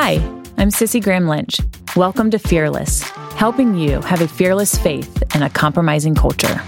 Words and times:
Hi, 0.00 0.20
I'm 0.56 0.70
Cissie 0.70 1.00
Graham 1.00 1.26
Lynch. 1.26 1.58
Welcome 1.96 2.30
to 2.30 2.38
Fearless, 2.38 3.02
helping 3.34 3.74
you 3.74 4.00
have 4.02 4.20
a 4.20 4.28
fearless 4.28 4.78
faith 4.78 5.24
in 5.34 5.42
a 5.42 5.50
compromising 5.50 6.14
culture. 6.14 6.62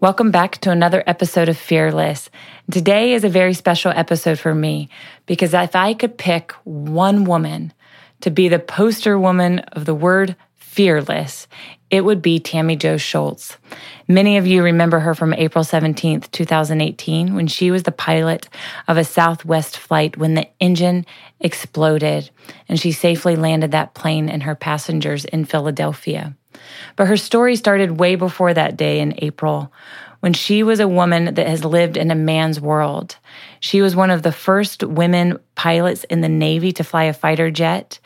Welcome 0.00 0.30
back 0.30 0.58
to 0.58 0.70
another 0.70 1.02
episode 1.06 1.48
of 1.48 1.56
Fearless. 1.56 2.28
Today 2.70 3.14
is 3.14 3.24
a 3.24 3.30
very 3.30 3.54
special 3.54 3.92
episode 3.92 4.38
for 4.38 4.54
me 4.54 4.90
because 5.24 5.54
if 5.54 5.74
I 5.74 5.94
could 5.94 6.18
pick 6.18 6.52
one 6.64 7.24
woman 7.24 7.72
to 8.20 8.30
be 8.30 8.48
the 8.48 8.58
poster 8.58 9.18
woman 9.18 9.60
of 9.60 9.84
the 9.84 9.94
word 9.94 10.36
fearless, 10.56 11.48
it 11.90 12.04
would 12.04 12.22
be 12.22 12.38
Tammy 12.38 12.76
Jo 12.76 12.94
Shults. 12.94 13.56
Many 14.06 14.36
of 14.36 14.46
you 14.46 14.62
remember 14.62 15.00
her 15.00 15.14
from 15.14 15.34
April 15.34 15.64
17th, 15.64 16.30
2018, 16.30 17.34
when 17.34 17.48
she 17.48 17.70
was 17.70 17.82
the 17.82 17.92
pilot 17.92 18.48
of 18.86 18.96
a 18.96 19.04
Southwest 19.04 19.76
flight 19.76 20.16
when 20.16 20.34
the 20.34 20.48
engine 20.60 21.04
exploded 21.40 22.30
and 22.68 22.78
she 22.78 22.92
safely 22.92 23.34
landed 23.34 23.72
that 23.72 23.94
plane 23.94 24.28
and 24.28 24.44
her 24.44 24.54
passengers 24.54 25.24
in 25.24 25.44
Philadelphia. 25.44 26.36
But 26.94 27.08
her 27.08 27.16
story 27.16 27.56
started 27.56 27.98
way 27.98 28.14
before 28.14 28.54
that 28.54 28.76
day 28.76 29.00
in 29.00 29.14
April 29.18 29.72
when 30.20 30.32
she 30.32 30.62
was 30.62 30.80
a 30.80 30.88
woman 30.88 31.34
that 31.34 31.46
has 31.46 31.64
lived 31.64 31.96
in 31.96 32.10
a 32.10 32.14
man's 32.14 32.60
world. 32.60 33.16
She 33.58 33.82
was 33.82 33.96
one 33.96 34.10
of 34.10 34.22
the 34.22 34.32
first 34.32 34.82
women 34.84 35.38
pilots 35.54 36.04
in 36.04 36.20
the 36.20 36.28
Navy 36.28 36.72
to 36.72 36.84
fly 36.84 37.04
a 37.04 37.12
fighter 37.12 37.50
jet. 37.50 37.98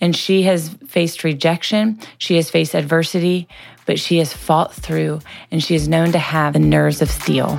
And 0.00 0.14
she 0.14 0.42
has 0.42 0.68
faced 0.86 1.24
rejection, 1.24 1.98
she 2.18 2.36
has 2.36 2.50
faced 2.50 2.74
adversity, 2.74 3.48
but 3.86 3.98
she 3.98 4.18
has 4.18 4.32
fought 4.32 4.72
through, 4.74 5.20
and 5.50 5.62
she 5.62 5.74
is 5.74 5.88
known 5.88 6.12
to 6.12 6.18
have 6.18 6.52
the 6.54 6.58
nerves 6.58 7.02
of 7.02 7.10
steel. 7.10 7.58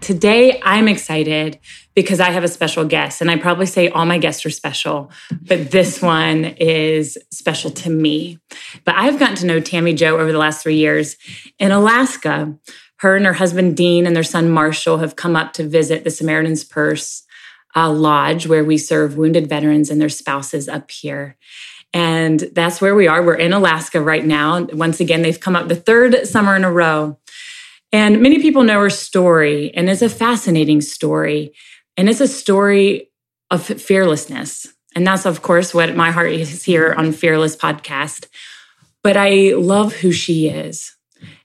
Today, 0.00 0.60
I'm 0.64 0.86
excited 0.86 1.58
because 1.96 2.20
I 2.20 2.30
have 2.30 2.44
a 2.44 2.48
special 2.48 2.84
guest. 2.84 3.20
And 3.20 3.30
I 3.30 3.38
probably 3.38 3.66
say 3.66 3.88
all 3.88 4.04
my 4.04 4.18
guests 4.18 4.44
are 4.46 4.50
special, 4.50 5.10
but 5.42 5.72
this 5.72 6.00
one 6.00 6.44
is 6.44 7.18
special 7.32 7.70
to 7.70 7.90
me. 7.90 8.38
But 8.84 8.94
I've 8.96 9.18
gotten 9.18 9.36
to 9.36 9.46
know 9.46 9.60
Tammy 9.60 9.94
Jo 9.94 10.18
over 10.18 10.30
the 10.30 10.38
last 10.38 10.62
three 10.62 10.76
years 10.76 11.16
in 11.58 11.72
Alaska. 11.72 12.54
Her 12.98 13.16
and 13.16 13.26
her 13.26 13.32
husband 13.32 13.76
Dean 13.76 14.06
and 14.06 14.14
their 14.14 14.22
son 14.22 14.50
Marshall 14.50 14.98
have 14.98 15.16
come 15.16 15.34
up 15.34 15.54
to 15.54 15.66
visit 15.66 16.04
the 16.04 16.10
Samaritan's 16.10 16.64
Purse 16.64 17.24
uh, 17.74 17.90
Lodge, 17.90 18.46
where 18.46 18.64
we 18.64 18.78
serve 18.78 19.16
wounded 19.16 19.48
veterans 19.48 19.90
and 19.90 20.00
their 20.00 20.08
spouses 20.08 20.68
up 20.68 20.90
here. 20.90 21.36
And 21.92 22.40
that's 22.52 22.80
where 22.80 22.94
we 22.94 23.08
are. 23.08 23.22
We're 23.22 23.34
in 23.34 23.54
Alaska 23.54 24.02
right 24.02 24.24
now. 24.24 24.64
Once 24.64 25.00
again, 25.00 25.22
they've 25.22 25.40
come 25.40 25.56
up 25.56 25.68
the 25.68 25.76
third 25.76 26.26
summer 26.26 26.56
in 26.56 26.64
a 26.64 26.70
row. 26.70 27.18
And 27.92 28.20
many 28.20 28.42
people 28.42 28.64
know 28.64 28.80
her 28.80 28.90
story, 28.90 29.72
and 29.74 29.88
it's 29.88 30.02
a 30.02 30.08
fascinating 30.08 30.80
story. 30.80 31.54
And 31.96 32.08
it's 32.08 32.20
a 32.20 32.28
story 32.28 33.10
of 33.50 33.64
fearlessness. 33.64 34.66
And 34.94 35.06
that's, 35.06 35.26
of 35.26 35.42
course, 35.42 35.74
what 35.74 35.94
my 35.94 36.10
heart 36.10 36.32
is 36.32 36.64
here 36.64 36.94
on 36.96 37.12
Fearless 37.12 37.56
Podcast. 37.56 38.28
But 39.02 39.16
I 39.16 39.52
love 39.54 39.94
who 39.94 40.12
she 40.12 40.48
is. 40.48 40.96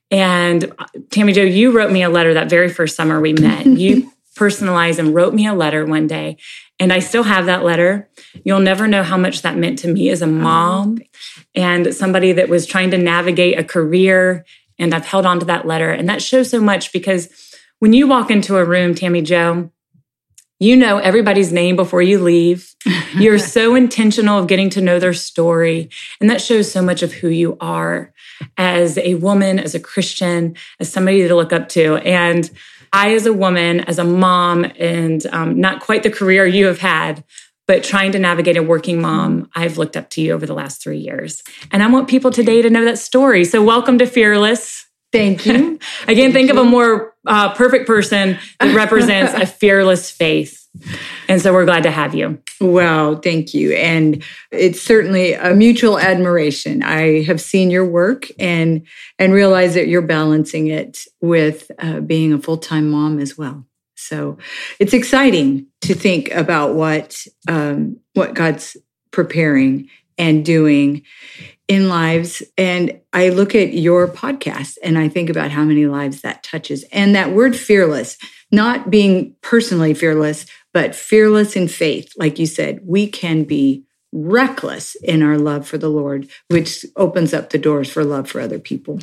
And 0.10 0.72
uh, 0.78 0.86
Tammy 1.10 1.34
Jo, 1.34 1.44
you 1.44 1.72
wrote 1.72 1.92
me 1.92 2.04
a 2.04 2.10
letter 2.10 2.34
that 2.34 2.50
very 2.50 2.70
first 2.70 2.96
summer 2.96 3.20
we 3.20 3.34
met. 3.34 3.66
you 3.66 4.12
personalized 4.36 5.00
and 5.00 5.14
wrote 5.14 5.34
me 5.34 5.46
a 5.46 5.54
letter 5.54 5.86
one 5.86 6.08
day. 6.08 6.38
And 6.80 6.92
I 6.92 7.00
still 7.00 7.24
have 7.24 7.46
that 7.46 7.64
letter. 7.64 8.10
You'll 8.44 8.60
never 8.60 8.88
know 8.88 9.04
how 9.04 9.18
much 9.18 9.42
that 9.42 9.58
meant 9.58 9.80
to 9.80 9.88
me 9.88 10.10
as 10.10 10.22
a 10.22 10.26
oh, 10.26 10.30
mom 10.30 11.00
and 11.54 11.94
somebody 11.94 12.32
that 12.34 12.50
was 12.50 12.66
trying 12.66 12.92
to 12.92 12.98
navigate 12.98 13.60
a 13.60 13.64
career. 13.64 14.46
And 14.80 14.94
I've 14.94 15.06
held 15.06 15.26
on 15.26 15.40
to 15.40 15.46
that 15.46 15.68
letter. 15.68 15.92
And 15.92 16.10
that 16.10 16.22
shows 16.22 16.50
so 16.50 16.60
much 16.60 16.92
because 16.92 17.30
when 17.80 17.94
you 17.94 18.08
walk 18.08 18.32
into 18.32 18.58
a 18.58 18.66
room, 18.66 18.96
Tammy 18.96 19.22
Jo, 19.22 19.72
you 20.62 20.76
know 20.76 21.00
everybody's 21.00 21.52
name 21.52 21.76
before 21.76 22.04
you 22.04 22.20
leave. 22.20 22.76
You're 23.16 23.40
so 23.40 23.74
intentional 23.74 24.38
of 24.38 24.46
getting 24.46 24.70
to 24.70 24.82
know 24.82 25.00
their 25.00 25.14
story. 25.14 25.90
And 26.22 26.30
that 26.30 26.40
shows 26.40 26.72
so 26.72 26.84
much 26.84 27.02
of 27.02 27.12
who 27.12 27.30
you 27.30 27.58
are 27.60 28.14
as 28.58 29.00
a 29.00 29.16
woman, 29.16 29.58
as 29.58 29.74
a 29.74 29.80
Christian, 29.80 30.56
as 30.80 30.94
somebody 30.94 31.28
to 31.28 31.36
look 31.36 31.52
up 31.52 31.68
to. 31.70 31.96
And 31.98 32.48
I, 32.94 33.16
as 33.16 33.26
a 33.26 33.34
woman, 33.34 33.80
as 33.82 33.98
a 33.98 34.04
mom, 34.04 34.66
and 34.78 35.26
um, 35.28 35.60
not 35.60 35.82
quite 35.82 36.04
the 36.04 36.12
career 36.12 36.46
you 36.46 36.68
have 36.68 36.80
had, 36.80 37.24
but 37.66 37.84
trying 37.84 38.12
to 38.12 38.20
navigate 38.20 38.56
a 38.56 38.62
working 38.62 39.02
mom, 39.02 39.50
I've 39.56 39.80
looked 39.80 39.98
up 39.98 40.12
to 40.12 40.22
you 40.22 40.32
over 40.32 40.46
the 40.46 40.54
last 40.54 40.84
three 40.84 41.00
years. 41.00 41.42
And 41.72 41.82
I 41.82 41.88
want 41.88 42.08
people 42.08 42.30
today 42.30 42.62
to 42.62 42.70
know 42.70 42.86
that 42.86 43.00
story. 43.00 43.46
So, 43.46 43.64
welcome 43.64 43.98
to 43.98 44.06
Fearless. 44.06 44.86
Thank 45.12 45.46
you. 45.48 45.80
I 46.08 46.14
can't 46.14 46.34
think 46.34 46.50
you. 46.50 46.60
of 46.60 46.66
a 46.66 46.70
more 46.70 47.11
uh, 47.28 47.54
perfect 47.54 47.88
person 47.88 48.38
that 48.60 48.76
represents 48.76 49.34
a 49.34 49.46
fearless 49.46 50.10
faith. 50.10 50.58
And 51.28 51.42
so 51.42 51.52
we're 51.54 51.66
glad 51.66 51.84
to 51.84 51.92
have 51.92 52.16
you. 52.16 52.42
Well, 52.62 53.18
thank 53.18 53.54
you. 53.54 53.74
And 53.74 54.24
it's 54.52 54.82
certainly 54.82 55.34
a 55.34 55.54
mutual 55.54 56.00
admiration. 56.00 56.82
I 56.82 57.24
have 57.24 57.42
seen 57.42 57.72
your 57.72 57.86
work 57.86 58.28
and 58.40 58.88
and 59.20 59.34
realize 59.34 59.74
that 59.74 59.88
you're 59.88 60.02
balancing 60.02 60.68
it 60.68 61.00
with 61.20 61.72
uh, 61.80 62.00
being 62.00 62.32
a 62.32 62.40
full-time 62.40 62.90
mom 62.90 63.20
as 63.20 63.38
well. 63.38 63.66
So 63.96 64.38
it's 64.80 64.94
exciting 64.94 65.68
to 65.82 65.94
think 65.94 66.32
about 66.32 66.74
what 66.74 67.26
um, 67.48 68.00
what 68.14 68.34
God's 68.34 68.78
preparing 69.12 69.90
and 70.18 70.46
doing 70.46 71.04
in 71.72 71.88
lives. 71.88 72.44
And 72.58 73.00
I 73.14 73.30
look 73.30 73.56
at 73.56 73.72
your 73.72 74.06
podcast 74.06 74.76
and 74.84 74.98
I 74.98 75.08
think 75.08 75.30
about 75.30 75.52
how 75.52 75.64
many 75.64 75.86
lives 75.86 76.20
that 76.20 76.44
touches. 76.44 76.84
And 76.92 77.16
that 77.16 77.32
word 77.32 77.56
fearless, 77.56 78.18
not 78.52 78.90
being 78.90 79.38
personally 79.42 79.94
fearless, 79.94 80.46
but 80.74 80.94
fearless 80.94 81.56
in 81.56 81.70
faith. 81.70 82.12
Like 82.18 82.40
you 82.40 82.46
said, 82.46 82.82
we 82.84 83.08
can 83.08 83.46
be 83.46 83.86
reckless 84.12 84.96
in 84.96 85.24
our 85.24 85.38
love 85.38 85.66
for 85.66 85.78
the 85.78 85.88
Lord, 85.88 86.30
which 86.50 86.86
opens 86.98 87.34
up 87.34 87.52
the 87.52 87.58
doors 87.58 87.90
for 87.90 88.04
love 88.04 88.30
for 88.30 88.42
other 88.42 88.60
people. 88.60 89.00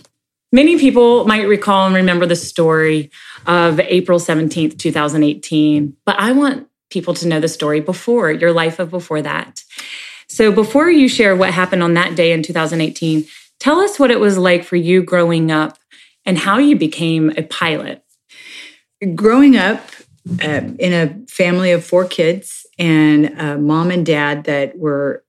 Many 0.52 0.78
people 0.78 1.24
might 1.24 1.48
recall 1.48 1.86
and 1.86 1.94
remember 1.94 2.26
the 2.26 2.36
story 2.36 3.10
of 3.46 3.80
April 3.80 4.18
17th, 4.18 4.78
2018, 4.78 5.96
but 6.04 6.16
I 6.18 6.32
want 6.32 6.68
people 6.90 7.14
to 7.14 7.28
know 7.28 7.40
the 7.40 7.48
story 7.48 7.80
before 7.80 8.30
your 8.30 8.52
life 8.52 8.78
of 8.78 8.90
before 8.90 9.22
that. 9.22 9.62
So 10.28 10.52
before 10.52 10.90
you 10.90 11.08
share 11.08 11.34
what 11.34 11.52
happened 11.52 11.82
on 11.82 11.94
that 11.94 12.14
day 12.14 12.32
in 12.32 12.42
2018, 12.42 13.26
tell 13.58 13.80
us 13.80 13.98
what 13.98 14.10
it 14.10 14.20
was 14.20 14.36
like 14.38 14.64
for 14.64 14.76
you 14.76 15.02
growing 15.02 15.50
up 15.50 15.78
and 16.24 16.38
how 16.38 16.58
you 16.58 16.76
became 16.76 17.30
a 17.30 17.42
pilot. 17.42 18.04
Growing 19.14 19.56
up 19.56 19.80
uh, 20.42 20.62
in 20.78 20.92
a 20.92 21.26
family 21.28 21.72
of 21.72 21.84
four 21.84 22.04
kids 22.04 22.66
and 22.78 23.26
a 23.38 23.56
mom 23.56 23.90
and 23.90 24.04
dad 24.04 24.44
that 24.44 24.78
were 24.78 25.24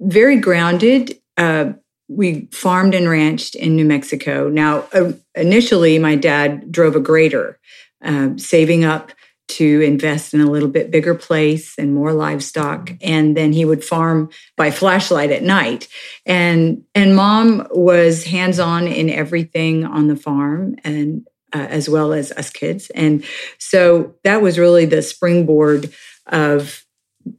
very 0.00 0.36
grounded. 0.36 1.18
Uh, 1.36 1.72
we 2.08 2.48
farmed 2.52 2.94
and 2.94 3.08
ranched 3.08 3.54
in 3.54 3.74
New 3.74 3.86
Mexico. 3.86 4.48
Now, 4.48 4.86
uh, 4.92 5.12
initially, 5.34 5.98
my 5.98 6.14
dad 6.14 6.70
drove 6.70 6.94
a 6.94 7.00
grader, 7.00 7.58
uh, 8.04 8.30
saving 8.36 8.84
up 8.84 9.12
to 9.48 9.80
invest 9.82 10.32
in 10.32 10.40
a 10.40 10.50
little 10.50 10.68
bit 10.68 10.90
bigger 10.90 11.14
place 11.14 11.74
and 11.78 11.94
more 11.94 12.12
livestock. 12.12 12.92
And 13.02 13.36
then 13.36 13.52
he 13.52 13.64
would 13.64 13.84
farm 13.84 14.30
by 14.56 14.70
flashlight 14.70 15.30
at 15.30 15.42
night. 15.42 15.88
And 16.24 16.84
and 16.94 17.14
mom 17.14 17.66
was 17.70 18.24
hands 18.24 18.58
on 18.58 18.86
in 18.86 19.10
everything 19.10 19.84
on 19.84 20.08
the 20.08 20.16
farm 20.16 20.76
and 20.84 21.26
uh, 21.52 21.66
as 21.68 21.88
well 21.88 22.12
as 22.12 22.32
us 22.32 22.50
kids. 22.50 22.90
And 22.90 23.24
so 23.58 24.14
that 24.24 24.40
was 24.40 24.58
really 24.58 24.86
the 24.86 25.02
springboard 25.02 25.92
of 26.26 26.84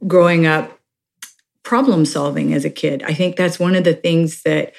growing 0.06 0.46
up 0.46 0.78
problem 1.64 2.04
solving 2.04 2.52
as 2.52 2.64
a 2.64 2.70
kid. 2.70 3.02
I 3.02 3.14
think 3.14 3.36
that's 3.36 3.58
one 3.58 3.74
of 3.74 3.84
the 3.84 3.94
things 3.94 4.42
that 4.42 4.74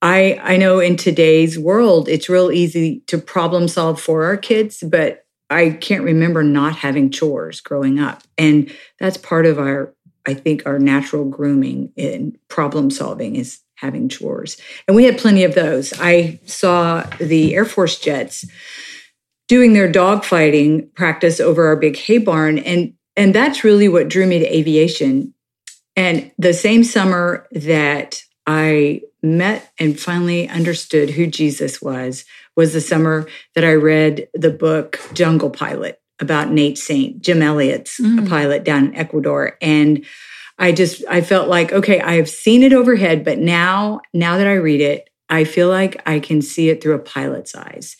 I, 0.00 0.38
I 0.42 0.56
know 0.58 0.78
in 0.78 0.96
today's 0.96 1.58
world, 1.58 2.08
it's 2.08 2.28
real 2.28 2.52
easy 2.52 3.00
to 3.08 3.18
problem 3.18 3.66
solve 3.66 4.00
for 4.00 4.24
our 4.24 4.36
kids, 4.36 4.84
but 4.86 5.24
I 5.50 5.70
can't 5.70 6.04
remember 6.04 6.42
not 6.42 6.76
having 6.76 7.10
chores 7.10 7.60
growing 7.60 7.98
up. 7.98 8.22
And 8.36 8.72
that's 8.98 9.16
part 9.16 9.46
of 9.46 9.58
our, 9.58 9.94
I 10.26 10.34
think, 10.34 10.64
our 10.66 10.78
natural 10.78 11.24
grooming 11.24 11.92
in 11.96 12.36
problem 12.48 12.90
solving 12.90 13.36
is 13.36 13.60
having 13.76 14.08
chores. 14.08 14.56
And 14.86 14.96
we 14.96 15.04
had 15.04 15.18
plenty 15.18 15.44
of 15.44 15.54
those. 15.54 15.92
I 15.98 16.40
saw 16.44 17.04
the 17.18 17.54
Air 17.54 17.64
Force 17.64 17.98
jets 17.98 18.44
doing 19.46 19.72
their 19.72 19.90
dogfighting 19.90 20.92
practice 20.94 21.40
over 21.40 21.66
our 21.66 21.76
big 21.76 21.96
hay 21.96 22.18
barn. 22.18 22.58
And, 22.58 22.94
and 23.16 23.34
that's 23.34 23.64
really 23.64 23.88
what 23.88 24.08
drew 24.08 24.26
me 24.26 24.40
to 24.40 24.56
aviation. 24.56 25.32
And 25.96 26.30
the 26.38 26.52
same 26.52 26.84
summer 26.84 27.46
that 27.52 28.22
I 28.46 29.02
met 29.22 29.72
and 29.78 29.98
finally 29.98 30.48
understood 30.48 31.10
who 31.10 31.26
Jesus 31.26 31.82
was 31.82 32.24
was 32.56 32.72
the 32.72 32.80
summer 32.80 33.28
that 33.54 33.64
I 33.64 33.74
read 33.74 34.28
the 34.34 34.50
book 34.50 35.00
Jungle 35.12 35.50
Pilot 35.50 36.00
about 36.20 36.50
Nate 36.50 36.78
Saint, 36.78 37.22
Jim 37.22 37.42
Elliot's 37.42 38.00
mm. 38.00 38.24
a 38.24 38.28
pilot 38.28 38.64
down 38.64 38.86
in 38.86 38.94
Ecuador. 38.96 39.56
And 39.60 40.04
I 40.58 40.72
just 40.72 41.04
I 41.08 41.20
felt 41.20 41.48
like, 41.48 41.72
okay, 41.72 42.00
I 42.00 42.14
have 42.14 42.28
seen 42.28 42.62
it 42.62 42.72
overhead, 42.72 43.24
but 43.24 43.38
now, 43.38 44.00
now 44.12 44.38
that 44.38 44.46
I 44.46 44.54
read 44.54 44.80
it, 44.80 45.08
I 45.28 45.44
feel 45.44 45.68
like 45.68 46.00
I 46.06 46.20
can 46.20 46.42
see 46.42 46.68
it 46.68 46.82
through 46.82 46.94
a 46.94 47.00
pilot's 47.00 47.54
eyes. 47.54 47.96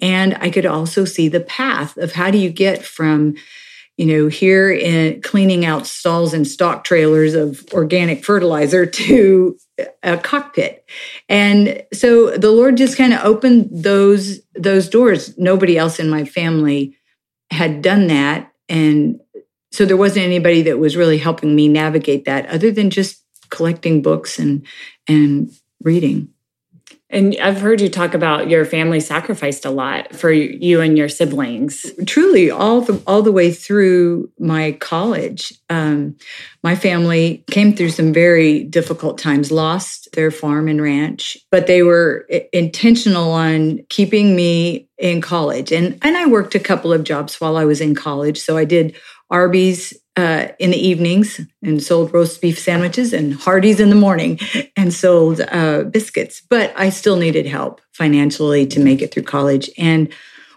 And 0.00 0.36
I 0.40 0.50
could 0.50 0.66
also 0.66 1.04
see 1.04 1.28
the 1.28 1.40
path 1.40 1.96
of 1.96 2.12
how 2.12 2.30
do 2.30 2.38
you 2.38 2.50
get 2.50 2.84
from 2.84 3.34
you 3.98 4.06
know, 4.06 4.28
here 4.28 4.70
in 4.70 5.20
cleaning 5.20 5.66
out 5.66 5.86
stalls 5.86 6.32
and 6.32 6.46
stock 6.46 6.84
trailers 6.84 7.34
of 7.34 7.62
organic 7.72 8.24
fertilizer 8.24 8.86
to 8.86 9.58
a 10.02 10.16
cockpit. 10.16 10.88
And 11.28 11.84
so 11.92 12.36
the 12.36 12.50
Lord 12.50 12.78
just 12.78 12.96
kind 12.96 13.12
of 13.12 13.20
opened 13.24 13.68
those 13.70 14.40
those 14.54 14.88
doors. 14.88 15.36
Nobody 15.36 15.76
else 15.76 15.98
in 15.98 16.08
my 16.08 16.24
family 16.24 16.96
had 17.50 17.82
done 17.82 18.06
that 18.06 18.52
and 18.68 19.20
so 19.70 19.84
there 19.84 19.96
wasn't 19.96 20.24
anybody 20.24 20.62
that 20.62 20.78
was 20.78 20.96
really 20.96 21.18
helping 21.18 21.54
me 21.54 21.68
navigate 21.68 22.24
that 22.24 22.46
other 22.46 22.70
than 22.70 22.90
just 22.90 23.22
collecting 23.50 24.02
books 24.02 24.38
and 24.38 24.66
and 25.06 25.50
reading. 25.82 26.28
And 27.10 27.34
I've 27.40 27.60
heard 27.60 27.80
you 27.80 27.88
talk 27.88 28.12
about 28.12 28.50
your 28.50 28.66
family 28.66 29.00
sacrificed 29.00 29.64
a 29.64 29.70
lot 29.70 30.14
for 30.14 30.30
you 30.30 30.82
and 30.82 30.98
your 30.98 31.08
siblings. 31.08 31.86
Truly, 32.06 32.50
all 32.50 32.82
the 32.82 33.02
all 33.06 33.22
the 33.22 33.32
way 33.32 33.50
through 33.50 34.30
my 34.38 34.72
college, 34.72 35.54
um, 35.70 36.16
my 36.62 36.76
family 36.76 37.44
came 37.50 37.74
through 37.74 37.90
some 37.90 38.12
very 38.12 38.62
difficult 38.64 39.16
times. 39.16 39.50
Lost 39.50 40.08
their 40.12 40.30
farm 40.30 40.68
and 40.68 40.82
ranch, 40.82 41.38
but 41.50 41.66
they 41.66 41.82
were 41.82 42.28
intentional 42.52 43.32
on 43.32 43.80
keeping 43.88 44.36
me 44.36 44.88
in 44.98 45.22
college. 45.22 45.72
And 45.72 45.98
and 46.02 46.14
I 46.14 46.26
worked 46.26 46.54
a 46.54 46.60
couple 46.60 46.92
of 46.92 47.04
jobs 47.04 47.40
while 47.40 47.56
I 47.56 47.64
was 47.64 47.80
in 47.80 47.94
college. 47.94 48.38
So 48.38 48.58
I 48.58 48.66
did 48.66 48.94
Arby's 49.30 49.94
uh, 50.18 50.48
in 50.58 50.72
the 50.72 50.88
evenings 50.88 51.40
and 51.62 51.80
sold 51.80 52.12
roast 52.12 52.42
beef 52.42 52.58
sandwiches 52.58 53.12
and 53.12 53.34
Hardee's 53.34 53.78
in 53.78 53.88
the 53.88 53.94
morning 53.94 54.40
and 54.76 54.92
sold 54.92 55.40
uh, 55.40 55.84
biscuits. 55.84 56.40
But 56.40 56.72
I 56.76 56.90
still 56.90 57.16
needed 57.16 57.46
help 57.46 57.80
financially 57.92 58.66
to 58.66 58.80
make 58.80 59.00
it 59.00 59.14
through 59.14 59.22
college. 59.22 59.70
And 59.78 60.12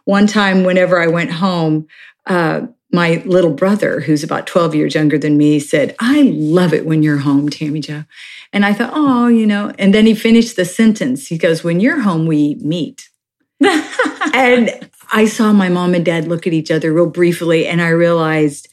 one 0.05 0.25
time, 0.25 0.63
whenever 0.63 0.99
I 0.99 1.05
went 1.05 1.29
home, 1.33 1.87
uh, 2.25 2.61
my 2.91 3.21
little 3.27 3.53
brother, 3.53 3.99
who's 3.99 4.23
about 4.23 4.47
12 4.47 4.73
years 4.73 4.95
younger 4.95 5.19
than 5.19 5.37
me, 5.37 5.59
said, 5.59 5.95
I 5.99 6.23
love 6.23 6.73
it 6.73 6.87
when 6.87 7.03
you're 7.03 7.19
home, 7.19 7.47
Tammy 7.49 7.81
Jo. 7.81 8.05
And 8.51 8.65
I 8.65 8.73
thought, 8.73 8.91
oh, 8.95 9.27
you 9.27 9.45
know, 9.45 9.71
and 9.77 9.93
then 9.93 10.07
he 10.07 10.15
finished 10.15 10.55
the 10.55 10.65
sentence. 10.65 11.27
He 11.27 11.37
goes, 11.37 11.63
When 11.63 11.79
you're 11.79 12.01
home, 12.01 12.25
we 12.25 12.37
eat 12.37 12.61
meat. 12.61 13.09
and 13.61 14.89
I 15.13 15.25
saw 15.25 15.53
my 15.53 15.69
mom 15.69 15.93
and 15.93 16.03
dad 16.03 16.27
look 16.27 16.47
at 16.47 16.53
each 16.53 16.71
other 16.71 16.91
real 16.91 17.05
briefly, 17.05 17.67
and 17.67 17.79
I 17.79 17.89
realized 17.89 18.67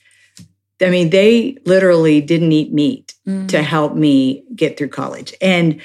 I 0.80 0.90
mean, 0.90 1.10
they 1.10 1.58
literally 1.64 2.20
didn't 2.20 2.52
eat 2.52 2.72
meat 2.72 3.14
mm. 3.26 3.48
to 3.48 3.62
help 3.62 3.94
me 3.94 4.44
get 4.54 4.76
through 4.76 4.88
college. 4.88 5.34
And 5.40 5.80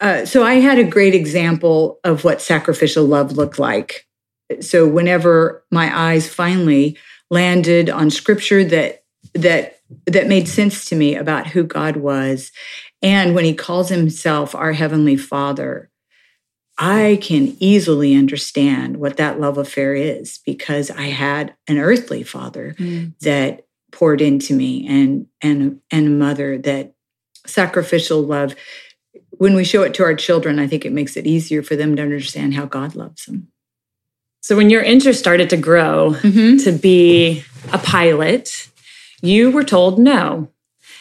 uh, 0.00 0.24
so 0.24 0.44
I 0.44 0.54
had 0.54 0.78
a 0.78 0.84
great 0.84 1.14
example 1.14 1.98
of 2.04 2.24
what 2.24 2.40
sacrificial 2.40 3.04
love 3.04 3.32
looked 3.32 3.58
like. 3.58 4.06
So 4.60 4.86
whenever 4.86 5.64
my 5.70 5.96
eyes 5.96 6.28
finally 6.28 6.96
landed 7.30 7.90
on 7.90 8.10
scripture 8.10 8.64
that 8.64 9.04
that 9.34 9.80
that 10.06 10.26
made 10.26 10.48
sense 10.48 10.86
to 10.86 10.96
me 10.96 11.14
about 11.14 11.46
who 11.46 11.62
God 11.62 11.96
was 11.96 12.50
and 13.02 13.34
when 13.34 13.44
he 13.44 13.54
calls 13.54 13.88
himself 13.90 14.54
our 14.54 14.72
heavenly 14.72 15.16
father 15.16 15.90
I 16.78 17.18
can 17.20 17.56
easily 17.58 18.14
understand 18.14 18.98
what 18.98 19.16
that 19.16 19.40
love 19.40 19.58
affair 19.58 19.94
is 19.94 20.38
because 20.46 20.90
I 20.92 21.08
had 21.08 21.54
an 21.66 21.78
earthly 21.78 22.22
father 22.22 22.76
mm. 22.78 23.18
that 23.20 23.66
poured 23.92 24.20
into 24.20 24.54
me 24.54 24.86
and 24.86 25.26
and 25.40 25.80
and 25.90 26.06
a 26.06 26.10
mother 26.10 26.58
that 26.58 26.94
sacrificial 27.46 28.22
love 28.22 28.54
when 29.38 29.54
we 29.54 29.64
show 29.64 29.82
it 29.82 29.94
to 29.94 30.02
our 30.02 30.14
children 30.14 30.58
i 30.58 30.66
think 30.66 30.84
it 30.84 30.92
makes 30.92 31.16
it 31.16 31.26
easier 31.26 31.62
for 31.62 31.76
them 31.76 31.96
to 31.96 32.02
understand 32.02 32.54
how 32.54 32.66
god 32.66 32.94
loves 32.94 33.24
them. 33.26 33.48
So 34.40 34.56
when 34.56 34.70
your 34.70 34.82
interest 34.82 35.18
started 35.18 35.50
to 35.50 35.56
grow 35.56 36.12
mm-hmm. 36.12 36.58
to 36.58 36.72
be 36.72 37.44
a 37.72 37.78
pilot 37.78 38.68
you 39.22 39.50
were 39.50 39.64
told 39.64 39.98
no. 39.98 40.48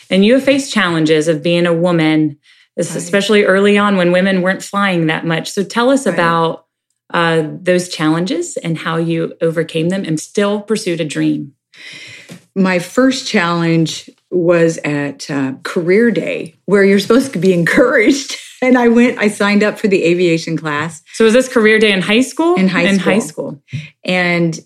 And 0.10 0.25
you 0.25 0.36
have 0.36 0.44
faced 0.44 0.74
challenges 0.74 1.28
of 1.28 1.44
being 1.44 1.66
a 1.66 1.74
woman 1.74 2.40
especially 2.80 3.44
early 3.44 3.75
on 3.75 3.98
when 3.98 4.12
women 4.12 4.44
weren't 4.44 4.62
flying 4.62 5.07
that 5.07 5.25
much. 5.25 5.50
So 5.50 5.63
tell 5.63 5.90
us 5.90 6.06
right. 6.06 6.13
about 6.13 6.68
uh, 7.12 7.50
those 7.51 7.90
challenges 7.90 8.56
and 8.56 8.78
how 8.78 8.98
you 8.98 9.36
overcame 9.42 9.90
them 9.90 10.04
and 10.04 10.19
still 10.19 10.62
pursued 10.62 11.01
a 11.01 11.06
dream 11.06 11.54
my 12.57 12.80
first 12.80 13.27
challenge 13.27 14.09
was 14.31 14.77
at 14.80 15.30
uh, 15.30 15.54
career 15.63 16.09
day 16.12 16.56
where 16.65 16.83
you're 16.83 17.00
supposed 17.00 17.31
to 17.33 17.39
be 17.39 17.54
encouraged. 17.54 18.36
And 18.59 18.75
i 18.75 18.88
went 18.88 19.19
i 19.19 19.27
signed 19.27 19.62
up 19.62 19.77
for 19.77 19.88
the 19.88 20.04
aviation 20.04 20.57
class. 20.57 21.04
So 21.13 21.25
was 21.25 21.33
this 21.33 21.48
career 21.48 21.77
day 21.77 21.92
in 21.92 22.01
high 22.01 22.21
school? 22.21 22.56
In 22.56 22.68
high 22.68 22.88
in 22.88 22.95
school 22.95 23.13
high 23.13 23.19
school. 23.19 23.63
and 24.04 24.59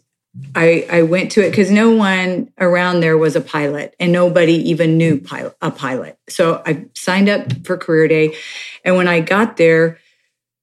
i 0.55 0.87
i 0.89 1.01
went 1.01 1.29
to 1.33 1.45
it 1.45 1.49
because 1.49 1.69
no 1.69 1.91
one 1.91 2.49
around 2.57 3.01
there 3.01 3.17
was 3.17 3.35
a 3.35 3.41
pilot 3.41 3.93
and 3.99 4.13
nobody 4.13 4.53
even 4.53 4.97
knew 4.97 5.19
pilot, 5.19 5.57
a 5.61 5.71
pilot. 5.71 6.17
So 6.29 6.63
i 6.65 6.85
signed 6.93 7.27
up 7.27 7.65
for 7.65 7.75
career 7.75 8.07
day 8.07 8.33
and 8.85 8.95
when 8.95 9.09
i 9.09 9.19
got 9.19 9.57
there 9.57 9.99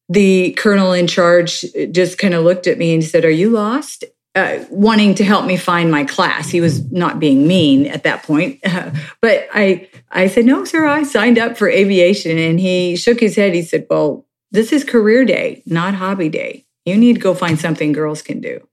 the 0.08 0.52
colonel 0.52 0.94
in 0.94 1.06
charge 1.06 1.66
just 1.92 2.16
kind 2.16 2.32
of 2.32 2.44
looked 2.44 2.66
at 2.66 2.78
me 2.78 2.94
and 2.94 3.04
said 3.04 3.26
are 3.26 3.30
you 3.30 3.50
lost 3.50 4.04
uh, 4.38 4.64
wanting 4.70 5.14
to 5.16 5.24
help 5.24 5.44
me 5.44 5.56
find 5.56 5.90
my 5.90 6.04
class. 6.04 6.48
He 6.48 6.60
was 6.60 6.90
not 6.92 7.18
being 7.18 7.46
mean 7.46 7.86
at 7.86 8.04
that 8.04 8.22
point, 8.22 8.60
but 9.20 9.48
I 9.52 9.88
I 10.10 10.28
said 10.28 10.44
no, 10.44 10.64
sir. 10.64 10.86
I 10.86 11.02
signed 11.02 11.38
up 11.38 11.58
for 11.58 11.68
aviation, 11.68 12.38
and 12.38 12.60
he 12.60 12.96
shook 12.96 13.20
his 13.20 13.36
head. 13.36 13.54
He 13.54 13.62
said, 13.62 13.86
"Well, 13.90 14.26
this 14.50 14.72
is 14.72 14.84
career 14.84 15.24
day, 15.24 15.62
not 15.66 15.94
hobby 15.94 16.28
day. 16.28 16.66
You 16.84 16.96
need 16.96 17.14
to 17.14 17.20
go 17.20 17.34
find 17.34 17.58
something 17.58 17.92
girls 17.92 18.22
can 18.22 18.40
do." 18.40 18.66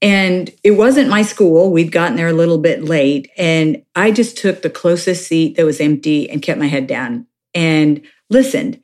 And 0.00 0.50
it 0.62 0.72
wasn't 0.72 1.08
my 1.08 1.22
school. 1.22 1.72
We'd 1.72 1.90
gotten 1.90 2.16
there 2.16 2.28
a 2.28 2.32
little 2.32 2.58
bit 2.58 2.84
late, 2.84 3.28
and 3.36 3.82
I 3.96 4.12
just 4.12 4.38
took 4.38 4.62
the 4.62 4.70
closest 4.70 5.26
seat 5.26 5.56
that 5.56 5.66
was 5.66 5.80
empty 5.80 6.30
and 6.30 6.40
kept 6.40 6.60
my 6.60 6.68
head 6.68 6.86
down 6.86 7.26
and 7.52 8.00
listened. 8.30 8.80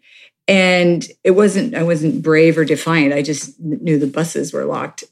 And 0.48 1.06
it 1.22 1.30
wasn't 1.30 1.74
I 1.74 1.84
wasn't 1.84 2.22
brave 2.22 2.58
or 2.58 2.64
defiant. 2.64 3.14
I 3.14 3.22
just 3.22 3.58
knew 3.60 3.98
the 3.98 4.06
buses 4.06 4.52
were 4.52 4.64
locked 4.64 5.04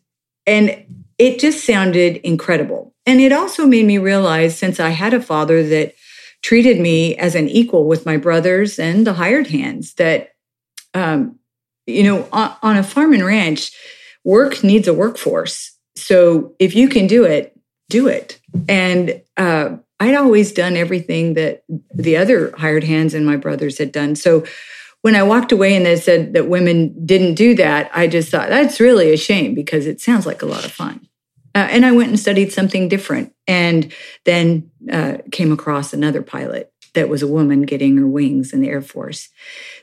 and 0.47 0.85
it 1.19 1.39
just 1.39 1.65
sounded 1.65 2.17
incredible. 2.19 2.95
And 3.07 3.21
it 3.21 3.33
also 3.33 3.67
made 3.67 3.87
me 3.87 3.99
realize 3.99 4.57
since 4.57 4.81
I 4.81 4.91
had 4.91 5.15
a 5.15 5.21
father 5.21 5.63
that 5.69 5.95
treated 6.43 6.81
me 6.81 7.17
as 7.17 7.35
an 7.35 7.49
equal 7.49 7.87
with 7.87 8.07
my 8.07 8.17
brothers 8.17 8.79
and 8.79 9.07
the 9.07 9.13
hired 9.15 9.49
hands, 9.49 9.95
that, 9.95 10.31
um, 10.95 11.39
you 11.87 12.03
know, 12.03 12.29
on, 12.33 12.55
on 12.63 12.77
a 12.77 12.83
farm 12.83 13.13
and 13.13 13.25
ranch, 13.25 13.71
work 14.25 14.65
needs 14.65 14.89
a 14.89 14.95
workforce. 14.95 15.77
So 15.97 16.55
if 16.59 16.75
you 16.75 16.89
can 16.89 17.07
do 17.07 17.25
it, 17.25 17.57
do 17.89 18.09
it. 18.09 18.41
And 18.69 19.23
uh, 19.37 19.77
I'd 20.01 20.15
always 20.15 20.53
done 20.53 20.77
everything 20.77 21.35
that 21.35 21.65
the 21.95 22.17
other 22.17 22.53
hired 22.57 22.85
hands 22.85 23.15
and 23.15 23.25
my 23.25 23.37
brothers 23.37 23.79
had 23.79 23.93
done. 23.93 24.17
So 24.17 24.45
when 25.03 25.15
I 25.15 25.23
walked 25.23 25.53
away 25.53 25.77
and 25.77 25.85
they 25.85 25.97
said 25.97 26.33
that 26.35 26.49
women 26.49 27.05
didn't 27.05 27.35
do 27.35 27.55
that, 27.57 27.91
I 27.93 28.07
just 28.07 28.31
thought 28.31 28.49
that's 28.49 28.81
really 28.81 29.13
a 29.13 29.17
shame 29.17 29.55
because 29.55 29.87
it 29.87 30.01
sounds 30.01 30.27
like 30.27 30.43
a 30.43 30.47
lot 30.47 30.65
of 30.65 30.73
fun. 30.73 31.09
Uh, 31.55 31.69
and 31.71 31.85
I 31.85 31.93
went 31.93 32.09
and 32.09 32.19
studied 32.19 32.53
something 32.53 32.89
different 32.89 33.35
and 33.47 33.93
then 34.25 34.71
uh, 34.91 35.19
came 35.31 35.53
across 35.53 35.93
another 35.93 36.23
pilot 36.23 36.73
that 36.95 37.09
was 37.09 37.23
a 37.23 37.29
woman 37.29 37.63
getting 37.63 37.97
her 37.97 38.07
wings 38.07 38.53
in 38.53 38.61
the 38.61 38.69
Air 38.69 38.81
Force. 38.81 39.29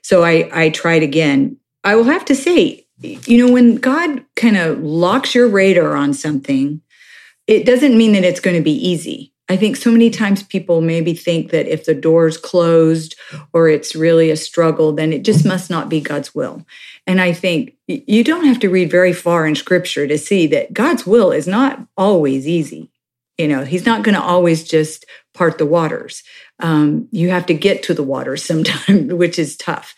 So 0.01 0.23
I, 0.23 0.49
I 0.53 0.69
tried 0.69 1.03
again. 1.03 1.57
I 1.83 1.95
will 1.95 2.05
have 2.05 2.25
to 2.25 2.35
say, 2.35 2.87
you 3.01 3.45
know, 3.45 3.53
when 3.53 3.75
God 3.75 4.25
kind 4.35 4.57
of 4.57 4.79
locks 4.79 5.35
your 5.35 5.47
radar 5.47 5.95
on 5.95 6.13
something, 6.13 6.81
it 7.47 7.65
doesn't 7.65 7.97
mean 7.97 8.13
that 8.13 8.23
it's 8.23 8.39
going 8.39 8.57
to 8.57 8.63
be 8.63 8.73
easy. 8.73 9.33
I 9.49 9.57
think 9.57 9.75
so 9.75 9.91
many 9.91 10.11
times 10.11 10.43
people 10.43 10.79
maybe 10.79 11.15
think 11.15 11.49
that 11.49 11.67
if 11.67 11.85
the 11.85 11.95
door's 11.95 12.37
closed 12.37 13.15
or 13.51 13.67
it's 13.67 13.95
really 13.95 14.29
a 14.29 14.37
struggle, 14.37 14.93
then 14.93 15.11
it 15.11 15.23
just 15.23 15.43
must 15.43 15.71
not 15.71 15.89
be 15.89 15.99
God's 15.99 16.35
will. 16.35 16.65
And 17.07 17.19
I 17.19 17.33
think 17.33 17.75
you 17.87 18.23
don't 18.23 18.45
have 18.45 18.59
to 18.59 18.69
read 18.69 18.91
very 18.91 19.11
far 19.11 19.47
in 19.47 19.55
scripture 19.55 20.07
to 20.07 20.19
see 20.19 20.45
that 20.47 20.71
God's 20.71 21.07
will 21.07 21.31
is 21.31 21.47
not 21.47 21.79
always 21.97 22.47
easy. 22.47 22.91
You 23.39 23.47
know, 23.47 23.65
He's 23.65 23.85
not 23.85 24.03
going 24.03 24.15
to 24.15 24.21
always 24.21 24.63
just 24.63 25.05
part 25.33 25.57
the 25.57 25.65
waters. 25.65 26.21
Um, 26.59 27.07
you 27.11 27.29
have 27.29 27.47
to 27.47 27.53
get 27.55 27.81
to 27.83 27.95
the 27.95 28.03
waters 28.03 28.43
sometimes, 28.45 29.11
which 29.13 29.39
is 29.39 29.57
tough. 29.57 29.95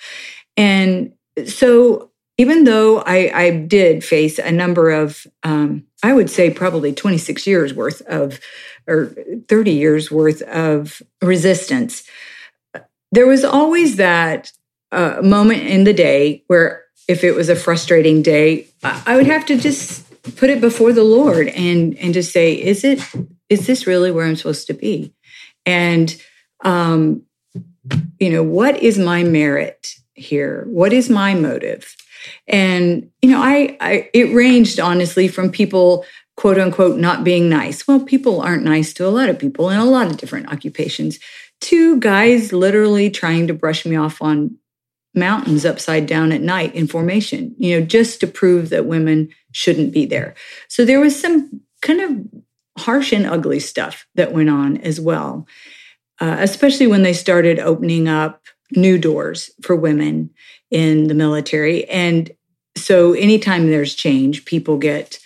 And 0.55 1.11
so 1.45 2.10
even 2.41 2.63
though 2.63 3.01
I, 3.01 3.31
I, 3.35 3.49
did 3.51 4.03
face 4.03 4.39
a 4.39 4.51
number 4.51 4.89
of, 4.89 5.27
um, 5.43 5.83
I 6.01 6.11
would 6.11 6.27
say 6.27 6.49
probably 6.49 6.91
26 6.91 7.45
years 7.45 7.71
worth 7.71 8.01
of 8.07 8.39
or 8.87 9.13
30 9.47 9.71
years 9.71 10.09
worth 10.09 10.41
of 10.41 11.03
resistance, 11.21 12.03
there 13.11 13.27
was 13.27 13.43
always 13.43 13.97
that 13.97 14.51
uh, 14.91 15.21
moment 15.21 15.61
in 15.61 15.83
the 15.83 15.93
day 15.93 16.43
where 16.47 16.83
if 17.07 17.23
it 17.23 17.35
was 17.35 17.47
a 17.47 17.55
frustrating 17.55 18.23
day, 18.23 18.65
I 18.83 19.15
would 19.15 19.27
have 19.27 19.45
to 19.45 19.55
just 19.55 20.03
put 20.37 20.49
it 20.49 20.61
before 20.61 20.93
the 20.93 21.03
Lord 21.03 21.47
and 21.49 21.95
and 21.99 22.11
to 22.15 22.23
say, 22.23 22.53
is 22.53 22.83
it 22.83 22.99
is 23.49 23.67
this 23.67 23.85
really 23.85 24.11
where 24.11 24.25
I'm 24.25 24.35
supposed 24.35 24.65
to 24.67 24.73
be? 24.73 25.13
And 25.67 26.19
um, 26.63 27.21
you 28.19 28.31
know, 28.31 28.41
what 28.41 28.81
is 28.81 28.97
my 28.97 29.21
merit 29.21 29.89
here? 30.15 30.65
What 30.67 30.91
is 30.91 31.07
my 31.07 31.35
motive? 31.35 31.95
And 32.47 33.09
you 33.21 33.29
know, 33.29 33.41
I, 33.41 33.77
I 33.79 34.09
it 34.13 34.33
ranged 34.33 34.79
honestly 34.79 35.27
from 35.27 35.49
people 35.49 36.05
quote 36.37 36.59
unquote 36.59 36.99
not 36.99 37.23
being 37.23 37.49
nice. 37.49 37.87
Well, 37.87 37.99
people 37.99 38.41
aren't 38.41 38.63
nice 38.63 38.93
to 38.93 39.07
a 39.07 39.09
lot 39.09 39.29
of 39.29 39.39
people 39.39 39.69
in 39.69 39.79
a 39.79 39.85
lot 39.85 40.07
of 40.07 40.17
different 40.17 40.51
occupations. 40.51 41.19
To 41.61 41.99
guys 41.99 42.51
literally 42.51 43.11
trying 43.11 43.47
to 43.47 43.53
brush 43.53 43.85
me 43.85 43.95
off 43.95 44.21
on 44.21 44.57
mountains 45.13 45.65
upside 45.65 46.05
down 46.05 46.31
at 46.31 46.41
night 46.41 46.73
in 46.73 46.87
formation, 46.87 47.53
you 47.57 47.79
know, 47.79 47.85
just 47.85 48.19
to 48.21 48.27
prove 48.27 48.69
that 48.69 48.85
women 48.85 49.29
shouldn't 49.51 49.91
be 49.91 50.05
there. 50.05 50.33
So 50.67 50.85
there 50.85 50.99
was 50.99 51.19
some 51.19 51.61
kind 51.81 52.01
of 52.01 52.41
harsh 52.81 53.11
and 53.11 53.25
ugly 53.25 53.59
stuff 53.59 54.07
that 54.15 54.31
went 54.31 54.49
on 54.49 54.77
as 54.77 54.99
well, 54.99 55.45
uh, 56.19 56.37
especially 56.39 56.87
when 56.87 57.03
they 57.03 57.13
started 57.13 57.59
opening 57.59 58.07
up 58.07 58.41
new 58.71 58.97
doors 58.97 59.51
for 59.61 59.75
women 59.75 60.29
in 60.71 61.07
the 61.07 61.13
military. 61.13 61.87
And 61.89 62.31
so 62.75 63.13
anytime 63.13 63.69
there's 63.69 63.93
change, 63.93 64.45
people 64.45 64.77
get 64.77 65.19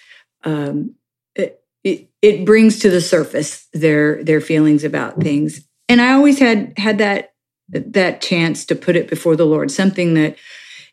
um, 0.43 0.95
it, 1.35 1.61
it, 1.83 2.09
it 2.21 2.45
brings 2.45 2.79
to 2.79 2.89
the 2.89 3.01
surface 3.01 3.67
their 3.73 4.23
their 4.23 4.41
feelings 4.41 4.83
about 4.83 5.21
things. 5.21 5.65
And 5.87 6.01
I 6.01 6.13
always 6.13 6.39
had 6.39 6.73
had 6.77 6.97
that 6.97 7.33
that 7.69 8.21
chance 8.21 8.65
to 8.65 8.75
put 8.75 8.95
it 8.95 9.09
before 9.09 9.35
the 9.35 9.45
Lord, 9.45 9.71
something 9.71 10.15
that 10.15 10.37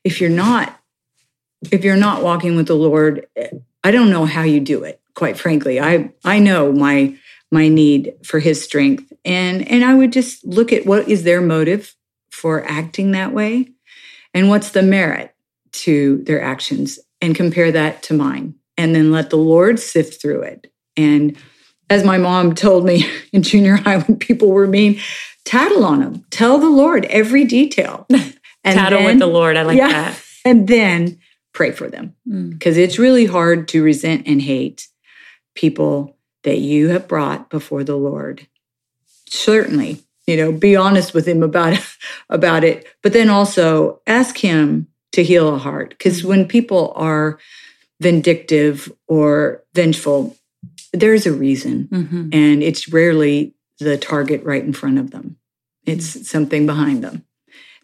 if 0.04 0.20
you're 0.20 0.30
not 0.30 0.78
if 1.70 1.84
you're 1.84 1.96
not 1.96 2.22
walking 2.22 2.56
with 2.56 2.66
the 2.66 2.76
Lord, 2.76 3.26
I 3.84 3.90
don't 3.90 4.10
know 4.10 4.24
how 4.24 4.42
you 4.42 4.60
do 4.60 4.84
it, 4.84 5.00
quite 5.14 5.38
frankly. 5.38 5.80
I 5.80 6.12
I 6.24 6.38
know 6.38 6.72
my 6.72 7.16
my 7.50 7.68
need 7.68 8.14
for 8.24 8.40
his 8.40 8.62
strength. 8.62 9.12
And 9.24 9.66
and 9.68 9.84
I 9.84 9.94
would 9.94 10.12
just 10.12 10.44
look 10.44 10.72
at 10.72 10.86
what 10.86 11.08
is 11.08 11.22
their 11.22 11.40
motive 11.40 11.94
for 12.30 12.64
acting 12.64 13.12
that 13.12 13.32
way 13.32 13.70
and 14.34 14.48
what's 14.48 14.70
the 14.70 14.82
merit 14.82 15.34
to 15.72 16.18
their 16.24 16.42
actions 16.42 16.98
and 17.20 17.34
compare 17.34 17.72
that 17.72 18.02
to 18.04 18.14
mine 18.14 18.54
and 18.76 18.94
then 18.94 19.12
let 19.12 19.30
the 19.30 19.36
Lord 19.36 19.78
sift 19.78 20.20
through 20.20 20.42
it. 20.42 20.72
And 20.96 21.36
as 21.90 22.04
my 22.04 22.18
mom 22.18 22.54
told 22.54 22.84
me 22.84 23.06
in 23.32 23.42
junior 23.42 23.76
high 23.76 23.98
when 23.98 24.18
people 24.18 24.48
were 24.48 24.66
mean, 24.66 25.00
tattle 25.44 25.84
on 25.84 26.00
them. 26.00 26.24
Tell 26.30 26.58
the 26.58 26.70
Lord 26.70 27.04
every 27.06 27.44
detail. 27.44 28.06
And 28.64 28.78
tattle 28.78 29.00
then, 29.00 29.06
with 29.06 29.18
the 29.18 29.26
Lord. 29.26 29.56
I 29.56 29.62
like 29.62 29.76
yeah, 29.76 29.88
that. 29.88 30.24
And 30.44 30.68
then 30.68 31.18
pray 31.52 31.72
for 31.72 31.90
them 31.90 32.14
because 32.24 32.76
mm. 32.76 32.80
it's 32.80 32.96
really 32.96 33.26
hard 33.26 33.66
to 33.68 33.82
resent 33.82 34.28
and 34.28 34.40
hate 34.40 34.86
people 35.56 36.16
that 36.44 36.58
you 36.58 36.90
have 36.90 37.08
brought 37.08 37.50
before 37.50 37.82
the 37.82 37.96
Lord. 37.96 38.46
Certainly, 39.28 40.04
you 40.32 40.38
know, 40.38 40.50
be 40.50 40.74
honest 40.74 41.12
with 41.12 41.28
him 41.28 41.42
about 41.42 41.78
about 42.30 42.64
it, 42.64 42.86
but 43.02 43.12
then 43.12 43.28
also 43.28 44.00
ask 44.06 44.38
him 44.38 44.86
to 45.12 45.22
heal 45.22 45.54
a 45.54 45.58
heart 45.58 45.90
because 45.90 46.22
mm. 46.22 46.24
when 46.24 46.48
people 46.48 46.94
are 46.96 47.38
vindictive 48.00 48.90
or 49.08 49.62
vengeful, 49.74 50.34
there's 50.94 51.26
a 51.26 51.32
reason, 51.32 51.86
mm-hmm. 51.92 52.28
and 52.32 52.62
it's 52.62 52.88
rarely 52.88 53.54
the 53.78 53.98
target 53.98 54.42
right 54.42 54.64
in 54.64 54.72
front 54.72 54.98
of 54.98 55.10
them. 55.10 55.36
It's 55.84 56.16
mm. 56.16 56.24
something 56.24 56.64
behind 56.64 57.04
them. 57.04 57.26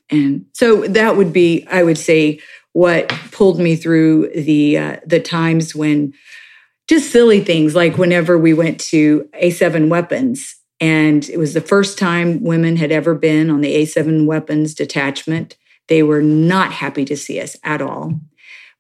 And 0.09 0.47
so 0.55 0.87
that 0.87 1.19
would 1.19 1.35
be, 1.35 1.67
I 1.67 1.83
would 1.83 1.99
say, 1.99 2.41
what 2.73 3.11
pulled 3.31 3.59
me 3.59 3.77
through 3.77 4.31
the 4.31 4.79
uh, 4.79 4.97
the 5.05 5.21
times 5.21 5.75
when 5.75 6.15
just 6.89 7.13
silly 7.13 7.41
things 7.41 7.75
like 7.75 7.99
whenever 7.99 8.39
we 8.39 8.55
went 8.55 8.81
to 8.81 9.29
A7 9.35 9.91
weapons 9.91 10.58
and 10.81 11.29
it 11.29 11.39
was 11.39 11.55
the 11.55 11.61
first 11.61 11.99
time 11.99 12.43
women 12.43 12.77
had 12.77 12.93
ever 12.93 13.15
been 13.15 13.51
on 13.51 13.61
the 13.61 13.75
A7 13.75 14.27
weapons 14.27 14.75
detachment. 14.75 15.57
They 15.89 16.03
were 16.03 16.23
not 16.23 16.73
happy 16.73 17.05
to 17.07 17.17
see 17.17 17.41
us 17.41 17.57
at 17.65 17.83
all. 17.83 18.21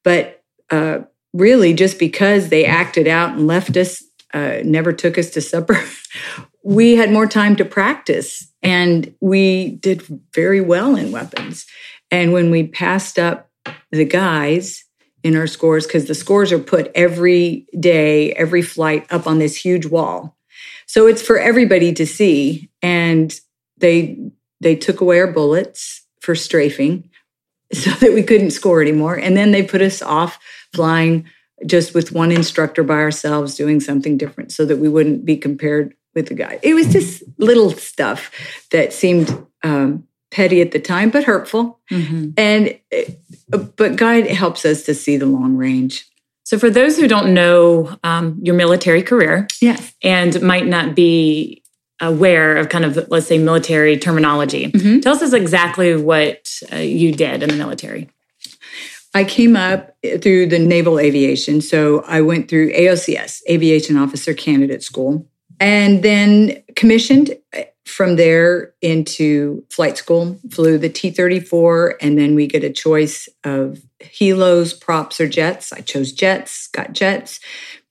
But 0.04 0.44
uh, 0.70 1.00
really, 1.32 1.74
just 1.74 1.98
because 1.98 2.48
they 2.48 2.64
acted 2.64 3.08
out 3.08 3.32
and 3.32 3.46
left 3.46 3.76
us, 3.76 4.04
uh, 4.32 4.58
never 4.64 4.92
took 4.92 5.18
us 5.18 5.30
to 5.30 5.40
supper, 5.40 5.82
we 6.62 6.96
had 6.96 7.10
more 7.10 7.26
time 7.26 7.56
to 7.56 7.64
practice 7.64 8.52
and 8.62 9.14
we 9.20 9.70
did 9.76 10.02
very 10.34 10.60
well 10.60 10.96
in 10.96 11.12
weapons. 11.12 11.66
And 12.10 12.32
when 12.32 12.50
we 12.50 12.66
passed 12.66 13.18
up 13.18 13.50
the 13.90 14.04
guys 14.04 14.84
in 15.22 15.36
our 15.36 15.46
scores, 15.46 15.86
because 15.86 16.06
the 16.06 16.14
scores 16.14 16.52
are 16.52 16.58
put 16.58 16.90
every 16.94 17.66
day, 17.78 18.32
every 18.32 18.62
flight 18.62 19.06
up 19.10 19.26
on 19.26 19.38
this 19.38 19.56
huge 19.56 19.86
wall. 19.86 20.38
So 20.88 21.07
it's 21.07 21.23
for 21.23 21.38
everybody 21.38 21.92
to 21.92 22.07
see. 22.07 22.71
And 22.83 23.38
they 23.76 24.18
they 24.61 24.75
took 24.75 25.00
away 25.00 25.21
our 25.21 25.30
bullets 25.30 26.04
for 26.21 26.35
strafing 26.35 27.09
so 27.73 27.90
that 27.92 28.12
we 28.12 28.25
couldn't 28.25 28.50
score 28.50 28.83
anymore. 28.83 29.14
And 29.14 29.37
then 29.37 29.52
they 29.52 29.62
put 29.62 29.83
us 29.83 30.02
off 30.02 30.38
flying 30.75 31.26
just 31.66 31.95
with 31.95 32.12
one 32.12 32.33
instructor 32.33 32.83
by 32.83 32.95
ourselves 32.95 33.57
doing 33.57 33.80
something 33.80 34.16
different 34.16 34.52
so 34.52 34.64
that 34.64 34.78
we 34.78 34.88
wouldn't 34.88 35.25
be 35.25 35.37
compared 35.37 35.95
with 36.14 36.28
the 36.28 36.35
guy. 36.35 36.59
It 36.62 36.75
was 36.75 36.92
just 36.92 37.23
little 37.38 37.71
stuff 37.71 38.30
that 38.71 38.92
seemed 38.92 39.47
um, 39.62 40.07
petty 40.30 40.61
at 40.61 40.73
the 40.73 40.80
time, 40.80 41.11
but 41.11 41.25
hurtful. 41.25 41.80
Mm-hmm. 41.90 42.30
And 42.37 42.78
uh, 43.52 43.59
but 43.59 43.97
God 43.97 44.26
helps 44.26 44.64
us 44.64 44.85
to 44.85 44.95
see 44.95 45.16
the 45.16 45.26
long 45.26 45.57
range. 45.57 46.07
So, 46.48 46.58
for 46.58 46.70
those 46.70 46.96
who 46.96 47.06
don't 47.06 47.34
know 47.34 47.94
um, 48.02 48.38
your 48.42 48.54
military 48.54 49.02
career, 49.02 49.46
yes, 49.60 49.94
and 50.02 50.40
might 50.40 50.66
not 50.66 50.94
be 50.94 51.62
aware 52.00 52.56
of 52.56 52.70
kind 52.70 52.86
of 52.86 53.06
let's 53.10 53.26
say 53.26 53.36
military 53.36 53.98
terminology, 53.98 54.72
mm-hmm. 54.72 55.00
tell 55.00 55.22
us 55.22 55.34
exactly 55.34 55.94
what 55.94 56.48
uh, 56.72 56.76
you 56.76 57.12
did 57.12 57.42
in 57.42 57.50
the 57.50 57.56
military. 57.56 58.08
I 59.12 59.24
came 59.24 59.56
up 59.56 59.94
through 60.22 60.46
the 60.46 60.58
naval 60.58 60.98
aviation. 60.98 61.60
So 61.60 62.00
I 62.06 62.22
went 62.22 62.48
through 62.48 62.72
AOCS, 62.72 63.42
Aviation 63.50 63.98
Officer 63.98 64.32
Candidate 64.32 64.82
School 64.82 65.28
and 65.60 66.02
then 66.02 66.62
commissioned 66.76 67.36
uh, 67.54 67.64
from 67.84 68.16
there 68.16 68.72
into 68.80 69.64
flight 69.70 69.98
school 69.98 70.38
flew 70.50 70.78
the 70.78 70.88
t-34 70.88 71.94
and 72.00 72.18
then 72.18 72.34
we 72.34 72.46
get 72.46 72.64
a 72.64 72.70
choice 72.70 73.28
of 73.44 73.82
helos 74.02 74.78
props 74.78 75.20
or 75.20 75.28
jets 75.28 75.72
i 75.72 75.80
chose 75.80 76.12
jets 76.12 76.68
got 76.68 76.92
jets 76.92 77.40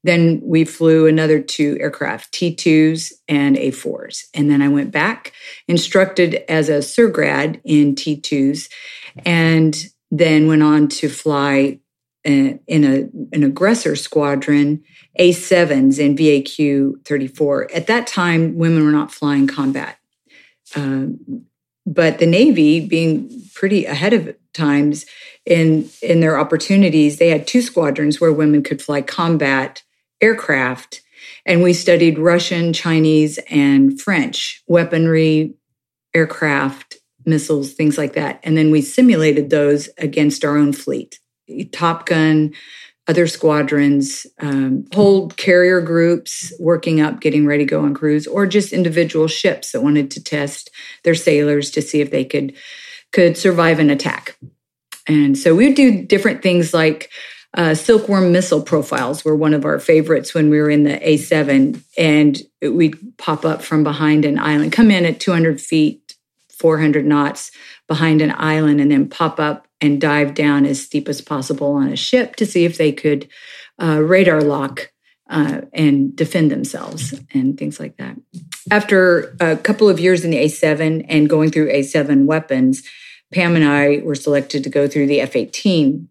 then 0.04 0.40
we 0.44 0.64
flew 0.64 1.06
another 1.06 1.42
two 1.42 1.78
aircraft 1.80 2.34
t2s 2.34 3.12
and 3.28 3.56
a4s 3.58 4.26
and 4.34 4.50
then 4.50 4.62
i 4.62 4.68
went 4.68 4.92
back 4.92 5.34
instructed 5.68 6.36
as 6.50 6.70
a 6.70 6.80
SERGRAD 6.80 7.60
in 7.64 7.96
t2s 7.96 8.70
and 9.26 9.88
then 10.10 10.48
went 10.48 10.64
on 10.64 10.88
to 10.88 11.10
fly 11.10 11.80
uh, 12.26 12.56
in 12.68 12.84
a, 12.84 13.10
an 13.36 13.44
aggressor 13.44 13.96
squadron 13.96 14.84
a7s 15.20 16.00
in 16.00 16.16
VAQ 16.16 17.06
34. 17.06 17.72
At 17.74 17.88
that 17.88 18.08
time, 18.08 18.58
women 18.58 18.84
were 18.84 18.92
not 18.92 19.12
flying 19.12 19.48
combat. 19.48 19.98
Um, 20.76 21.46
but 21.86 22.20
the 22.20 22.26
Navy, 22.26 22.86
being 22.86 23.50
pretty 23.54 23.86
ahead 23.86 24.14
of 24.14 24.36
times 24.58 25.06
in, 25.46 25.90
in 26.02 26.20
their 26.20 26.40
opportunities, 26.40 27.18
they 27.18 27.30
had 27.30 27.48
two 27.48 27.62
squadrons 27.62 28.20
where 28.20 28.34
women 28.34 28.64
could 28.64 28.82
fly 28.82 29.02
combat 29.02 29.84
aircraft. 30.22 31.02
And 31.46 31.64
we 31.64 31.74
studied 31.74 32.20
Russian, 32.20 32.74
Chinese, 32.74 33.40
and 33.50 34.00
French 34.00 34.64
weaponry, 34.68 35.56
aircraft, 36.14 36.98
missiles, 37.26 37.74
things 37.74 37.98
like 37.98 38.14
that. 38.14 38.40
And 38.44 38.58
then 38.58 38.72
we 38.72 38.82
simulated 38.82 39.50
those 39.50 39.90
against 39.98 40.44
our 40.44 40.58
own 40.58 40.74
fleet. 40.74 41.20
Top 41.72 42.06
Gun, 42.06 42.54
other 43.08 43.28
squadrons, 43.28 44.28
um, 44.40 44.86
whole 44.94 45.30
carrier 45.30 45.80
groups 45.80 46.52
working 46.60 47.00
up, 47.00 47.22
getting 47.22 47.46
ready 47.46 47.64
to 47.64 47.70
go 47.70 47.82
on 47.82 47.94
cruise, 47.94 48.28
or 48.28 48.46
just 48.46 48.74
individual 48.74 49.28
ships 49.28 49.72
that 49.72 49.82
wanted 49.82 50.12
to 50.12 50.24
test 50.24 50.70
their 51.04 51.16
sailors 51.16 51.72
to 51.72 51.82
see 51.82 52.02
if 52.02 52.12
they 52.12 52.26
could 52.26 52.54
could 53.14 53.38
survive 53.38 53.80
an 53.80 53.90
attack. 53.90 54.38
And 55.08 55.38
so 55.38 55.56
we 55.56 55.68
would 55.68 55.76
do 55.76 56.06
different 56.06 56.44
things 56.44 56.74
like 56.74 57.10
uh, 57.54 57.74
silkworm 57.74 58.32
missile 58.32 58.62
profiles 58.62 59.24
were 59.24 59.36
one 59.36 59.54
of 59.54 59.66
our 59.66 59.80
favorites 59.80 60.34
when 60.34 60.50
we 60.50 60.60
were 60.60 60.70
in 60.70 60.84
the 60.84 60.98
A7, 61.00 61.82
and 61.98 62.42
we'd 62.62 63.18
pop 63.18 63.46
up 63.46 63.64
from 63.64 63.84
behind 63.84 64.26
an 64.26 64.38
island, 64.38 64.74
come 64.74 64.92
in 64.92 65.06
at 65.06 65.20
200 65.20 65.60
feet, 65.60 66.16
400 66.50 67.06
knots 67.06 67.52
behind 67.88 68.22
an 68.22 68.34
island, 68.38 68.82
and 68.82 68.92
then 68.92 69.10
pop 69.10 69.40
up 69.40 69.68
and 69.80 70.02
dive 70.02 70.34
down 70.34 70.66
as 70.66 70.84
steep 70.84 71.08
as 71.08 71.22
possible 71.22 71.72
on 71.74 71.88
a 71.88 71.96
ship 71.96 72.36
to 72.36 72.46
see 72.46 72.66
if 72.66 72.78
they 72.78 72.92
could 72.92 73.28
uh, 73.82 74.02
radar 74.02 74.42
lock 74.42 74.92
uh, 75.30 75.62
and 75.74 76.16
defend 76.16 76.52
themselves 76.52 77.14
and 77.34 77.58
things 77.58 77.80
like 77.80 77.98
that. 77.98 78.16
After 78.72 79.36
a 79.40 79.58
couple 79.58 79.90
of 79.90 80.00
years 80.00 80.24
in 80.24 80.32
the 80.32 80.38
A7 80.38 81.06
and 81.10 81.30
going 81.30 81.52
through 81.52 81.72
A7 81.72 82.26
weapons, 82.26 82.84
Pam 83.34 83.56
and 83.56 83.66
I 83.66 84.02
were 84.04 84.16
selected 84.16 84.64
to 84.64 84.70
go 84.70 84.88
through 84.88 85.08
the 85.08 85.22
F 85.22 85.36
18 85.36 86.08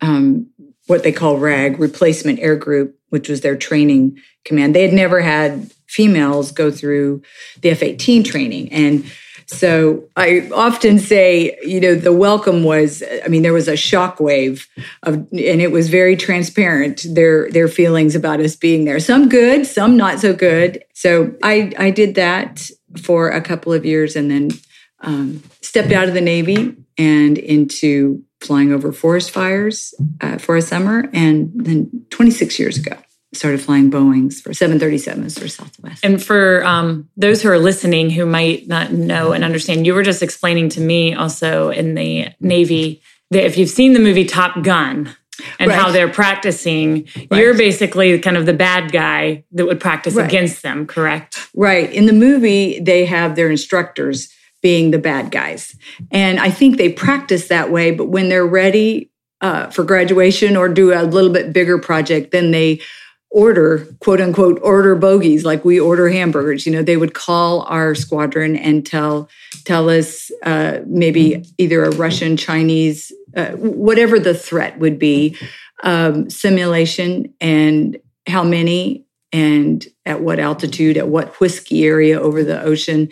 um, 0.00 0.48
what 0.86 1.02
they 1.02 1.12
call 1.12 1.38
RAG, 1.38 1.78
Replacement 1.78 2.40
Air 2.40 2.56
Group, 2.56 2.98
which 3.10 3.28
was 3.28 3.40
their 3.40 3.56
training 3.56 4.18
command. 4.44 4.74
They 4.74 4.82
had 4.82 4.92
never 4.92 5.20
had 5.20 5.70
females 5.86 6.52
go 6.52 6.70
through 6.70 7.22
the 7.60 7.70
F 7.70 7.82
18 7.82 8.24
training. 8.24 8.72
And 8.72 9.10
so 9.52 10.08
I 10.16 10.48
often 10.54 10.98
say, 10.98 11.56
you 11.62 11.80
know, 11.80 11.94
the 11.94 12.12
welcome 12.12 12.64
was, 12.64 13.02
I 13.24 13.28
mean, 13.28 13.42
there 13.42 13.52
was 13.52 13.68
a 13.68 13.74
shockwave 13.74 14.66
of, 15.02 15.14
and 15.14 15.30
it 15.32 15.70
was 15.70 15.88
very 15.88 16.16
transparent, 16.16 17.04
their, 17.08 17.50
their 17.50 17.68
feelings 17.68 18.14
about 18.14 18.40
us 18.40 18.56
being 18.56 18.84
there. 18.84 18.98
Some 18.98 19.28
good, 19.28 19.66
some 19.66 19.96
not 19.96 20.20
so 20.20 20.32
good. 20.32 20.82
So 20.94 21.34
I, 21.42 21.72
I 21.78 21.90
did 21.90 22.14
that 22.14 22.68
for 23.02 23.28
a 23.28 23.40
couple 23.40 23.72
of 23.72 23.84
years 23.84 24.16
and 24.16 24.30
then 24.30 24.50
um, 25.00 25.42
stepped 25.60 25.92
out 25.92 26.08
of 26.08 26.14
the 26.14 26.20
Navy 26.20 26.76
and 26.96 27.38
into 27.38 28.22
flying 28.40 28.72
over 28.72 28.92
forest 28.92 29.30
fires 29.30 29.94
uh, 30.20 30.38
for 30.38 30.56
a 30.56 30.62
summer. 30.62 31.08
And 31.12 31.52
then 31.54 32.06
26 32.10 32.58
years 32.58 32.76
ago, 32.78 32.96
started 33.32 33.60
flying 33.60 33.90
Boeings 33.90 34.40
for 34.40 34.50
737s 34.50 35.38
for 35.38 35.48
Southwest. 35.48 36.04
And 36.04 36.22
for 36.22 36.64
um, 36.64 37.08
those 37.16 37.42
who 37.42 37.48
are 37.48 37.58
listening 37.58 38.10
who 38.10 38.26
might 38.26 38.68
not 38.68 38.92
know 38.92 39.32
and 39.32 39.42
understand, 39.44 39.86
you 39.86 39.94
were 39.94 40.02
just 40.02 40.22
explaining 40.22 40.68
to 40.70 40.80
me 40.80 41.14
also 41.14 41.70
in 41.70 41.94
the 41.94 42.28
Navy 42.40 43.02
that 43.30 43.44
if 43.44 43.56
you've 43.56 43.70
seen 43.70 43.94
the 43.94 44.00
movie 44.00 44.26
Top 44.26 44.62
Gun, 44.62 45.16
and 45.58 45.70
right. 45.70 45.80
how 45.80 45.90
they're 45.90 46.10
practicing. 46.10 47.08
Right. 47.30 47.40
You're 47.40 47.56
basically 47.56 48.18
kind 48.18 48.36
of 48.36 48.46
the 48.46 48.52
bad 48.52 48.92
guy 48.92 49.44
that 49.52 49.66
would 49.66 49.80
practice 49.80 50.14
right. 50.14 50.26
against 50.26 50.62
them, 50.62 50.86
correct? 50.86 51.48
Right. 51.54 51.90
In 51.90 52.06
the 52.06 52.12
movie, 52.12 52.78
they 52.80 53.06
have 53.06 53.34
their 53.34 53.50
instructors 53.50 54.32
being 54.62 54.90
the 54.92 54.98
bad 54.98 55.30
guys. 55.30 55.74
And 56.10 56.38
I 56.38 56.50
think 56.50 56.76
they 56.76 56.92
practice 56.92 57.48
that 57.48 57.70
way, 57.70 57.90
but 57.90 58.06
when 58.06 58.28
they're 58.28 58.46
ready 58.46 59.10
uh, 59.40 59.70
for 59.70 59.82
graduation 59.82 60.56
or 60.56 60.68
do 60.68 60.92
a 60.92 61.02
little 61.02 61.32
bit 61.32 61.52
bigger 61.52 61.78
project, 61.78 62.30
then 62.30 62.52
they 62.52 62.80
order 63.32 63.86
quote 64.00 64.20
unquote 64.20 64.60
order 64.62 64.94
bogeys 64.94 65.44
like 65.44 65.64
we 65.64 65.80
order 65.80 66.10
hamburgers 66.10 66.66
you 66.66 66.72
know 66.72 66.82
they 66.82 66.96
would 66.96 67.14
call 67.14 67.62
our 67.62 67.94
squadron 67.94 68.56
and 68.56 68.84
tell 68.84 69.28
tell 69.64 69.88
us 69.88 70.30
uh, 70.42 70.80
maybe 70.86 71.42
either 71.56 71.82
a 71.84 71.90
russian 71.92 72.36
chinese 72.36 73.10
uh, 73.36 73.52
whatever 73.52 74.18
the 74.18 74.34
threat 74.34 74.78
would 74.78 74.98
be 74.98 75.36
um, 75.82 76.28
simulation 76.28 77.32
and 77.40 77.98
how 78.26 78.44
many 78.44 79.04
and 79.32 79.86
at 80.04 80.20
what 80.20 80.38
altitude 80.38 80.98
at 80.98 81.08
what 81.08 81.40
whiskey 81.40 81.86
area 81.86 82.20
over 82.20 82.44
the 82.44 82.62
ocean 82.62 83.08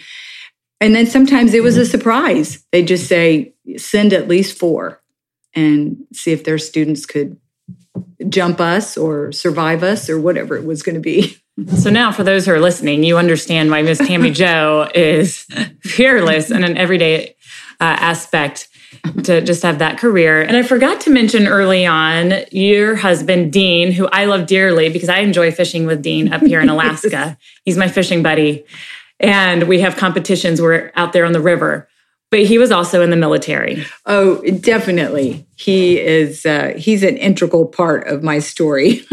and 0.81 0.95
then 0.95 1.07
sometimes 1.07 1.53
it 1.53 1.63
was 1.63 1.77
a 1.77 1.85
surprise. 1.85 2.65
they'd 2.73 2.89
just 2.89 3.07
say, 3.07 3.53
send 3.77 4.13
at 4.13 4.29
least 4.29 4.59
four 4.59 5.01
and 5.55 5.99
see 6.13 6.33
if 6.33 6.45
their 6.45 6.59
students 6.59 7.05
could 7.05 7.37
jump 8.29 8.61
us 8.61 8.97
or 8.97 9.33
survive 9.33 9.83
us 9.83 10.11
or 10.11 10.21
whatever 10.21 10.57
it 10.57 10.65
was 10.65 10.83
going 10.83 10.95
to 10.95 11.01
be. 11.01 11.37
So 11.77 11.91
now, 11.91 12.11
for 12.11 12.25
those 12.25 12.47
who 12.47 12.53
are 12.53 12.61
listening, 12.61 13.05
you 13.05 13.19
understand 13.19 13.71
why 13.71 13.83
Miss 13.83 13.99
Tammy 13.99 14.31
Jo 14.33 14.89
is 14.95 15.47
fearless 15.83 16.51
in 16.51 16.65
an 16.65 16.79
everyday 16.79 17.37
uh, 17.81 17.97
aspect 17.99 18.69
to 19.25 19.41
just 19.41 19.63
have 19.63 19.79
that 19.79 19.99
career. 19.99 20.43
And 20.43 20.57
I 20.57 20.63
forgot 20.63 21.03
to 21.03 21.11
mention 21.11 21.47
early 21.47 21.87
on 21.87 22.33
your 22.51 22.97
husband, 22.97 23.53
Dean, 23.53 23.93
who 23.93 24.07
I 24.09 24.25
love 24.25 24.47
dearly 24.47 24.89
because 24.89 25.09
I 25.09 25.19
enjoy 25.19 25.53
fishing 25.53 25.87
with 25.87 26.03
Dean 26.03 26.33
up 26.33 26.43
here 26.43 26.61
in 26.61 26.69
Alaska. 26.71 27.39
He's 27.65 27.77
my 27.77 27.89
fishing 27.89 28.23
buddy 28.23 28.65
and 29.21 29.65
we 29.65 29.81
have 29.81 29.97
competitions. 29.97 30.61
We're 30.61 30.91
out 30.97 31.13
there 31.13 31.25
on 31.25 31.33
the 31.33 31.41
river. 31.41 31.89
But 32.31 32.45
he 32.45 32.59
was 32.59 32.71
also 32.71 33.03
in 33.03 33.11
the 33.11 33.17
military. 33.17 33.85
Oh, 34.07 34.41
definitely. 34.61 35.47
He 35.57 35.99
is. 35.99 36.47
Uh, 36.47 36.75
he's 36.77 37.03
an 37.03 37.17
integral 37.17 37.67
part 37.67 38.07
of 38.07 38.23
my 38.23 38.39
story, 38.39 39.05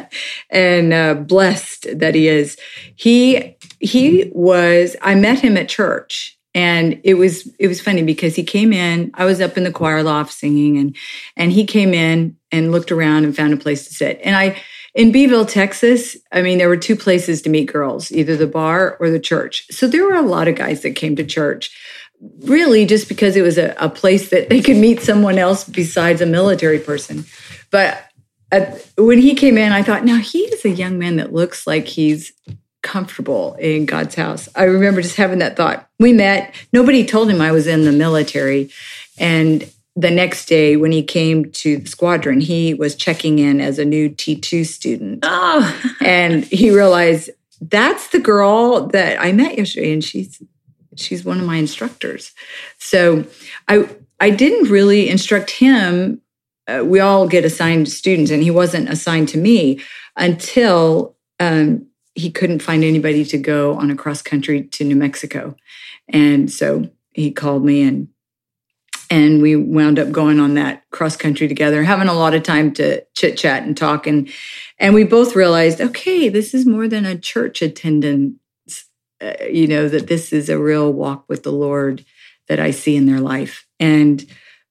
and 0.50 0.92
uh, 0.92 1.14
blessed 1.14 1.86
that 1.98 2.14
he 2.14 2.28
is. 2.28 2.58
He 2.94 3.56
he 3.80 4.30
was. 4.34 4.94
I 5.00 5.14
met 5.14 5.40
him 5.40 5.56
at 5.56 5.70
church, 5.70 6.38
and 6.54 7.00
it 7.02 7.14
was 7.14 7.46
it 7.58 7.68
was 7.68 7.80
funny 7.80 8.02
because 8.02 8.36
he 8.36 8.44
came 8.44 8.74
in. 8.74 9.10
I 9.14 9.24
was 9.24 9.40
up 9.40 9.56
in 9.56 9.64
the 9.64 9.72
choir 9.72 10.02
loft 10.02 10.34
singing, 10.34 10.76
and 10.76 10.94
and 11.34 11.52
he 11.52 11.64
came 11.64 11.94
in 11.94 12.36
and 12.52 12.72
looked 12.72 12.92
around 12.92 13.24
and 13.24 13.34
found 13.34 13.54
a 13.54 13.56
place 13.56 13.88
to 13.88 13.94
sit. 13.94 14.20
And 14.22 14.36
I 14.36 14.60
in 14.96 15.12
Beeville, 15.12 15.44
Texas, 15.44 16.16
I 16.32 16.40
mean, 16.40 16.56
there 16.56 16.70
were 16.70 16.76
two 16.78 16.96
places 16.96 17.42
to 17.42 17.50
meet 17.50 17.70
girls, 17.70 18.10
either 18.10 18.34
the 18.34 18.46
bar 18.46 18.96
or 18.98 19.10
the 19.10 19.20
church. 19.20 19.66
So 19.70 19.86
there 19.86 20.04
were 20.04 20.14
a 20.14 20.22
lot 20.22 20.48
of 20.48 20.54
guys 20.54 20.80
that 20.80 20.96
came 20.96 21.16
to 21.16 21.24
church, 21.24 21.70
really 22.40 22.86
just 22.86 23.08
because 23.08 23.36
it 23.36 23.42
was 23.42 23.58
a, 23.58 23.74
a 23.78 23.88
place 23.88 24.30
that 24.30 24.48
they 24.48 24.60
could 24.60 24.76
meet 24.76 25.00
someone 25.00 25.38
else 25.38 25.64
besides 25.64 26.20
a 26.20 26.26
military 26.26 26.78
person. 26.78 27.24
But 27.70 28.02
at, 28.52 28.86
when 28.96 29.18
he 29.18 29.34
came 29.34 29.58
in, 29.58 29.72
I 29.72 29.82
thought, 29.82 30.04
now 30.04 30.16
he 30.16 30.40
is 30.40 30.64
a 30.64 30.70
young 30.70 30.98
man 30.98 31.16
that 31.16 31.32
looks 31.32 31.66
like 31.66 31.86
he's 31.86 32.32
comfortable 32.82 33.54
in 33.54 33.84
God's 33.84 34.14
house. 34.14 34.48
I 34.54 34.64
remember 34.64 35.02
just 35.02 35.16
having 35.16 35.40
that 35.40 35.56
thought. 35.56 35.88
We 35.98 36.12
met, 36.12 36.54
nobody 36.72 37.04
told 37.04 37.28
him 37.28 37.40
I 37.40 37.52
was 37.52 37.66
in 37.66 37.84
the 37.84 37.92
military. 37.92 38.70
And 39.18 39.68
the 39.96 40.10
next 40.10 40.46
day 40.46 40.76
when 40.76 40.92
he 40.92 41.02
came 41.02 41.50
to 41.50 41.78
the 41.78 41.88
squadron, 41.88 42.40
he 42.40 42.74
was 42.74 42.94
checking 42.94 43.38
in 43.38 43.60
as 43.60 43.78
a 43.78 43.84
new 43.84 44.10
T2 44.10 44.66
student. 44.66 45.20
Oh. 45.22 45.94
and 46.00 46.44
he 46.44 46.70
realized 46.70 47.30
that's 47.60 48.08
the 48.08 48.20
girl 48.20 48.86
that 48.88 49.20
I 49.20 49.32
met 49.32 49.56
yesterday 49.56 49.92
and 49.92 50.04
she's 50.04 50.40
she's 50.96 51.24
one 51.24 51.40
of 51.40 51.46
my 51.46 51.56
instructors. 51.56 52.32
So 52.78 53.24
I 53.68 53.88
I 54.20 54.30
didn't 54.30 54.70
really 54.70 55.08
instruct 55.08 55.50
him. 55.50 56.22
Uh, 56.66 56.82
we 56.84 57.00
all 57.00 57.28
get 57.28 57.44
assigned 57.44 57.88
students 57.88 58.30
and 58.30 58.42
he 58.42 58.50
wasn't 58.50 58.88
assigned 58.88 59.28
to 59.30 59.38
me 59.38 59.80
until 60.16 61.16
um, 61.38 61.86
he 62.14 62.30
couldn't 62.30 62.62
find 62.62 62.82
anybody 62.82 63.24
to 63.26 63.38
go 63.38 63.74
on 63.74 63.90
a 63.90 63.96
cross 63.96 64.22
country 64.22 64.62
to 64.62 64.84
New 64.84 64.96
Mexico. 64.96 65.54
And 66.08 66.50
so 66.50 66.88
he 67.12 67.30
called 67.30 67.64
me 67.64 67.82
and 67.82 68.08
and 69.08 69.40
we 69.40 69.54
wound 69.54 70.00
up 70.00 70.10
going 70.10 70.40
on 70.40 70.54
that 70.54 70.82
cross 70.90 71.16
country 71.16 71.46
together 71.46 71.84
having 71.84 72.08
a 72.08 72.14
lot 72.14 72.34
of 72.34 72.42
time 72.42 72.72
to 72.72 73.04
chit 73.14 73.36
chat 73.36 73.62
and 73.62 73.76
talk 73.76 74.06
and 74.06 74.28
and 74.78 74.94
we 74.94 75.04
both 75.04 75.36
realized 75.36 75.80
okay 75.80 76.28
this 76.28 76.52
is 76.52 76.66
more 76.66 76.88
than 76.88 77.06
a 77.06 77.16
church 77.16 77.62
attendance 77.62 78.34
uh, 79.22 79.44
you 79.50 79.66
know 79.66 79.88
that 79.88 80.06
this 80.06 80.32
is 80.32 80.48
a 80.48 80.58
real 80.58 80.92
walk 80.92 81.24
with 81.28 81.42
the 81.42 81.52
lord 81.52 82.04
that 82.48 82.60
i 82.60 82.70
see 82.70 82.96
in 82.96 83.06
their 83.06 83.20
life 83.20 83.66
and 83.80 84.26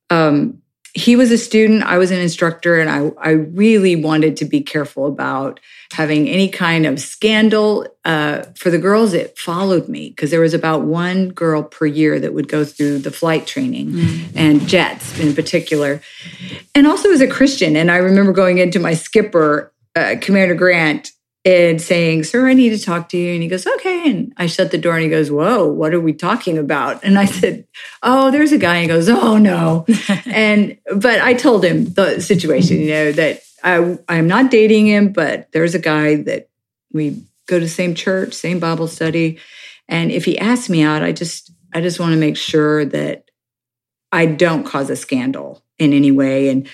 um, 0.10 0.62
he 0.96 1.18
was 1.18 1.30
a 1.30 1.38
student, 1.38 1.84
I 1.84 1.98
was 1.98 2.10
an 2.10 2.22
instructor, 2.22 2.80
and 2.80 2.90
I, 2.90 3.12
I 3.22 3.32
really 3.32 3.98
wanted 3.98 4.38
to 4.38 4.46
be 4.46 4.62
careful 4.62 5.08
about 5.08 5.60
having 5.92 6.30
any 6.30 6.48
kind 6.48 6.86
of 6.86 7.02
scandal. 7.02 7.86
Uh, 8.06 8.44
for 8.56 8.70
the 8.70 8.78
girls, 8.78 9.14
it 9.14 9.38
followed 9.38 9.90
me 9.90 10.10
because 10.10 10.32
there 10.32 10.40
was 10.40 10.54
about 10.54 10.84
one 10.84 11.30
girl 11.30 11.64
per 11.64 11.86
year 11.86 12.18
that 12.22 12.34
would 12.34 12.48
go 12.48 12.64
through 12.64 13.00
the 13.00 13.12
flight 13.12 13.46
training 13.46 13.92
mm. 13.92 14.28
and 14.36 14.66
jets 14.70 15.20
in 15.20 15.36
particular. 15.36 16.00
And 16.74 16.88
also 16.88 17.12
as 17.12 17.20
a 17.20 17.28
Christian, 17.28 17.76
and 17.76 17.92
I 17.92 17.98
remember 17.98 18.32
going 18.32 18.60
into 18.60 18.80
my 18.80 18.94
skipper, 18.94 19.74
uh, 19.98 20.16
Commander 20.22 20.56
Grant, 20.56 21.12
and 21.46 21.80
saying, 21.80 22.24
Sir, 22.24 22.48
I 22.48 22.54
need 22.54 22.72
to 22.72 22.84
talk 22.84 23.08
to 23.10 23.18
you. 23.18 23.34
And 23.34 23.44
he 23.44 23.48
goes, 23.48 23.68
Okay. 23.68 24.10
And 24.10 24.34
I 24.36 24.48
shut 24.48 24.72
the 24.72 24.78
door 24.80 24.96
and 24.96 25.04
he 25.04 25.10
goes, 25.10 25.30
Whoa, 25.30 25.68
what 25.68 25.94
are 25.94 26.02
we 26.02 26.12
talking 26.12 26.58
about? 26.58 27.04
And 27.04 27.20
I 27.20 27.26
said, 27.26 27.68
Oh, 28.02 28.32
there's 28.32 28.52
a 28.52 28.58
guy. 28.58 28.78
And 28.78 28.84
he 28.84 28.88
goes, 28.88 29.08
Oh, 29.08 29.38
no. 29.38 29.86
and, 30.26 30.78
but 30.96 31.22
I 31.22 31.36
told 31.36 31.64
him 31.64 31.86
the 31.86 32.20
situation, 32.20 32.80
you 32.80 32.90
know, 32.90 33.12
that 33.12 33.42
I, 33.64 33.98
I'm 34.10 34.28
not 34.28 34.52
dating 34.52 34.88
him, 34.88 35.14
but 35.14 35.52
there's 35.52 35.76
a 35.76 35.80
guy 35.80 36.16
that 36.24 36.50
we 36.92 37.24
go 37.48 37.60
to 37.60 37.66
the 37.66 37.70
same 37.70 37.94
church, 37.94 38.34
same 38.34 38.60
Bible 38.60 38.88
study. 38.88 39.40
And 39.88 40.12
if 40.12 40.26
he 40.26 40.40
asks 40.40 40.70
me 40.70 40.82
out, 40.82 41.04
I 41.04 41.12
just, 41.12 41.52
I 41.74 41.82
just 41.82 42.00
want 42.00 42.14
to 42.14 42.20
make 42.20 42.38
sure 42.38 42.86
that 42.86 43.30
I 44.12 44.26
don't 44.26 44.64
cause 44.64 44.90
a 44.90 44.96
scandal 44.96 45.64
in 45.78 45.94
any 45.94 46.12
way. 46.12 46.50
And 46.50 46.68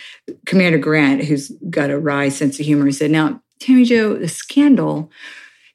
Commander 0.45 0.77
Grant, 0.77 1.25
who's 1.25 1.49
got 1.69 1.89
a 1.89 1.99
wry 1.99 2.29
sense 2.29 2.59
of 2.59 2.65
humor, 2.65 2.85
he 2.85 2.91
said, 2.91 3.11
Now, 3.11 3.41
Tammy 3.61 3.85
Jo, 3.85 4.15
the 4.17 4.27
scandal, 4.27 5.11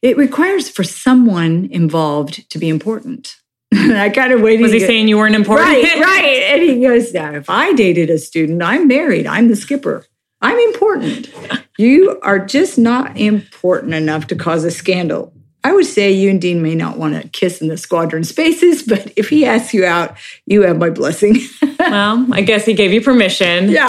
it 0.02 0.16
requires 0.16 0.68
for 0.68 0.84
someone 0.84 1.68
involved 1.70 2.48
to 2.50 2.58
be 2.58 2.68
important. 2.68 3.36
I 3.72 4.10
kind 4.10 4.32
of 4.32 4.40
waited. 4.40 4.62
Was 4.62 4.72
he 4.72 4.80
go, 4.80 4.86
saying 4.86 5.08
you 5.08 5.16
weren't 5.16 5.34
important? 5.34 5.68
Right, 5.68 6.00
right. 6.00 6.42
And 6.52 6.62
he 6.62 6.80
goes, 6.80 7.12
now, 7.14 7.32
if 7.32 7.48
I 7.48 7.72
dated 7.72 8.10
a 8.10 8.18
student, 8.18 8.62
I'm 8.62 8.88
married, 8.88 9.26
I'm 9.26 9.48
the 9.48 9.56
skipper. 9.56 10.04
I'm 10.42 10.58
important. 10.58 11.32
You 11.78 12.20
are 12.22 12.38
just 12.38 12.78
not 12.78 13.16
important 13.16 13.94
enough 13.94 14.26
to 14.28 14.36
cause 14.36 14.64
a 14.64 14.70
scandal. 14.70 15.32
I 15.66 15.72
would 15.72 15.86
say 15.86 16.12
you 16.12 16.30
and 16.30 16.40
Dean 16.40 16.62
may 16.62 16.74
not 16.74 16.96
want 16.98 17.20
to 17.20 17.28
kiss 17.28 17.60
in 17.60 17.68
the 17.68 17.76
squadron 17.76 18.24
spaces, 18.24 18.82
but 18.82 19.12
if 19.16 19.28
he 19.28 19.44
asks 19.44 19.74
you 19.74 19.84
out, 19.84 20.16
you 20.46 20.62
have 20.62 20.78
my 20.78 20.90
blessing. 20.90 21.38
well, 21.78 22.26
I 22.32 22.40
guess 22.42 22.64
he 22.64 22.72
gave 22.74 22.92
you 22.92 23.00
permission. 23.00 23.68
Yeah, 23.70 23.88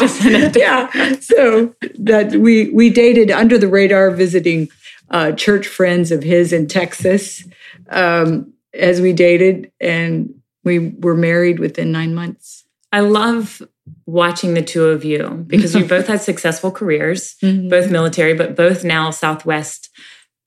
yeah. 0.55 1.19
So 1.19 1.75
that 1.99 2.31
we 2.35 2.69
we 2.71 2.89
dated 2.89 3.29
under 3.31 3.57
the 3.57 3.67
radar, 3.67 4.11
visiting 4.11 4.69
uh, 5.11 5.31
church 5.33 5.67
friends 5.67 6.11
of 6.11 6.23
his 6.23 6.51
in 6.51 6.67
Texas 6.67 7.43
um, 7.89 8.53
as 8.73 8.99
we 9.01 9.13
dated, 9.13 9.71
and 9.79 10.33
we 10.63 10.89
were 10.99 11.15
married 11.15 11.59
within 11.59 11.91
nine 11.91 12.13
months. 12.15 12.65
I 12.91 13.01
love 13.01 13.61
watching 14.05 14.53
the 14.53 14.61
two 14.61 14.85
of 14.85 15.05
you 15.05 15.45
because 15.47 15.75
you 15.75 15.85
both 15.95 16.07
had 16.07 16.21
successful 16.21 16.71
careers, 16.71 17.35
Mhm. 17.43 17.69
both 17.69 17.91
military, 17.91 18.33
but 18.33 18.55
both 18.55 18.83
now 18.83 19.11
Southwest 19.11 19.89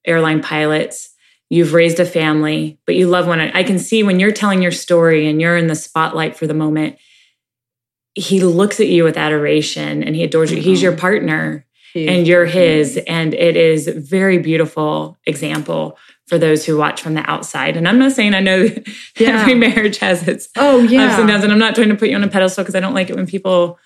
airline 0.07 0.43
pilots. 0.43 1.10
You've 1.51 1.73
raised 1.75 1.99
a 2.01 2.05
family, 2.07 2.79
but 2.87 2.95
you 2.95 3.09
love 3.09 3.27
one. 3.27 3.41
I 3.41 3.65
can 3.65 3.79
see 3.79 4.03
when 4.05 4.21
you're 4.21 4.31
telling 4.33 4.63
your 4.63 4.71
story 4.73 5.29
and 5.29 5.41
you're 5.41 5.57
in 5.57 5.67
the 5.67 5.75
spotlight 5.75 6.37
for 6.37 6.47
the 6.47 6.55
moment, 6.55 6.97
he 8.15 8.41
looks 8.41 8.81
at 8.81 8.87
you 8.89 9.05
with 9.05 9.17
adoration 9.17 10.03
and 10.03 10.15
he 10.17 10.23
adores 10.25 10.53
you. 10.53 10.61
He's 10.61 10.81
your 10.83 10.97
partner 10.97 11.67
and 11.95 12.27
you're 12.27 12.47
his. 12.47 12.97
And 13.09 13.35
it 13.35 13.57
is 13.57 13.89
a 13.89 13.99
very 14.01 14.39
beautiful 14.39 15.19
example 15.27 15.99
for 16.27 16.39
those 16.39 16.65
who 16.65 16.77
watch 16.77 17.03
from 17.03 17.15
the 17.15 17.29
outside. 17.29 17.77
And 17.77 17.89
I'm 17.89 17.99
not 17.99 18.13
saying 18.13 18.35
I 18.35 18.41
know 18.41 18.63
Yeah. 19.19 19.41
every 19.41 19.57
marriage 19.57 19.99
has 19.99 20.27
its 20.29 20.49
Oh 20.57 20.79
yeah. 20.79 21.07
ups 21.07 21.19
and 21.19 21.27
downs. 21.29 21.43
And 21.43 21.53
I'm 21.53 21.59
not 21.59 21.75
trying 21.75 21.89
to 21.89 21.97
put 21.97 22.09
you 22.09 22.15
on 22.17 22.23
a 22.23 22.29
pedestal 22.29 22.63
because 22.63 22.77
I 22.77 22.81
don't 22.81 22.95
like 22.95 23.11
it 23.11 23.17
when 23.17 23.27
people 23.27 23.79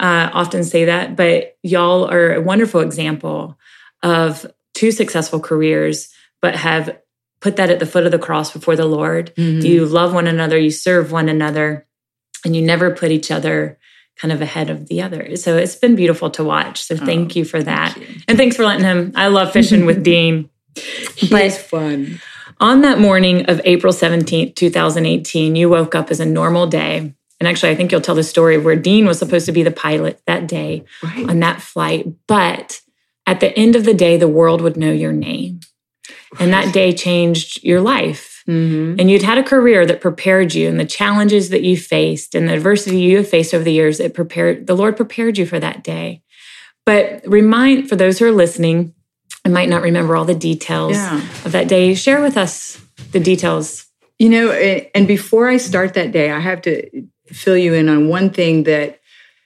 uh, 0.00 0.28
often 0.32 0.64
say 0.64 0.86
that. 0.86 1.14
But 1.14 1.56
y'all 1.62 2.04
are 2.10 2.34
a 2.34 2.40
wonderful 2.40 2.80
example 2.80 3.56
of 4.02 4.44
two 4.74 4.90
successful 4.90 5.38
careers, 5.38 6.08
but 6.40 6.56
have 6.56 6.98
put 7.42 7.56
that 7.56 7.68
at 7.70 7.78
the 7.80 7.86
foot 7.86 8.06
of 8.06 8.12
the 8.12 8.18
cross 8.18 8.52
before 8.52 8.76
the 8.76 8.86
Lord. 8.86 9.32
Mhm. 9.36 9.62
You 9.62 9.84
love 9.84 10.14
one 10.14 10.26
another, 10.26 10.58
you 10.58 10.70
serve 10.70 11.12
one 11.12 11.28
another, 11.28 11.86
and 12.44 12.56
you 12.56 12.62
never 12.62 12.90
put 12.92 13.10
each 13.10 13.30
other 13.30 13.78
kind 14.20 14.32
of 14.32 14.40
ahead 14.40 14.70
of 14.70 14.88
the 14.88 15.02
other. 15.02 15.36
So 15.36 15.56
it's 15.56 15.74
been 15.74 15.96
beautiful 15.96 16.30
to 16.30 16.44
watch. 16.44 16.82
So 16.82 16.96
thank 16.96 17.32
Oh, 17.32 17.38
you 17.40 17.44
for 17.44 17.62
that. 17.62 17.96
you. 17.96 18.06
And 18.28 18.38
thanks 18.38 18.56
for 18.56 18.64
letting 18.64 18.84
him. 18.84 19.12
I 19.16 19.26
love 19.28 19.52
fishing 19.52 19.84
with 19.86 20.02
Dean. 20.10 20.48
He 21.16 21.28
But- 21.28 21.44
is 21.46 21.58
fun. 21.58 22.20
On 22.60 22.82
that 22.82 23.00
morning 23.00 23.46
of 23.46 23.60
April 23.64 23.92
17th, 23.92 24.54
2018, 24.54 25.56
you 25.56 25.68
woke 25.68 25.94
up 25.96 26.10
as 26.10 26.20
a 26.20 26.26
normal 26.26 26.66
day. 26.68 27.12
And 27.40 27.48
actually, 27.48 27.70
I 27.72 27.74
think 27.74 27.90
you'll 27.90 28.00
tell 28.02 28.14
the 28.14 28.22
story 28.22 28.56
where 28.56 28.76
Dean 28.76 29.04
was 29.06 29.18
supposed 29.18 29.46
to 29.46 29.52
be 29.52 29.64
the 29.64 29.72
pilot 29.72 30.20
that 30.28 30.46
day 30.46 30.84
Right. 31.02 31.28
on 31.28 31.40
that 31.40 31.60
flight. 31.60 32.06
But 32.28 32.80
at 33.26 33.40
the 33.40 33.56
end 33.58 33.74
of 33.74 33.84
the 33.84 33.94
day, 33.94 34.16
the 34.16 34.28
world 34.28 34.60
would 34.60 34.76
know 34.76 34.92
your 34.92 35.10
name. 35.12 35.58
And 36.40 36.52
that 36.52 36.72
day 36.72 36.92
changed 36.92 37.62
your 37.62 37.80
life. 37.80 38.42
Mhm. 38.48 38.96
And 38.98 39.10
you'd 39.10 39.22
had 39.22 39.38
a 39.38 39.42
career 39.42 39.86
that 39.86 40.00
prepared 40.00 40.54
you 40.54 40.68
and 40.68 40.80
the 40.80 40.84
challenges 40.84 41.50
that 41.50 41.62
you 41.62 41.76
faced 41.76 42.34
and 42.34 42.48
the 42.48 42.54
adversity 42.54 42.98
you 42.98 43.18
have 43.18 43.28
faced 43.28 43.54
over 43.54 43.62
the 43.62 43.72
years, 43.72 44.00
it 44.00 44.14
prepared 44.14 44.66
the 44.66 44.74
Lord 44.74 44.96
prepared 44.96 45.38
you 45.38 45.46
for 45.46 45.60
that 45.60 45.84
day. 45.84 46.22
But 46.84 47.22
remind 47.26 47.88
for 47.88 47.94
those 47.96 48.18
who 48.18 48.26
are 48.26 48.32
listening, 48.32 48.94
and 49.44 49.52
might 49.54 49.68
not 49.68 49.82
remember 49.82 50.16
all 50.16 50.24
the 50.24 50.34
details 50.34 50.92
Yeah. 50.94 51.20
of 51.44 51.52
that 51.52 51.68
day, 51.68 51.94
share 51.94 52.20
with 52.20 52.36
us 52.36 52.78
the 53.12 53.20
details. 53.20 53.86
You 54.18 54.28
know, 54.28 54.50
and 54.50 55.06
before 55.08 55.48
I 55.48 55.56
start 55.56 55.94
that 55.94 56.12
day, 56.12 56.30
I 56.30 56.38
have 56.40 56.62
to 56.62 56.84
fill 57.28 57.56
you 57.56 57.74
in 57.74 57.88
on 57.88 58.08
one 58.08 58.30
thing 58.30 58.64
that 58.64 59.00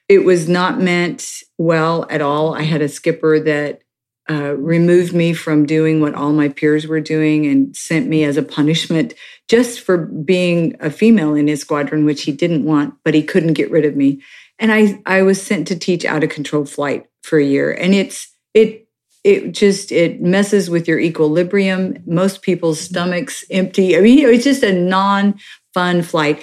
it 0.08 0.24
was 0.24 0.48
not 0.48 0.80
meant 0.80 1.42
well 1.58 2.06
at 2.10 2.20
all. 2.20 2.54
I 2.54 2.62
had 2.62 2.82
a 2.82 2.88
skipper 2.88 3.40
that 3.40 3.80
uh, 4.28 4.56
removed 4.56 5.14
me 5.14 5.32
from 5.32 5.66
doing 5.66 6.00
what 6.00 6.14
all 6.14 6.32
my 6.32 6.48
peers 6.48 6.86
were 6.86 7.00
doing 7.00 7.46
and 7.46 7.76
sent 7.76 8.08
me 8.08 8.24
as 8.24 8.36
a 8.36 8.42
punishment 8.42 9.14
just 9.48 9.80
for 9.80 9.98
being 9.98 10.76
a 10.80 10.90
female 10.90 11.34
in 11.34 11.46
his 11.46 11.60
squadron, 11.60 12.04
which 12.04 12.22
he 12.22 12.32
didn't 12.32 12.64
want, 12.64 12.94
but 13.04 13.14
he 13.14 13.22
couldn't 13.22 13.52
get 13.52 13.70
rid 13.70 13.84
of 13.84 13.94
me. 13.94 14.20
And 14.58 14.72
I, 14.72 15.00
I 15.06 15.22
was 15.22 15.40
sent 15.40 15.68
to 15.68 15.78
teach 15.78 16.04
out 16.04 16.24
of 16.24 16.30
control 16.30 16.64
flight 16.64 17.06
for 17.22 17.38
a 17.38 17.44
year. 17.44 17.72
And 17.72 17.94
it's, 17.94 18.34
it, 18.52 18.86
it 19.22 19.50
just 19.50 19.90
it 19.90 20.22
messes 20.22 20.70
with 20.70 20.86
your 20.86 21.00
equilibrium 21.00 21.96
most 22.06 22.42
people's 22.42 22.78
stomachs 22.78 23.44
empty 23.50 23.96
i 23.96 24.00
mean 24.00 24.20
it's 24.20 24.44
just 24.44 24.62
a 24.62 24.72
non-fun 24.72 26.00
flight 26.00 26.40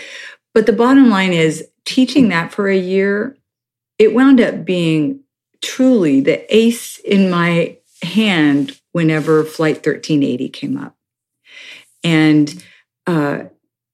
but 0.53 0.65
the 0.65 0.73
bottom 0.73 1.09
line 1.09 1.31
is 1.31 1.65
teaching 1.85 2.27
that 2.27 2.51
for 2.51 2.67
a 2.67 2.77
year 2.77 3.37
it 3.97 4.13
wound 4.13 4.41
up 4.41 4.65
being 4.65 5.22
truly 5.63 6.21
the 6.21 6.55
ace 6.55 6.99
in 6.99 7.29
my 7.29 7.77
hand 8.03 8.79
whenever 8.91 9.43
flight 9.43 9.77
1380 9.77 10.49
came 10.49 10.77
up 10.77 10.95
and 12.03 12.63
uh 13.07 13.43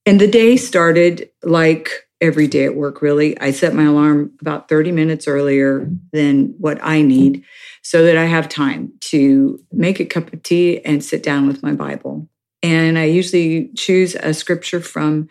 and 0.05 0.19
the 0.19 0.27
day 0.27 0.57
started 0.57 1.29
like 1.43 2.07
every 2.19 2.47
day 2.47 2.65
at 2.65 2.75
work 2.75 3.01
really 3.01 3.39
i 3.39 3.51
set 3.51 3.73
my 3.73 3.85
alarm 3.85 4.31
about 4.41 4.67
30 4.67 4.91
minutes 4.91 5.27
earlier 5.27 5.89
than 6.11 6.55
what 6.57 6.79
i 6.83 7.01
need 7.01 7.45
so 7.81 8.05
that 8.05 8.17
I 8.17 8.25
have 8.25 8.49
time 8.49 8.93
to 9.01 9.59
make 9.71 9.99
a 9.99 10.05
cup 10.05 10.33
of 10.33 10.43
tea 10.43 10.83
and 10.85 11.03
sit 11.03 11.23
down 11.23 11.47
with 11.47 11.63
my 11.63 11.73
Bible. 11.73 12.27
And 12.61 12.99
I 12.99 13.05
usually 13.05 13.71
choose 13.75 14.15
a 14.15 14.33
scripture 14.33 14.81
from 14.81 15.27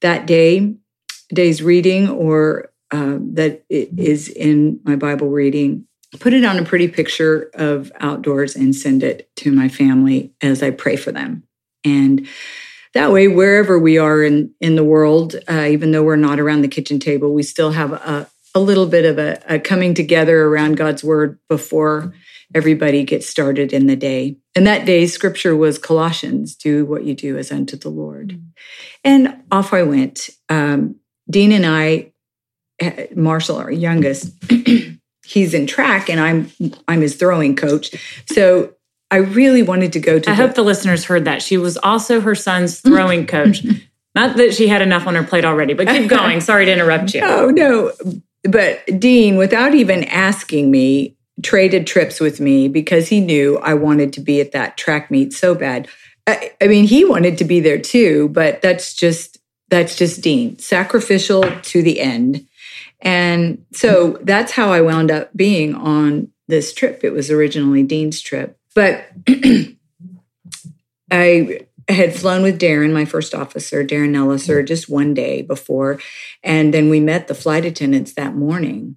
that 0.00 0.26
day, 0.26 0.74
day's 1.32 1.62
reading, 1.62 2.08
or 2.08 2.69
uh, 2.90 3.18
that 3.20 3.64
it 3.68 3.90
is 3.98 4.28
in 4.28 4.80
my 4.84 4.96
Bible 4.96 5.28
reading. 5.28 5.86
Put 6.18 6.32
it 6.32 6.44
on 6.44 6.58
a 6.58 6.64
pretty 6.64 6.88
picture 6.88 7.50
of 7.54 7.92
outdoors 8.00 8.56
and 8.56 8.74
send 8.74 9.02
it 9.02 9.30
to 9.36 9.52
my 9.52 9.68
family 9.68 10.32
as 10.42 10.62
I 10.62 10.70
pray 10.70 10.96
for 10.96 11.12
them. 11.12 11.44
And 11.84 12.26
that 12.94 13.12
way, 13.12 13.28
wherever 13.28 13.78
we 13.78 13.98
are 13.98 14.22
in, 14.22 14.52
in 14.60 14.74
the 14.74 14.84
world, 14.84 15.36
uh, 15.48 15.68
even 15.70 15.92
though 15.92 16.02
we're 16.02 16.16
not 16.16 16.40
around 16.40 16.62
the 16.62 16.68
kitchen 16.68 16.98
table, 16.98 17.32
we 17.32 17.44
still 17.44 17.70
have 17.70 17.92
a, 17.92 18.28
a 18.54 18.60
little 18.60 18.86
bit 18.86 19.04
of 19.04 19.18
a, 19.18 19.40
a 19.48 19.58
coming 19.60 19.94
together 19.94 20.46
around 20.46 20.76
God's 20.76 21.04
word 21.04 21.38
before 21.48 22.12
everybody 22.52 23.04
gets 23.04 23.28
started 23.28 23.72
in 23.72 23.86
the 23.86 23.96
day. 23.96 24.36
And 24.56 24.66
that 24.66 24.84
day, 24.84 25.06
scripture 25.06 25.56
was 25.56 25.78
Colossians 25.78 26.56
do 26.56 26.84
what 26.84 27.04
you 27.04 27.14
do 27.14 27.38
as 27.38 27.52
unto 27.52 27.76
the 27.76 27.88
Lord. 27.88 28.42
And 29.04 29.42
off 29.52 29.72
I 29.72 29.84
went. 29.84 30.28
Um, 30.48 30.96
Dean 31.28 31.52
and 31.52 31.64
I, 31.64 32.12
Marshall, 33.14 33.56
our 33.56 33.70
youngest, 33.70 34.32
he's 35.24 35.54
in 35.54 35.66
track 35.66 36.08
and 36.08 36.20
I'm 36.20 36.50
I'm 36.88 37.00
his 37.00 37.16
throwing 37.16 37.56
coach. 37.56 37.90
So 38.26 38.74
I 39.10 39.16
really 39.16 39.62
wanted 39.62 39.92
to 39.94 40.00
go 40.00 40.18
to 40.18 40.30
I 40.30 40.34
the- 40.34 40.42
hope 40.46 40.54
the 40.54 40.62
listeners 40.62 41.04
heard 41.04 41.24
that. 41.24 41.42
She 41.42 41.56
was 41.56 41.76
also 41.78 42.20
her 42.20 42.34
son's 42.34 42.80
throwing 42.80 43.26
coach. 43.36 43.64
Not 44.14 44.36
that 44.38 44.54
she 44.54 44.66
had 44.66 44.82
enough 44.82 45.06
on 45.06 45.14
her 45.14 45.22
plate 45.22 45.44
already, 45.44 45.74
but 45.74 45.86
keep 45.86 46.08
going. 46.08 46.40
Sorry 46.50 46.64
to 46.66 46.72
interrupt 46.72 47.14
you. 47.14 47.22
Oh 47.24 47.50
no. 47.50 47.92
But 48.42 48.84
Dean, 48.98 49.36
without 49.36 49.74
even 49.74 50.04
asking 50.04 50.70
me, 50.70 51.16
traded 51.42 51.86
trips 51.86 52.20
with 52.20 52.40
me 52.40 52.68
because 52.68 53.08
he 53.08 53.20
knew 53.20 53.58
I 53.58 53.74
wanted 53.74 54.12
to 54.14 54.20
be 54.20 54.40
at 54.40 54.52
that 54.52 54.76
track 54.76 55.10
meet 55.10 55.32
so 55.32 55.54
bad. 55.54 55.88
I, 56.26 56.52
I 56.60 56.66
mean, 56.66 56.84
he 56.84 57.04
wanted 57.04 57.38
to 57.38 57.44
be 57.44 57.60
there 57.60 57.78
too, 57.78 58.28
but 58.30 58.60
that's 58.62 58.94
just 58.94 59.38
that's 59.68 59.94
just 59.96 60.20
Dean, 60.22 60.58
sacrificial 60.58 61.42
to 61.42 61.82
the 61.82 62.00
end. 62.00 62.46
And 63.02 63.64
so 63.72 64.18
that's 64.22 64.52
how 64.52 64.72
I 64.72 64.80
wound 64.80 65.10
up 65.10 65.34
being 65.36 65.74
on 65.74 66.30
this 66.48 66.72
trip. 66.72 67.00
It 67.02 67.12
was 67.12 67.30
originally 67.30 67.82
Dean's 67.82 68.20
trip, 68.20 68.58
but 68.74 69.06
I 71.10 71.60
had 71.88 72.14
flown 72.14 72.42
with 72.42 72.60
Darren, 72.60 72.92
my 72.92 73.04
first 73.04 73.34
officer, 73.34 73.84
Darren 73.84 74.14
Ellisor, 74.14 74.66
just 74.66 74.88
one 74.88 75.14
day 75.14 75.42
before. 75.42 75.98
And 76.42 76.72
then 76.72 76.88
we 76.88 77.00
met 77.00 77.28
the 77.28 77.34
flight 77.34 77.64
attendants 77.64 78.14
that 78.14 78.34
morning. 78.34 78.96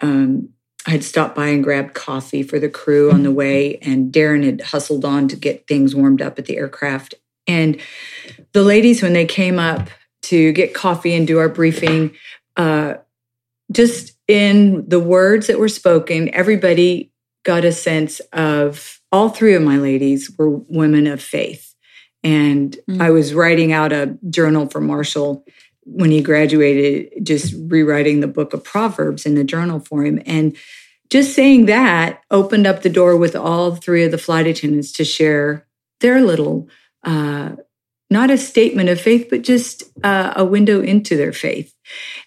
Um, 0.00 0.50
I 0.86 0.90
had 0.90 1.04
stopped 1.04 1.34
by 1.34 1.48
and 1.48 1.64
grabbed 1.64 1.94
coffee 1.94 2.42
for 2.42 2.58
the 2.58 2.68
crew 2.68 3.10
on 3.10 3.22
the 3.22 3.32
way, 3.32 3.78
and 3.78 4.12
Darren 4.12 4.44
had 4.44 4.60
hustled 4.60 5.04
on 5.04 5.28
to 5.28 5.36
get 5.36 5.66
things 5.66 5.94
warmed 5.94 6.20
up 6.20 6.38
at 6.38 6.44
the 6.44 6.58
aircraft. 6.58 7.14
And 7.46 7.80
the 8.52 8.62
ladies, 8.62 9.02
when 9.02 9.14
they 9.14 9.24
came 9.24 9.58
up 9.58 9.88
to 10.22 10.52
get 10.52 10.74
coffee 10.74 11.14
and 11.14 11.26
do 11.26 11.38
our 11.38 11.48
briefing, 11.48 12.14
uh, 12.56 12.94
just 13.72 14.12
in 14.28 14.88
the 14.88 15.00
words 15.00 15.46
that 15.46 15.58
were 15.58 15.68
spoken, 15.68 16.32
everybody 16.34 17.12
got 17.44 17.64
a 17.64 17.72
sense 17.72 18.20
of 18.32 19.00
all 19.12 19.28
three 19.28 19.54
of 19.54 19.62
my 19.62 19.76
ladies 19.76 20.30
were 20.38 20.50
women 20.50 21.06
of 21.06 21.22
faith. 21.22 21.74
And 22.22 22.76
Mm. 22.88 23.02
I 23.02 23.10
was 23.10 23.34
writing 23.34 23.72
out 23.72 23.92
a 23.92 24.18
journal 24.30 24.66
for 24.68 24.80
Marshall 24.80 25.44
when 25.84 26.10
he 26.10 26.22
graduated, 26.22 27.24
just 27.24 27.54
rewriting 27.68 28.20
the 28.20 28.26
book 28.26 28.54
of 28.54 28.64
Proverbs 28.64 29.26
in 29.26 29.34
the 29.34 29.44
journal 29.44 29.80
for 29.80 30.04
him. 30.04 30.22
And 30.24 30.56
just 31.10 31.34
saying 31.34 31.66
that 31.66 32.22
opened 32.30 32.66
up 32.66 32.82
the 32.82 32.88
door 32.88 33.16
with 33.16 33.36
all 33.36 33.76
three 33.76 34.04
of 34.04 34.10
the 34.10 34.18
flight 34.18 34.46
attendants 34.46 34.92
to 34.92 35.04
share 35.04 35.66
their 36.00 36.22
little, 36.22 36.68
uh, 37.04 37.50
not 38.10 38.30
a 38.30 38.38
statement 38.38 38.88
of 38.88 39.00
faith, 39.00 39.28
but 39.30 39.42
just 39.42 39.82
uh, 40.02 40.34
a 40.36 40.44
window 40.44 40.80
into 40.80 41.16
their 41.16 41.32
faith. 41.32 41.74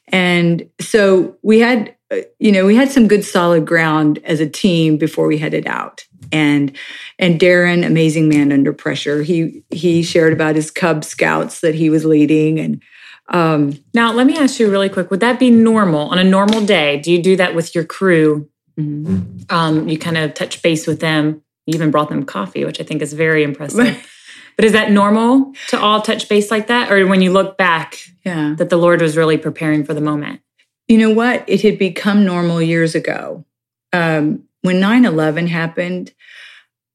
And 0.09 0.69
so 0.79 1.37
we 1.41 1.59
had, 1.59 1.95
uh, 2.11 2.17
you 2.39 2.51
know, 2.51 2.65
we 2.65 2.75
had 2.75 2.91
some 2.91 3.07
good 3.07 3.23
solid 3.23 3.65
ground 3.65 4.19
as 4.23 4.39
a 4.39 4.49
team 4.49 4.97
before 4.97 5.27
we 5.27 5.37
headed 5.37 5.67
out. 5.67 6.03
And 6.31 6.75
and 7.19 7.39
Darren, 7.39 7.85
amazing 7.85 8.27
man 8.27 8.51
under 8.51 8.73
pressure. 8.73 9.23
He 9.23 9.63
he 9.69 10.03
shared 10.03 10.33
about 10.33 10.55
his 10.55 10.71
Cub 10.71 11.05
Scouts 11.05 11.61
that 11.61 11.73
he 11.73 11.89
was 11.89 12.03
leading, 12.03 12.59
and 12.59 12.83
um, 13.29 13.79
Now, 13.93 14.11
let 14.11 14.27
me 14.27 14.37
ask 14.37 14.59
you 14.59 14.69
really 14.69 14.89
quick 14.89 15.09
would 15.09 15.21
that 15.21 15.39
be 15.39 15.49
normal 15.49 16.09
on 16.09 16.19
a 16.19 16.25
normal 16.25 16.65
day? 16.65 16.99
Do 16.99 17.13
you 17.13 17.21
do 17.21 17.37
that 17.37 17.55
with 17.55 17.73
your 17.73 17.85
crew? 17.85 18.49
Um, 19.49 19.87
you 19.87 19.97
kind 19.97 20.17
of 20.17 20.33
touch 20.33 20.61
base 20.61 20.85
with 20.85 20.99
them. 20.99 21.41
You 21.65 21.75
even 21.75 21.91
brought 21.91 22.09
them 22.09 22.25
coffee, 22.25 22.65
which 22.65 22.81
I 22.81 22.83
think 22.83 23.01
is 23.01 23.13
very 23.13 23.43
impressive. 23.43 24.05
but 24.57 24.65
is 24.65 24.73
that 24.73 24.91
normal 24.91 25.53
to 25.69 25.79
all 25.79 26.01
touch 26.01 26.27
base 26.27 26.51
like 26.51 26.67
that? 26.67 26.91
Or 26.91 27.05
when 27.07 27.21
you 27.21 27.31
look 27.31 27.57
back, 27.57 27.99
yeah, 28.25 28.55
that 28.57 28.69
the 28.69 28.77
Lord 28.77 29.01
was 29.01 29.15
really 29.15 29.37
preparing 29.37 29.85
for 29.85 29.93
the 29.93 30.01
moment? 30.01 30.41
You 30.87 30.97
know 30.97 31.11
what? 31.11 31.45
It 31.47 31.61
had 31.61 31.77
become 31.77 32.25
normal 32.25 32.61
years 32.61 32.95
ago. 32.95 33.45
Um, 33.93 34.43
when 34.63 34.79
9 34.79 35.05
11 35.05 35.47
happened, 35.47 36.11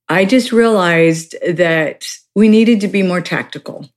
I 0.09 0.25
just 0.25 0.51
realized 0.53 1.37
that 1.47 2.07
we 2.35 2.49
needed 2.49 2.81
to 2.81 2.89
be 2.89 3.03
more 3.03 3.21
tactical 3.21 3.89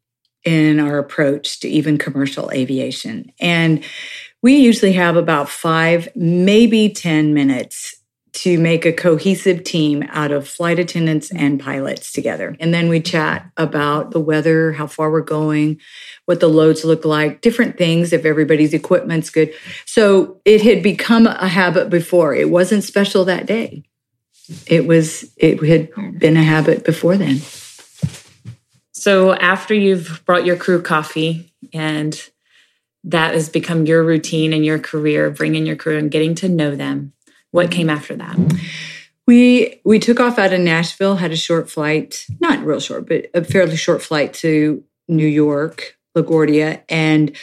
in 0.43 0.79
our 0.79 0.99
approach 0.99 1.59
to 1.61 1.67
even 1.67 1.97
commercial 1.97 2.51
aviation. 2.51 3.31
And 3.39 3.83
we 4.43 4.57
usually 4.57 4.93
have 4.93 5.15
about 5.15 5.49
five, 5.49 6.07
maybe 6.15 6.89
10 6.89 7.33
minutes 7.33 7.95
to 8.35 8.59
make 8.59 8.85
a 8.85 8.91
cohesive 8.91 9.63
team 9.63 10.03
out 10.09 10.31
of 10.31 10.47
flight 10.47 10.77
attendants 10.77 11.31
and 11.31 11.59
pilots 11.59 12.11
together. 12.11 12.55
And 12.59 12.73
then 12.73 12.89
we 12.89 12.99
chat 12.99 13.49
about 13.55 14.11
the 14.11 14.19
weather, 14.19 14.73
how 14.73 14.87
far 14.87 15.09
we're 15.09 15.21
going, 15.21 15.79
what 16.25 16.41
the 16.41 16.49
loads 16.49 16.83
look 16.83 17.05
like, 17.05 17.39
different 17.39 17.77
things 17.77 18.11
if 18.11 18.25
everybody's 18.25 18.73
equipment's 18.73 19.29
good. 19.29 19.53
So 19.85 20.41
it 20.43 20.61
had 20.61 20.83
become 20.83 21.27
a 21.27 21.47
habit 21.47 21.89
before. 21.89 22.35
It 22.35 22.49
wasn't 22.49 22.83
special 22.83 23.23
that 23.25 23.45
day. 23.45 23.83
It 24.67 24.85
was 24.85 25.31
it 25.37 25.63
had 25.63 26.19
been 26.19 26.35
a 26.35 26.43
habit 26.43 26.83
before 26.83 27.17
then. 27.17 27.39
So 28.91 29.33
after 29.33 29.73
you've 29.73 30.23
brought 30.25 30.45
your 30.45 30.57
crew 30.57 30.81
coffee 30.81 31.53
and 31.73 32.19
that 33.05 33.33
has 33.33 33.49
become 33.49 33.85
your 33.85 34.03
routine 34.03 34.51
and 34.51 34.65
your 34.65 34.79
career, 34.79 35.29
bringing 35.29 35.65
your 35.65 35.75
crew 35.75 35.97
and 35.97 36.11
getting 36.11 36.35
to 36.35 36.49
know 36.49 36.75
them, 36.75 37.13
what 37.55 37.71
came 37.71 37.89
after 37.89 38.17
that? 38.17 38.35
We 39.25 39.79
we 39.85 39.97
took 39.97 40.19
off 40.19 40.37
out 40.37 40.51
of 40.51 40.59
Nashville, 40.59 41.15
had 41.15 41.31
a 41.31 41.37
short 41.37 41.69
flight, 41.71 42.27
not 42.41 42.63
real 42.63 42.81
short, 42.81 43.07
but 43.07 43.27
a 43.33 43.43
fairly 43.43 43.77
short 43.77 44.01
flight 44.01 44.33
to 44.35 44.83
New 45.07 45.25
York, 45.25 45.97
LaGuardia, 46.17 46.83
and 46.89 47.35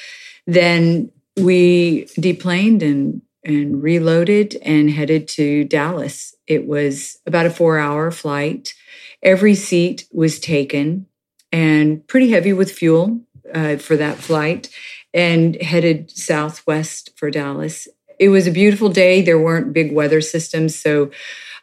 then 0.47 1.11
we 1.41 2.09
deplaned 2.21 2.83
and 2.83 3.23
and 3.43 3.83
reloaded 3.83 4.57
and 4.63 4.91
headed 4.91 5.27
to 5.29 5.65
Dallas. 5.65 6.37
It 6.47 6.67
was 6.67 7.19
about 7.27 7.47
a 7.47 7.51
4-hour 7.51 8.13
flight. 8.13 8.75
Every 9.21 9.57
seat 9.57 10.07
was 10.13 10.39
taken 10.39 11.07
and 11.51 12.07
pretty 12.07 12.31
heavy 12.31 12.53
with 12.53 12.71
fuel 12.71 13.23
uh, 13.53 13.79
for 13.79 13.97
that 13.97 14.19
flight 14.19 14.69
and 15.13 15.61
headed 15.61 16.11
southwest 16.11 17.11
for 17.17 17.31
Dallas 17.31 17.89
it 18.23 18.29
was 18.29 18.47
a 18.47 18.53
beautiful 18.53 18.89
day. 18.89 19.21
There 19.21 19.39
weren't 19.39 19.73
big 19.73 19.93
weather 19.93 20.21
systems, 20.21 20.77
so 20.77 21.11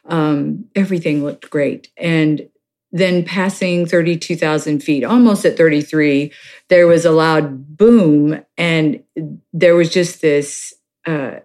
um, 0.04 0.66
everything 0.74 1.24
looked 1.24 1.48
great. 1.48 1.88
And 1.96 2.50
then 2.92 3.24
passing 3.24 3.86
32,000 3.86 4.82
feet, 4.82 5.02
almost 5.02 5.46
at 5.46 5.56
33, 5.56 6.32
there 6.68 6.86
was 6.86 7.06
a 7.06 7.12
loud 7.12 7.78
boom, 7.78 8.44
and 8.58 9.02
there 9.54 9.74
was 9.74 9.90
just 9.90 10.20
this 10.20 10.74
uh, 11.06 11.36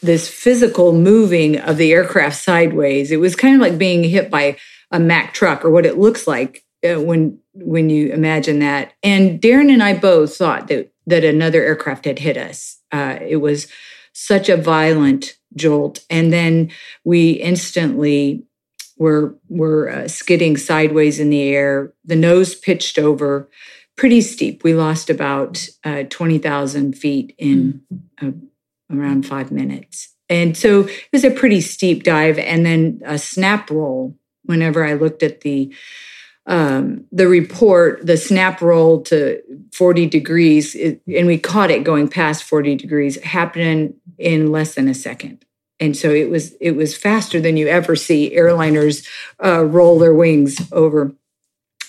this 0.00 0.28
physical 0.28 0.92
moving 0.92 1.58
of 1.58 1.76
the 1.76 1.92
aircraft 1.92 2.36
sideways. 2.36 3.10
It 3.10 3.20
was 3.20 3.36
kind 3.36 3.54
of 3.54 3.60
like 3.60 3.76
being 3.76 4.04
hit 4.04 4.30
by 4.30 4.56
a 4.90 4.98
Mack 4.98 5.34
truck, 5.34 5.62
or 5.62 5.70
what 5.70 5.84
it 5.84 5.98
looks 5.98 6.26
like 6.26 6.64
uh, 6.88 7.00
when 7.00 7.38
when 7.52 7.90
you 7.90 8.12
imagine 8.12 8.60
that. 8.60 8.94
And 9.02 9.42
Darren 9.42 9.70
and 9.70 9.82
I 9.82 9.94
both 9.94 10.36
thought 10.36 10.68
that 10.68 10.90
that 11.06 11.24
another 11.24 11.62
aircraft 11.62 12.06
had 12.06 12.20
hit 12.20 12.36
us. 12.36 12.80
Uh, 12.94 13.18
it 13.34 13.40
was 13.40 13.66
such 14.12 14.48
a 14.48 14.56
violent 14.56 15.36
jolt, 15.56 16.04
and 16.08 16.32
then 16.32 16.70
we 17.04 17.32
instantly 17.50 18.44
were 18.96 19.34
were 19.48 19.90
uh, 19.90 20.08
skidding 20.08 20.56
sideways 20.56 21.18
in 21.18 21.30
the 21.30 21.42
air. 21.42 21.92
The 22.04 22.16
nose 22.28 22.54
pitched 22.54 22.98
over, 22.98 23.48
pretty 23.96 24.20
steep. 24.20 24.62
We 24.62 24.74
lost 24.74 25.10
about 25.10 25.68
uh, 25.82 26.04
twenty 26.08 26.38
thousand 26.38 26.96
feet 26.96 27.34
in 27.36 27.82
around 28.88 29.26
five 29.26 29.50
minutes, 29.50 30.14
and 30.28 30.56
so 30.56 30.86
it 30.86 31.12
was 31.12 31.24
a 31.24 31.30
pretty 31.40 31.60
steep 31.60 32.04
dive, 32.04 32.38
and 32.38 32.64
then 32.64 33.00
a 33.04 33.18
snap 33.18 33.70
roll. 33.70 34.16
Whenever 34.46 34.84
I 34.84 34.94
looked 34.94 35.22
at 35.22 35.40
the 35.40 35.74
um, 36.46 37.06
the 37.10 37.26
report, 37.26 38.04
the 38.04 38.16
snap 38.16 38.60
roll 38.60 39.02
to 39.02 39.40
40 39.72 40.06
degrees, 40.06 40.74
it, 40.74 41.00
and 41.06 41.26
we 41.26 41.38
caught 41.38 41.70
it 41.70 41.84
going 41.84 42.08
past 42.08 42.44
40 42.44 42.76
degrees, 42.76 43.22
happening 43.22 43.94
in 44.18 44.52
less 44.52 44.74
than 44.74 44.88
a 44.88 44.94
second. 44.94 45.44
And 45.80 45.96
so 45.96 46.10
it 46.10 46.30
was 46.30 46.52
it 46.60 46.72
was 46.72 46.96
faster 46.96 47.40
than 47.40 47.56
you 47.56 47.66
ever 47.66 47.96
see 47.96 48.34
airliners 48.36 49.06
uh, 49.42 49.64
roll 49.64 49.98
their 49.98 50.14
wings 50.14 50.60
over. 50.70 51.12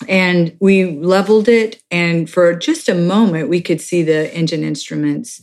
And 0.08 0.56
we 0.60 0.98
leveled 0.98 1.48
it, 1.48 1.82
and 1.90 2.28
for 2.28 2.54
just 2.54 2.88
a 2.88 2.94
moment, 2.94 3.48
we 3.48 3.62
could 3.62 3.80
see 3.80 4.02
the 4.02 4.34
engine 4.34 4.62
instruments 4.62 5.40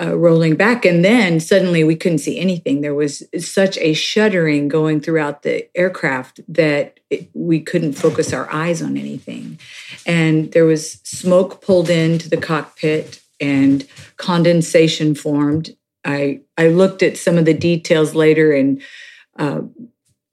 uh, 0.00 0.16
rolling 0.16 0.56
back. 0.56 0.84
And 0.84 1.04
then 1.04 1.38
suddenly 1.38 1.84
we 1.84 1.96
couldn't 1.96 2.18
see 2.18 2.38
anything. 2.38 2.80
There 2.80 2.94
was 2.94 3.22
such 3.38 3.76
a 3.78 3.92
shuddering 3.92 4.68
going 4.68 5.00
throughout 5.00 5.42
the 5.42 5.68
aircraft 5.76 6.40
that 6.48 7.00
it, 7.10 7.28
we 7.34 7.60
couldn't 7.60 7.92
focus 7.92 8.32
our 8.32 8.50
eyes 8.50 8.80
on 8.80 8.96
anything. 8.96 9.58
And 10.06 10.50
there 10.52 10.64
was 10.64 10.92
smoke 11.04 11.60
pulled 11.60 11.90
into 11.90 12.30
the 12.30 12.38
cockpit 12.38 13.20
and 13.40 13.86
condensation 14.16 15.14
formed. 15.14 15.76
I, 16.04 16.40
I 16.56 16.68
looked 16.68 17.02
at 17.02 17.18
some 17.18 17.36
of 17.36 17.44
the 17.44 17.54
details 17.54 18.14
later 18.14 18.52
and 18.52 18.80
uh, 19.38 19.60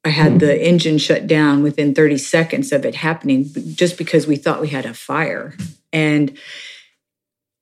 I 0.06 0.10
had 0.10 0.39
the 0.39 0.65
engine 0.65 0.98
shut 0.98 1.28
down 1.28 1.62
within 1.62 1.93
30 1.93 2.17
seconds 2.17 2.72
of 2.72 2.86
it 2.86 2.95
happening 2.95 3.50
just 3.76 3.98
because 3.98 4.26
we 4.26 4.38
thought 4.38 4.62
we 4.62 4.69
had 4.69 4.86
a 4.86 4.93
fire. 4.93 5.56
And 5.91 6.38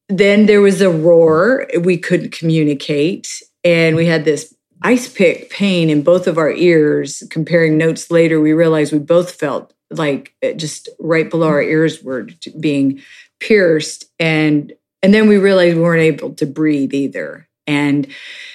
then 0.09 0.45
there 0.45 0.61
was 0.61 0.81
a 0.81 0.89
roar. 0.89 1.67
We 1.81 1.97
couldn't 1.97 2.31
communicate. 2.31 3.41
And 3.63 3.95
we 3.95 4.05
had 4.05 4.25
this 4.25 4.55
ice 4.81 5.11
pick 5.11 5.49
pain 5.49 5.89
in 5.89 6.03
both 6.03 6.27
of 6.27 6.37
our 6.37 6.51
ears. 6.51 7.23
Comparing 7.29 7.77
notes 7.77 8.09
later, 8.09 8.39
we 8.39 8.53
realized 8.53 8.93
we 8.93 8.99
both 8.99 9.31
felt 9.31 9.73
like 9.89 10.33
just 10.55 10.89
right 10.99 11.29
below 11.29 11.47
our 11.47 11.61
ears 11.61 12.03
were 12.03 12.27
being 12.59 13.01
pierced. 13.39 14.05
And 14.19 14.73
and 15.03 15.13
then 15.13 15.27
we 15.27 15.37
realized 15.37 15.75
we 15.75 15.83
weren't 15.83 16.01
able 16.01 16.33
to 16.35 16.45
breathe 16.45 16.93
either. 16.93 17.47
And 17.67 18.07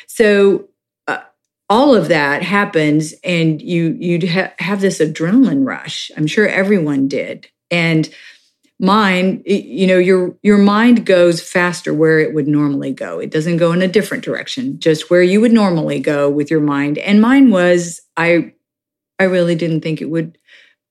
so 0.07 0.69
uh, 1.07 1.21
all 1.69 1.95
of 1.95 2.09
that 2.09 2.43
happens, 2.43 3.15
and 3.23 3.61
you 3.61 3.97
you'd 3.99 4.29
ha- 4.29 4.53
have 4.59 4.81
this 4.81 4.99
adrenaline 5.01 5.67
rush. 5.67 6.11
I'm 6.17 6.27
sure 6.27 6.49
everyone 6.49 7.09
did. 7.09 7.49
And 7.71 8.09
mine 8.83 9.41
you 9.47 9.87
know 9.87 9.97
your 9.97 10.37
your 10.43 10.59
mind 10.59 11.07
goes 11.07 11.41
faster 11.41 11.95
where 11.95 12.19
it 12.19 12.35
would 12.35 12.49
normally 12.49 12.93
go. 12.93 13.21
It 13.21 13.31
doesn't 13.31 13.59
go 13.59 13.73
in 13.73 13.81
a 13.81 13.89
different 13.89 14.25
direction 14.25 14.81
just 14.81 15.09
where 15.09 15.23
you 15.23 15.41
would 15.41 15.53
normally 15.53 16.01
go 16.01 16.29
with 16.29 16.51
your 16.51 16.61
mind. 16.61 16.99
And 16.99 17.23
mine 17.23 17.51
was 17.51 18.03
i 18.17 18.53
i 19.19 19.25
really 19.25 19.55
didn't 19.55 19.81
think 19.81 20.03
it 20.03 20.11
would 20.11 20.37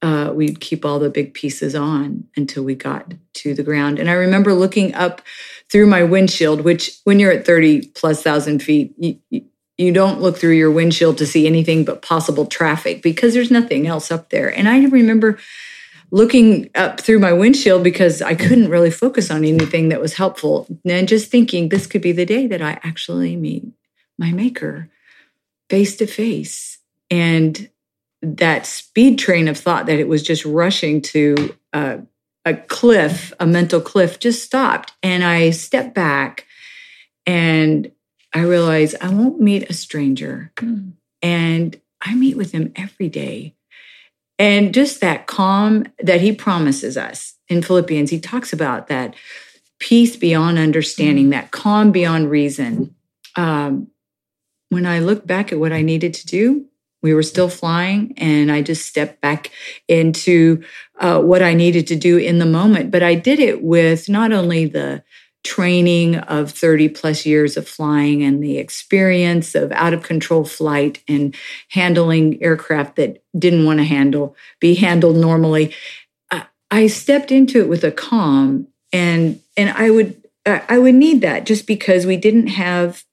uh, 0.00 0.32
we'd 0.34 0.58
keep 0.58 0.84
all 0.84 0.98
the 0.98 1.10
big 1.10 1.32
pieces 1.32 1.76
on 1.76 2.24
until 2.34 2.64
we 2.64 2.74
got 2.74 3.14
to 3.34 3.54
the 3.54 3.62
ground. 3.62 3.98
And 3.98 4.08
i 4.08 4.14
remember 4.14 4.54
looking 4.54 4.94
up 4.94 5.20
through 5.70 5.86
my 5.86 6.02
windshield 6.02 6.62
which 6.62 6.98
when 7.04 7.20
you're 7.20 7.32
at 7.32 7.44
30 7.44 7.88
plus 7.88 8.22
thousand 8.22 8.62
feet 8.62 8.94
you, 8.98 9.44
you 9.76 9.92
don't 9.92 10.20
look 10.20 10.38
through 10.38 10.52
your 10.52 10.70
windshield 10.70 11.18
to 11.18 11.26
see 11.26 11.46
anything 11.46 11.84
but 11.84 12.02
possible 12.02 12.46
traffic 12.46 13.02
because 13.02 13.34
there's 13.34 13.50
nothing 13.50 13.86
else 13.86 14.10
up 14.10 14.30
there. 14.30 14.48
And 14.48 14.66
i 14.66 14.82
remember 14.86 15.38
looking 16.12 16.68
up 16.74 17.00
through 17.00 17.18
my 17.18 17.32
windshield 17.32 17.82
because 17.82 18.20
I 18.20 18.34
couldn't 18.34 18.68
really 18.68 18.90
focus 18.90 19.30
on 19.30 19.44
anything 19.44 19.88
that 19.88 20.00
was 20.00 20.14
helpful. 20.14 20.68
And 20.84 21.08
just 21.08 21.30
thinking 21.30 21.68
this 21.68 21.86
could 21.86 22.02
be 22.02 22.12
the 22.12 22.26
day 22.26 22.46
that 22.46 22.60
I 22.60 22.78
actually 22.82 23.34
meet 23.34 23.64
my 24.18 24.30
maker 24.30 24.90
face 25.70 25.96
to 25.96 26.06
face. 26.06 26.78
And 27.10 27.70
that 28.20 28.66
speed 28.66 29.18
train 29.18 29.48
of 29.48 29.56
thought 29.56 29.86
that 29.86 29.98
it 29.98 30.06
was 30.06 30.22
just 30.22 30.44
rushing 30.44 31.00
to 31.00 31.56
a, 31.72 32.00
a 32.44 32.54
cliff, 32.54 33.32
a 33.40 33.46
mental 33.46 33.80
cliff, 33.80 34.20
just 34.20 34.44
stopped. 34.44 34.92
And 35.02 35.24
I 35.24 35.48
stepped 35.50 35.94
back 35.94 36.46
and 37.24 37.90
I 38.34 38.40
realized 38.40 38.96
I 39.00 39.08
won't 39.08 39.40
meet 39.40 39.68
a 39.70 39.74
stranger. 39.74 40.52
Mm. 40.56 40.92
And 41.22 41.80
I 42.02 42.14
meet 42.14 42.36
with 42.36 42.52
him 42.52 42.72
every 42.76 43.08
day. 43.08 43.54
And 44.38 44.74
just 44.74 45.00
that 45.00 45.26
calm 45.26 45.84
that 46.02 46.20
he 46.20 46.32
promises 46.32 46.96
us 46.96 47.34
in 47.48 47.62
Philippians, 47.62 48.10
he 48.10 48.18
talks 48.18 48.52
about 48.52 48.88
that 48.88 49.14
peace 49.78 50.16
beyond 50.16 50.58
understanding, 50.58 51.30
that 51.30 51.50
calm 51.50 51.92
beyond 51.92 52.30
reason. 52.30 52.94
Um, 53.36 53.88
when 54.68 54.86
I 54.86 55.00
look 55.00 55.26
back 55.26 55.52
at 55.52 55.58
what 55.58 55.72
I 55.72 55.82
needed 55.82 56.14
to 56.14 56.26
do, 56.26 56.66
we 57.02 57.12
were 57.14 57.22
still 57.24 57.48
flying, 57.48 58.14
and 58.16 58.50
I 58.50 58.62
just 58.62 58.86
stepped 58.86 59.20
back 59.20 59.50
into 59.88 60.62
uh, 61.00 61.20
what 61.20 61.42
I 61.42 61.52
needed 61.52 61.88
to 61.88 61.96
do 61.96 62.16
in 62.16 62.38
the 62.38 62.46
moment. 62.46 62.92
But 62.92 63.02
I 63.02 63.16
did 63.16 63.40
it 63.40 63.62
with 63.62 64.08
not 64.08 64.32
only 64.32 64.66
the 64.66 65.02
training 65.44 66.16
of 66.16 66.50
30 66.52 66.88
plus 66.90 67.26
years 67.26 67.56
of 67.56 67.68
flying 67.68 68.22
and 68.22 68.42
the 68.42 68.58
experience 68.58 69.54
of 69.54 69.72
out 69.72 69.92
of 69.92 70.02
control 70.02 70.44
flight 70.44 71.02
and 71.08 71.34
handling 71.70 72.40
aircraft 72.42 72.96
that 72.96 73.22
didn't 73.36 73.64
want 73.64 73.78
to 73.78 73.84
handle 73.84 74.36
be 74.60 74.74
handled 74.74 75.16
normally 75.16 75.74
I 76.72 76.86
stepped 76.86 77.30
into 77.30 77.60
it 77.60 77.68
with 77.68 77.84
a 77.84 77.92
calm 77.92 78.66
and 78.94 79.40
and 79.58 79.70
I 79.70 79.90
would 79.90 80.22
I 80.46 80.78
would 80.78 80.94
need 80.94 81.20
that 81.20 81.44
just 81.44 81.66
because 81.66 82.06
we 82.06 82.16
didn't 82.16 82.48
have 82.48 83.04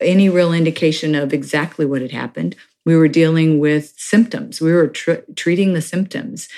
any 0.00 0.28
real 0.30 0.54
indication 0.54 1.14
of 1.14 1.32
exactly 1.32 1.84
what 1.84 2.02
had 2.02 2.10
happened. 2.10 2.56
We 2.86 2.96
were 2.96 3.06
dealing 3.06 3.58
with 3.60 3.92
symptoms. 3.96 4.60
We 4.60 4.72
were 4.72 4.88
tr- 4.88 5.22
treating 5.36 5.74
the 5.74 5.82
symptoms, 5.82 6.48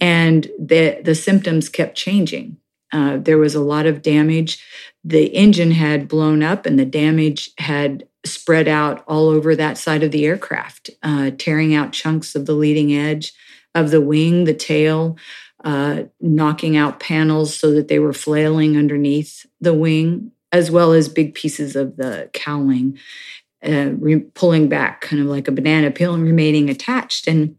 and 0.00 0.48
the 0.58 1.00
the 1.02 1.14
symptoms 1.14 1.68
kept 1.68 1.96
changing. 1.96 2.56
Uh, 2.94 3.18
there 3.18 3.38
was 3.38 3.56
a 3.56 3.60
lot 3.60 3.86
of 3.86 4.02
damage. 4.02 4.62
The 5.02 5.26
engine 5.26 5.72
had 5.72 6.08
blown 6.08 6.42
up, 6.42 6.64
and 6.64 6.78
the 6.78 6.86
damage 6.86 7.50
had 7.58 8.06
spread 8.24 8.68
out 8.68 9.04
all 9.06 9.28
over 9.28 9.56
that 9.56 9.76
side 9.76 10.02
of 10.02 10.12
the 10.12 10.24
aircraft, 10.24 10.90
uh, 11.02 11.32
tearing 11.36 11.74
out 11.74 11.92
chunks 11.92 12.34
of 12.34 12.46
the 12.46 12.54
leading 12.54 12.94
edge 12.94 13.32
of 13.74 13.90
the 13.90 14.00
wing, 14.00 14.44
the 14.44 14.54
tail, 14.54 15.18
uh, 15.64 16.04
knocking 16.20 16.76
out 16.76 17.00
panels 17.00 17.56
so 17.56 17.72
that 17.72 17.88
they 17.88 17.98
were 17.98 18.12
flailing 18.12 18.76
underneath 18.76 19.44
the 19.60 19.74
wing, 19.74 20.30
as 20.52 20.70
well 20.70 20.92
as 20.92 21.08
big 21.08 21.34
pieces 21.34 21.74
of 21.74 21.96
the 21.96 22.30
cowling, 22.32 22.96
uh, 23.66 23.90
re- 23.98 24.20
pulling 24.20 24.68
back, 24.68 25.00
kind 25.00 25.20
of 25.20 25.28
like 25.28 25.48
a 25.48 25.52
banana 25.52 25.90
peel, 25.90 26.14
and 26.14 26.22
remaining 26.22 26.70
attached. 26.70 27.26
And 27.26 27.56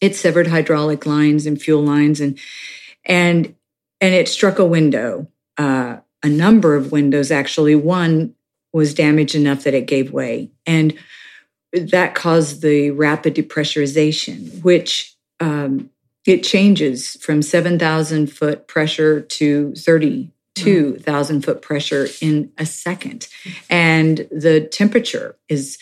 it 0.00 0.16
severed 0.16 0.48
hydraulic 0.48 1.06
lines 1.06 1.46
and 1.46 1.60
fuel 1.60 1.82
lines, 1.82 2.20
and 2.20 2.38
and 3.04 3.54
and 4.02 4.14
it 4.14 4.28
struck 4.28 4.58
a 4.58 4.66
window, 4.66 5.28
uh, 5.56 5.98
a 6.22 6.28
number 6.28 6.74
of 6.74 6.92
windows 6.92 7.30
actually. 7.30 7.74
One 7.74 8.34
was 8.72 8.92
damaged 8.92 9.34
enough 9.34 9.64
that 9.64 9.74
it 9.74 9.86
gave 9.86 10.12
way, 10.12 10.50
and 10.66 10.98
that 11.72 12.14
caused 12.14 12.60
the 12.60 12.90
rapid 12.90 13.34
depressurization, 13.34 14.62
which 14.62 15.16
um, 15.40 15.88
it 16.26 16.42
changes 16.42 17.16
from 17.20 17.42
7,000 17.42 18.26
foot 18.26 18.68
pressure 18.68 19.20
to 19.20 19.74
32,000 19.74 21.42
foot 21.42 21.62
pressure 21.62 22.08
in 22.20 22.52
a 22.58 22.66
second. 22.66 23.28
And 23.70 24.28
the 24.30 24.60
temperature 24.60 25.36
is 25.48 25.78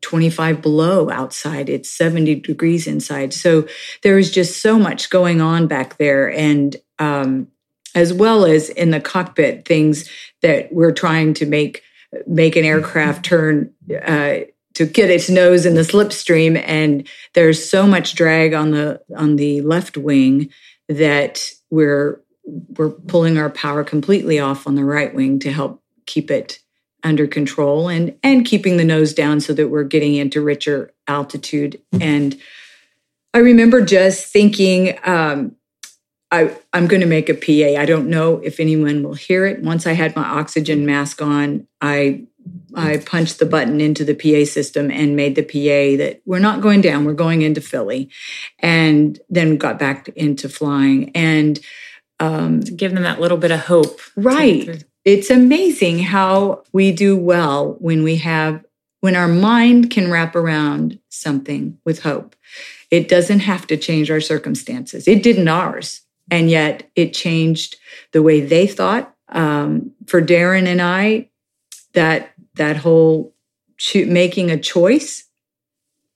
25 0.00 0.62
below 0.62 1.10
outside, 1.10 1.68
it's 1.68 1.90
70 1.90 2.36
degrees 2.36 2.86
inside. 2.86 3.32
So 3.32 3.66
there 4.02 4.18
is 4.18 4.30
just 4.30 4.60
so 4.62 4.78
much 4.78 5.10
going 5.10 5.40
on 5.40 5.66
back 5.66 5.96
there. 5.98 6.30
And 6.30 6.76
um, 6.98 7.48
as 7.96 8.12
well 8.12 8.44
as 8.44 8.68
in 8.68 8.90
the 8.90 9.00
cockpit, 9.00 9.64
things 9.64 10.08
that 10.42 10.72
we're 10.72 10.92
trying 10.92 11.34
to 11.34 11.46
make 11.46 11.82
make 12.26 12.54
an 12.54 12.64
aircraft 12.64 13.24
turn 13.24 13.72
uh, 14.04 14.36
to 14.74 14.86
get 14.86 15.10
its 15.10 15.28
nose 15.28 15.66
in 15.66 15.74
the 15.74 15.80
slipstream. 15.80 16.62
And 16.66 17.08
there's 17.34 17.68
so 17.68 17.86
much 17.86 18.14
drag 18.14 18.52
on 18.52 18.70
the 18.70 19.00
on 19.16 19.36
the 19.36 19.62
left 19.62 19.96
wing 19.96 20.50
that 20.88 21.50
we're 21.70 22.20
we're 22.76 22.90
pulling 22.90 23.38
our 23.38 23.50
power 23.50 23.82
completely 23.82 24.38
off 24.38 24.68
on 24.68 24.76
the 24.76 24.84
right 24.84 25.12
wing 25.12 25.40
to 25.40 25.50
help 25.50 25.82
keep 26.04 26.30
it 26.30 26.60
under 27.02 27.26
control 27.26 27.88
and 27.88 28.16
and 28.22 28.44
keeping 28.44 28.76
the 28.76 28.84
nose 28.84 29.14
down 29.14 29.40
so 29.40 29.54
that 29.54 29.68
we're 29.68 29.84
getting 29.84 30.14
into 30.14 30.42
richer 30.42 30.92
altitude. 31.08 31.80
And 31.98 32.38
i 33.32 33.38
remember 33.38 33.84
just 33.84 34.30
thinking 34.32 34.98
um, 35.04 35.55
I, 36.30 36.56
I'm 36.72 36.86
going 36.86 37.00
to 37.00 37.06
make 37.06 37.28
a 37.28 37.34
PA. 37.34 37.80
I 37.80 37.86
don't 37.86 38.08
know 38.08 38.38
if 38.38 38.58
anyone 38.58 39.02
will 39.02 39.14
hear 39.14 39.46
it. 39.46 39.62
Once 39.62 39.86
I 39.86 39.92
had 39.92 40.16
my 40.16 40.24
oxygen 40.24 40.84
mask 40.84 41.22
on, 41.22 41.66
I 41.80 42.26
I 42.74 42.98
punched 42.98 43.38
the 43.38 43.46
button 43.46 43.80
into 43.80 44.04
the 44.04 44.14
PA 44.14 44.48
system 44.48 44.90
and 44.90 45.16
made 45.16 45.34
the 45.34 45.42
PA 45.42 45.96
that 45.98 46.20
we're 46.26 46.38
not 46.38 46.60
going 46.60 46.80
down, 46.80 47.04
we're 47.04 47.14
going 47.14 47.42
into 47.42 47.60
Philly, 47.60 48.10
and 48.60 49.18
then 49.28 49.56
got 49.56 49.78
back 49.78 50.08
into 50.08 50.48
flying. 50.48 51.10
And 51.14 51.58
um, 52.20 52.60
give 52.60 52.94
them 52.94 53.02
that 53.02 53.20
little 53.20 53.38
bit 53.38 53.50
of 53.50 53.60
hope. 53.60 54.00
Right. 54.16 54.84
It's 55.04 55.30
amazing 55.30 56.00
how 56.00 56.64
we 56.72 56.92
do 56.92 57.16
well 57.16 57.76
when 57.78 58.02
we 58.02 58.16
have, 58.16 58.64
when 59.00 59.14
our 59.16 59.28
mind 59.28 59.90
can 59.90 60.10
wrap 60.10 60.34
around 60.34 60.98
something 61.08 61.78
with 61.84 62.02
hope. 62.02 62.34
It 62.90 63.08
doesn't 63.08 63.40
have 63.40 63.66
to 63.68 63.76
change 63.76 64.10
our 64.10 64.20
circumstances. 64.20 65.06
It 65.06 65.22
didn't 65.22 65.48
ours. 65.48 66.02
And 66.30 66.50
yet 66.50 66.90
it 66.94 67.14
changed 67.14 67.76
the 68.12 68.22
way 68.22 68.40
they 68.40 68.66
thought. 68.66 69.14
Um, 69.28 69.92
for 70.06 70.22
Darren 70.22 70.66
and 70.66 70.80
I, 70.80 71.30
that 71.94 72.32
that 72.54 72.76
whole 72.76 73.34
making 73.94 74.50
a 74.50 74.58
choice 74.58 75.24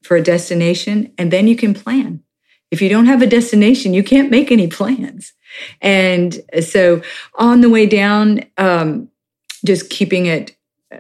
for 0.03 0.17
a 0.17 0.23
destination, 0.23 1.13
and 1.19 1.31
then 1.31 1.47
you 1.47 1.57
can 1.57 1.75
plan. 1.75 2.23
If 2.71 2.81
you 2.81 2.89
don't 2.89 3.07
have 3.07 3.23
a 3.23 3.27
destination, 3.27 3.95
you 3.95 4.03
can't 4.03 4.31
make 4.31 4.51
any 4.51 4.69
plans. 4.69 5.33
And 5.81 6.41
so 6.63 7.03
on 7.35 7.61
the 7.61 7.69
way 7.69 7.87
down, 7.87 8.45
um, 8.57 9.11
just 9.65 9.91
keeping 9.91 10.27
it 10.27 10.57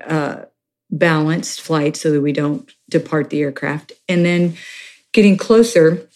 uh, 0.07 0.43
balanced 0.91 1.61
flight 1.61 1.97
so 1.97 2.11
that 2.11 2.21
we 2.21 2.33
don't 2.33 2.71
depart 2.89 3.31
the 3.31 3.41
aircraft. 3.41 3.93
And 4.09 4.25
then 4.25 4.57
getting 5.13 5.37
closer 5.37 6.09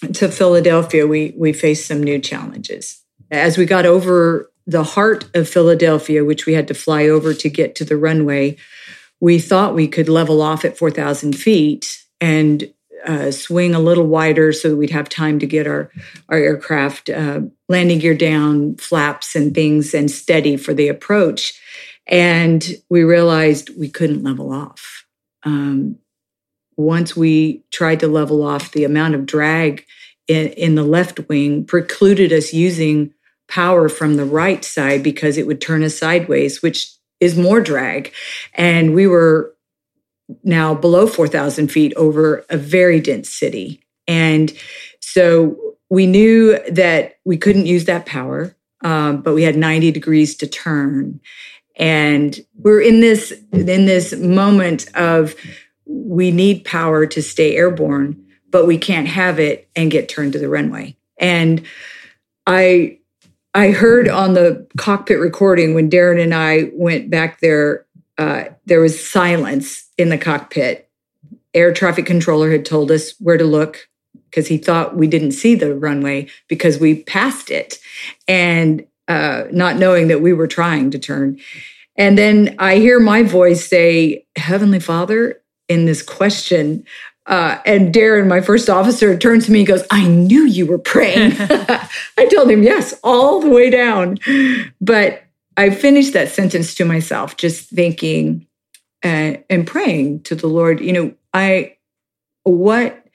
to 0.00 0.28
Philadelphia, 0.28 1.06
we, 1.06 1.34
we 1.36 1.52
faced 1.52 1.86
some 1.86 2.02
new 2.02 2.18
challenges. 2.18 3.02
As 3.30 3.56
we 3.58 3.66
got 3.66 3.86
over 3.86 4.50
the 4.66 4.84
heart 4.84 5.28
of 5.34 5.48
Philadelphia, 5.48 6.24
which 6.24 6.46
we 6.46 6.54
had 6.54 6.68
to 6.68 6.74
fly 6.74 7.08
over 7.08 7.34
to 7.34 7.48
get 7.48 7.74
to 7.76 7.84
the 7.84 7.96
runway, 7.96 8.56
we 9.20 9.38
thought 9.38 9.74
we 9.74 9.88
could 9.88 10.08
level 10.08 10.40
off 10.40 10.64
at 10.64 10.78
4,000 10.78 11.34
feet 11.34 12.02
and 12.20 12.72
uh, 13.04 13.30
swing 13.30 13.74
a 13.74 13.80
little 13.80 14.06
wider 14.06 14.52
so 14.52 14.70
that 14.70 14.76
we'd 14.76 14.90
have 14.90 15.08
time 15.08 15.38
to 15.38 15.46
get 15.46 15.66
our, 15.66 15.90
our 16.28 16.38
aircraft 16.38 17.08
uh, 17.08 17.40
landing 17.68 17.98
gear 17.98 18.14
down, 18.14 18.76
flaps 18.76 19.34
and 19.34 19.54
things, 19.54 19.94
and 19.94 20.10
steady 20.10 20.56
for 20.56 20.74
the 20.74 20.88
approach. 20.88 21.58
And 22.06 22.66
we 22.88 23.02
realized 23.04 23.70
we 23.78 23.88
couldn't 23.88 24.22
level 24.22 24.52
off. 24.52 25.06
Um, 25.44 25.96
once 26.80 27.16
we 27.16 27.62
tried 27.70 28.00
to 28.00 28.08
level 28.08 28.42
off, 28.42 28.72
the 28.72 28.84
amount 28.84 29.14
of 29.14 29.26
drag 29.26 29.86
in, 30.28 30.48
in 30.48 30.74
the 30.74 30.84
left 30.84 31.28
wing 31.28 31.64
precluded 31.64 32.32
us 32.32 32.52
using 32.52 33.12
power 33.48 33.88
from 33.88 34.16
the 34.16 34.24
right 34.24 34.64
side 34.64 35.02
because 35.02 35.36
it 35.36 35.46
would 35.46 35.60
turn 35.60 35.82
us 35.82 35.98
sideways, 35.98 36.62
which 36.62 36.92
is 37.18 37.36
more 37.36 37.60
drag. 37.60 38.12
And 38.54 38.94
we 38.94 39.06
were 39.06 39.54
now 40.44 40.74
below 40.74 41.06
4,000 41.06 41.68
feet 41.68 41.92
over 41.94 42.44
a 42.48 42.56
very 42.56 43.00
dense 43.00 43.28
city. 43.28 43.82
And 44.06 44.52
so 45.00 45.76
we 45.90 46.06
knew 46.06 46.58
that 46.70 47.18
we 47.24 47.36
couldn't 47.36 47.66
use 47.66 47.86
that 47.86 48.06
power, 48.06 48.56
um, 48.82 49.22
but 49.22 49.34
we 49.34 49.42
had 49.42 49.56
90 49.56 49.90
degrees 49.90 50.36
to 50.36 50.46
turn. 50.46 51.20
And 51.76 52.38
we're 52.56 52.80
in 52.80 53.00
this 53.00 53.32
in 53.52 53.86
this 53.86 54.14
moment 54.14 54.86
of 54.94 55.34
we 55.90 56.30
need 56.30 56.64
power 56.64 57.04
to 57.04 57.20
stay 57.20 57.56
airborne, 57.56 58.24
but 58.48 58.66
we 58.66 58.78
can't 58.78 59.08
have 59.08 59.40
it 59.40 59.68
and 59.74 59.90
get 59.90 60.08
turned 60.08 60.32
to 60.34 60.38
the 60.38 60.48
runway. 60.48 60.96
And 61.18 61.64
I 62.46 62.98
I 63.52 63.72
heard 63.72 64.08
on 64.08 64.34
the 64.34 64.68
cockpit 64.78 65.18
recording 65.18 65.74
when 65.74 65.90
Darren 65.90 66.22
and 66.22 66.32
I 66.32 66.70
went 66.72 67.10
back 67.10 67.40
there, 67.40 67.84
uh, 68.16 68.44
there 68.66 68.80
was 68.80 69.04
silence 69.04 69.88
in 69.98 70.08
the 70.08 70.18
cockpit. 70.18 70.88
Air 71.52 71.72
traffic 71.72 72.06
controller 72.06 72.52
had 72.52 72.64
told 72.64 72.92
us 72.92 73.14
where 73.18 73.36
to 73.36 73.44
look 73.44 73.88
because 74.26 74.46
he 74.46 74.56
thought 74.56 74.96
we 74.96 75.08
didn't 75.08 75.32
see 75.32 75.56
the 75.56 75.74
runway 75.74 76.28
because 76.46 76.78
we 76.78 77.02
passed 77.02 77.50
it 77.50 77.78
and 78.28 78.86
uh, 79.08 79.44
not 79.50 79.76
knowing 79.76 80.06
that 80.06 80.22
we 80.22 80.32
were 80.32 80.46
trying 80.46 80.92
to 80.92 80.98
turn. 81.00 81.40
And 81.96 82.16
then 82.16 82.54
I 82.60 82.76
hear 82.76 83.00
my 83.00 83.24
voice 83.24 83.66
say, 83.66 84.26
Heavenly 84.36 84.78
Father, 84.78 85.39
in 85.70 85.86
this 85.86 86.02
question 86.02 86.84
uh, 87.30 87.60
and 87.64 87.94
Darren, 87.94 88.26
my 88.26 88.40
first 88.40 88.68
officer, 88.68 89.16
turns 89.16 89.46
to 89.46 89.52
me 89.52 89.60
and 89.60 89.68
goes, 89.68 89.84
I 89.90 90.06
knew 90.06 90.46
you 90.46 90.66
were 90.66 90.78
praying. 90.78 91.32
I 91.38 92.26
told 92.26 92.50
him, 92.50 92.64
yes, 92.64 92.98
all 93.04 93.40
the 93.40 93.48
way 93.48 93.70
down. 93.70 94.18
But 94.80 95.22
I 95.56 95.70
finished 95.70 96.12
that 96.14 96.30
sentence 96.30 96.74
to 96.74 96.84
myself, 96.84 97.36
just 97.36 97.70
thinking 97.70 98.46
uh, 99.04 99.34
and 99.48 99.66
praying 99.66 100.22
to 100.24 100.34
the 100.34 100.48
Lord, 100.48 100.80
you 100.80 100.92
know, 100.92 101.14
I, 101.32 101.76
what 102.42 103.06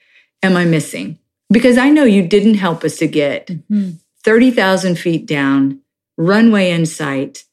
am 0.42 0.56
I 0.56 0.64
missing? 0.64 1.18
Because 1.50 1.78
I 1.78 1.90
know 1.90 2.04
you 2.04 2.26
didn't 2.26 2.54
help 2.54 2.84
us 2.84 2.96
to 2.98 3.06
get 3.06 3.48
mm-hmm. 3.48 3.90
30,000 4.24 4.98
feet 4.98 5.26
down, 5.26 5.80
runway 6.16 6.70
in 6.70 6.86
sight, 6.86 7.44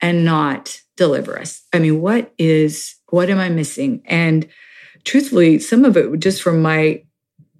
and 0.00 0.24
not 0.24 0.80
deliver 0.96 1.38
us. 1.38 1.62
I 1.72 1.78
mean, 1.78 2.00
what 2.00 2.32
is, 2.38 2.95
what 3.10 3.30
am 3.30 3.38
I 3.38 3.48
missing? 3.48 4.02
And 4.06 4.48
truthfully, 5.04 5.58
some 5.58 5.84
of 5.84 5.96
it 5.96 6.18
just 6.18 6.42
from 6.42 6.62
my 6.62 7.02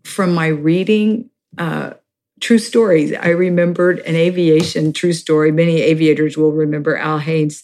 from 0.04 0.34
my 0.34 0.46
reading 0.46 1.30
uh, 1.58 1.94
true 2.40 2.58
stories. 2.58 3.12
I 3.12 3.28
remembered 3.28 3.98
an 4.00 4.14
aviation 4.14 4.92
true 4.92 5.12
story. 5.12 5.50
Many 5.52 5.80
aviators 5.80 6.36
will 6.36 6.52
remember 6.52 6.96
Al 6.96 7.18
Haynes 7.18 7.62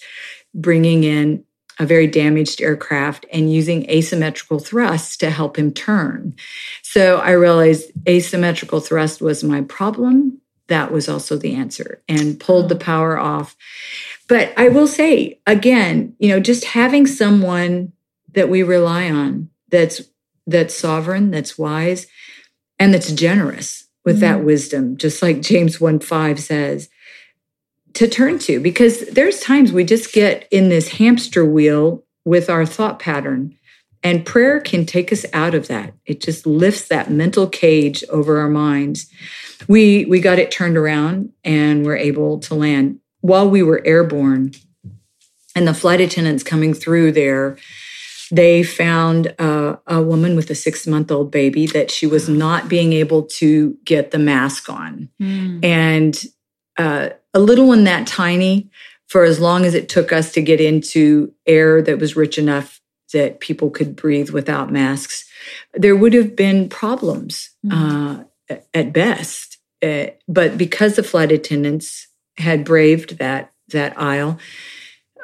bringing 0.54 1.04
in 1.04 1.44
a 1.78 1.86
very 1.86 2.06
damaged 2.06 2.60
aircraft 2.60 3.24
and 3.32 3.52
using 3.52 3.88
asymmetrical 3.88 4.58
thrust 4.58 5.20
to 5.20 5.30
help 5.30 5.58
him 5.58 5.72
turn. 5.72 6.34
So 6.82 7.18
I 7.18 7.30
realized 7.30 7.90
asymmetrical 8.06 8.80
thrust 8.80 9.22
was 9.22 9.42
my 9.42 9.62
problem 9.62 10.41
that 10.72 10.90
was 10.90 11.08
also 11.08 11.36
the 11.36 11.54
answer 11.54 12.02
and 12.08 12.40
pulled 12.40 12.68
the 12.68 12.76
power 12.76 13.18
off. 13.18 13.54
But 14.28 14.52
I 14.56 14.68
will 14.68 14.86
say 14.86 15.38
again, 15.46 16.16
you 16.18 16.30
know, 16.30 16.40
just 16.40 16.64
having 16.64 17.06
someone 17.06 17.92
that 18.32 18.48
we 18.48 18.62
rely 18.62 19.10
on 19.10 19.50
that's 19.68 20.02
that's 20.46 20.74
sovereign, 20.74 21.30
that's 21.30 21.56
wise, 21.56 22.06
and 22.78 22.92
that's 22.92 23.12
generous 23.12 23.86
with 24.04 24.16
mm-hmm. 24.16 24.38
that 24.38 24.44
wisdom, 24.44 24.96
just 24.96 25.22
like 25.22 25.40
James 25.40 25.80
1 25.80 26.00
5 26.00 26.40
says, 26.40 26.88
to 27.94 28.08
turn 28.08 28.38
to, 28.40 28.58
because 28.58 29.06
there's 29.08 29.40
times 29.40 29.72
we 29.72 29.84
just 29.84 30.12
get 30.12 30.48
in 30.50 30.68
this 30.68 30.88
hamster 30.88 31.44
wheel 31.44 32.02
with 32.24 32.48
our 32.48 32.66
thought 32.66 32.98
pattern. 32.98 33.56
And 34.04 34.26
prayer 34.26 34.60
can 34.60 34.84
take 34.84 35.12
us 35.12 35.24
out 35.32 35.54
of 35.54 35.68
that. 35.68 35.94
It 36.06 36.20
just 36.20 36.44
lifts 36.44 36.88
that 36.88 37.10
mental 37.10 37.46
cage 37.46 38.02
over 38.10 38.40
our 38.40 38.48
minds. 38.48 39.08
We 39.68 40.04
we 40.06 40.20
got 40.20 40.38
it 40.38 40.50
turned 40.50 40.76
around 40.76 41.32
and 41.44 41.84
we're 41.84 41.96
able 41.96 42.38
to 42.40 42.54
land 42.54 43.00
while 43.20 43.48
we 43.48 43.62
were 43.62 43.82
airborne. 43.84 44.52
And 45.54 45.68
the 45.68 45.74
flight 45.74 46.00
attendants 46.00 46.42
coming 46.42 46.72
through 46.72 47.12
there, 47.12 47.58
they 48.30 48.62
found 48.62 49.34
uh, 49.38 49.76
a 49.86 50.02
woman 50.02 50.34
with 50.36 50.50
a 50.50 50.54
six 50.54 50.86
month 50.86 51.10
old 51.10 51.30
baby 51.30 51.66
that 51.66 51.90
she 51.90 52.06
was 52.06 52.28
not 52.28 52.68
being 52.68 52.92
able 52.92 53.24
to 53.24 53.76
get 53.84 54.10
the 54.10 54.18
mask 54.18 54.70
on. 54.70 55.10
Mm. 55.20 55.64
And 55.64 56.24
uh, 56.78 57.10
a 57.34 57.40
little 57.40 57.68
one 57.68 57.84
that 57.84 58.06
tiny, 58.06 58.70
for 59.08 59.24
as 59.24 59.38
long 59.38 59.66
as 59.66 59.74
it 59.74 59.90
took 59.90 60.12
us 60.12 60.32
to 60.32 60.42
get 60.42 60.60
into 60.60 61.32
air 61.46 61.82
that 61.82 61.98
was 61.98 62.16
rich 62.16 62.38
enough 62.38 62.80
that 63.12 63.40
people 63.40 63.68
could 63.68 63.94
breathe 63.94 64.30
without 64.30 64.72
masks, 64.72 65.28
there 65.74 65.94
would 65.94 66.14
have 66.14 66.34
been 66.34 66.70
problems 66.70 67.50
mm. 67.64 68.24
uh, 68.50 68.56
at 68.72 68.92
best. 68.92 69.51
Uh, 69.82 70.06
but 70.28 70.56
because 70.56 70.96
the 70.96 71.02
flight 71.02 71.32
attendants 71.32 72.08
had 72.38 72.64
braved 72.64 73.18
that 73.18 73.52
that 73.68 73.98
aisle, 73.98 74.38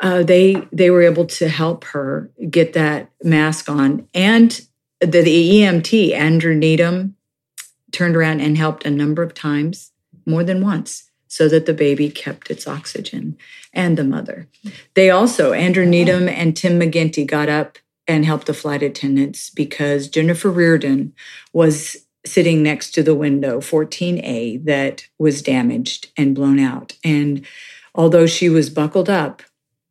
uh, 0.00 0.22
they 0.22 0.54
they 0.72 0.90
were 0.90 1.02
able 1.02 1.26
to 1.26 1.48
help 1.48 1.84
her 1.84 2.30
get 2.50 2.72
that 2.72 3.10
mask 3.22 3.68
on, 3.68 4.08
and 4.14 4.62
the, 5.00 5.22
the 5.22 5.50
EMT 5.52 6.12
Andrew 6.12 6.58
Needum 6.58 7.14
turned 7.92 8.16
around 8.16 8.40
and 8.40 8.56
helped 8.58 8.84
a 8.84 8.90
number 8.90 9.22
of 9.22 9.34
times, 9.34 9.92
more 10.26 10.44
than 10.44 10.62
once, 10.62 11.10
so 11.26 11.48
that 11.48 11.66
the 11.66 11.74
baby 11.74 12.10
kept 12.10 12.50
its 12.50 12.66
oxygen 12.66 13.36
and 13.72 13.96
the 13.96 14.04
mother. 14.04 14.48
They 14.94 15.10
also 15.10 15.52
Andrew 15.52 15.86
Needum 15.86 16.28
and 16.28 16.56
Tim 16.56 16.80
McGinty 16.80 17.26
got 17.26 17.48
up 17.48 17.78
and 18.06 18.24
helped 18.24 18.46
the 18.46 18.54
flight 18.54 18.82
attendants 18.82 19.50
because 19.50 20.08
Jennifer 20.08 20.50
Riordan 20.50 21.12
was 21.52 22.07
sitting 22.26 22.62
next 22.62 22.90
to 22.92 23.02
the 23.02 23.14
window 23.14 23.60
14A 23.60 24.64
that 24.64 25.06
was 25.18 25.42
damaged 25.42 26.10
and 26.16 26.34
blown 26.34 26.58
out. 26.58 26.96
And 27.04 27.46
although 27.94 28.26
she 28.26 28.48
was 28.48 28.70
buckled 28.70 29.08
up 29.08 29.42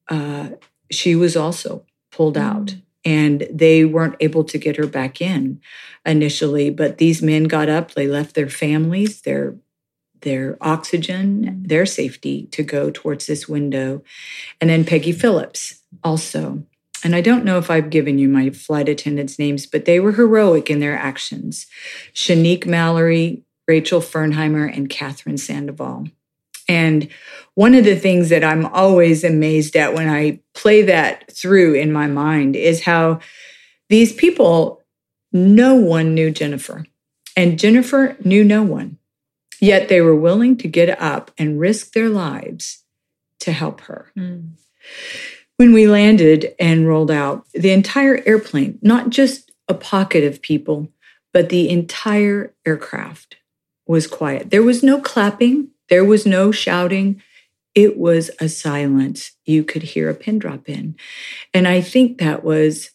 uh, 0.10 0.50
she 0.90 1.16
was 1.16 1.36
also 1.36 1.84
pulled 2.12 2.36
mm. 2.36 2.42
out 2.42 2.76
and 3.04 3.48
they 3.52 3.84
weren't 3.86 4.16
able 4.20 4.44
to 4.46 4.58
get 4.58 4.78
her 4.78 4.88
back 4.88 5.22
in 5.22 5.60
initially 6.06 6.70
but 6.70 6.98
these 6.98 7.22
men 7.22 7.44
got 7.44 7.68
up 7.68 7.92
they 7.92 8.08
left 8.08 8.34
their 8.34 8.48
families 8.48 9.22
their 9.22 9.56
their 10.22 10.58
oxygen 10.62 11.64
their 11.66 11.86
safety 11.86 12.48
to 12.48 12.64
go 12.64 12.90
towards 12.90 13.26
this 13.28 13.48
window. 13.48 14.02
And 14.60 14.70
then 14.70 14.86
peggy 14.86 15.12
phillips 15.12 15.82
also 16.04 16.64
and 17.04 17.16
i 17.16 17.22
don't 17.22 17.45
know 17.45 17.58
if 17.58 17.70
i've 17.70 17.89
given 17.89 18.18
you 18.18 18.28
my 18.28 18.50
flight 18.50 18.89
attendants 18.89 19.39
names 19.39 19.66
but 19.66 19.86
they 19.86 20.00
were 20.00 20.14
heroic 20.14 20.70
in 20.70 20.80
their 20.80 20.98
actions 20.98 21.68
Seanique 22.14 22.66
mallory 22.66 23.43
rachel 23.68 24.02
fernheimer 24.02 24.76
and 24.76 24.89
Kathryn 24.89 25.39
sandoval 25.39 26.08
and 26.68 27.08
one 27.54 27.76
of 27.76 27.86
the 27.86 27.95
things 27.95 28.30
that 28.30 28.43
I'm 28.43 28.66
always 28.66 29.24
amazed 29.24 29.76
at 29.76 29.93
when 29.93 30.10
I 30.10 30.41
play 30.54 30.82
that 30.84 31.32
through 31.32 31.76
in 31.76 31.91
my 31.91 32.08
mind 32.08 32.56
is 32.56 32.84
how 32.84 33.20
these 33.89 34.14
people, 34.14 34.84
no 35.32 35.76
one 35.76 36.14
knew 36.14 36.30
Jennifer, 36.30 36.86
and 37.36 37.58
Jennifer 37.58 38.18
knew 38.24 38.43
no 38.43 38.64
one. 38.64 38.98
Yet 39.60 39.89
they 39.89 40.02
were 40.02 40.16
willing 40.16 40.58
to 40.58 40.68
get 40.68 41.02
up 41.02 41.32
and 41.38 41.60
risk 41.60 41.93
their 41.93 42.10
lives 42.10 42.84
to 43.39 43.52
help 43.52 43.82
her. 43.82 44.12
Mm. 44.16 44.52
When 45.58 45.74
we 45.74 45.88
landed 45.88 46.53
and 46.60 46.88
rolled 46.88 47.10
out, 47.10 47.47
the 47.53 47.72
entire 47.72 48.22
airplane, 48.28 48.78
not 48.82 49.10
just 49.10 49.51
a 49.68 49.74
pocket 49.74 50.24
of 50.24 50.41
people, 50.41 50.89
but 51.34 51.49
the 51.49 51.70
entire 51.70 52.53
aircraft 52.66 53.38
was 53.88 54.05
quiet. 54.05 54.51
There 54.51 54.64
was 54.64 54.84
no 54.84 55.01
clapping, 55.01 55.70
there 55.89 56.05
was 56.05 56.26
no 56.26 56.51
shouting. 56.51 57.22
It 57.74 57.97
was 57.97 58.32
a 58.39 58.49
silence 58.49 59.34
you 59.45 59.64
could 59.64 59.84
hear 59.84 60.10
a 60.10 60.16
pin 60.16 60.39
drop 60.39 60.68
in. 60.68 60.95
And 61.53 61.68
I 61.68 61.82
think 61.82 62.18
that 62.18 62.43
was 62.43 62.91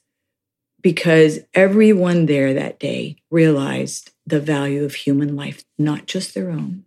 because 0.83 1.41
everyone 1.55 2.27
there 2.27 2.53
that 2.55 2.81
day 2.81 3.17
realized 3.31 4.11
the 4.27 4.41
value 4.41 4.85
of 4.85 4.95
human 4.95 5.37
life, 5.37 5.65
not 5.79 6.07
just 6.07 6.35
their 6.35 6.51
own. 6.51 6.85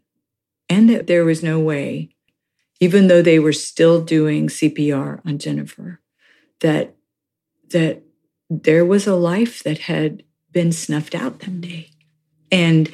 And 0.67 0.89
that 0.89 1.07
there 1.07 1.23
was 1.23 1.41
no 1.41 1.59
way, 1.59 2.14
even 2.79 3.07
though 3.07 3.21
they 3.21 3.39
were 3.39 3.53
still 3.53 4.01
doing 4.01 4.47
CPR 4.47 5.21
on 5.25 5.37
Jennifer, 5.37 5.99
that 6.61 6.95
that 7.69 8.03
there 8.49 8.85
was 8.85 9.07
a 9.07 9.15
life 9.15 9.63
that 9.63 9.79
had 9.79 10.23
been 10.51 10.71
snuffed 10.71 11.15
out 11.15 11.39
that 11.39 11.61
day. 11.61 11.89
And 12.51 12.89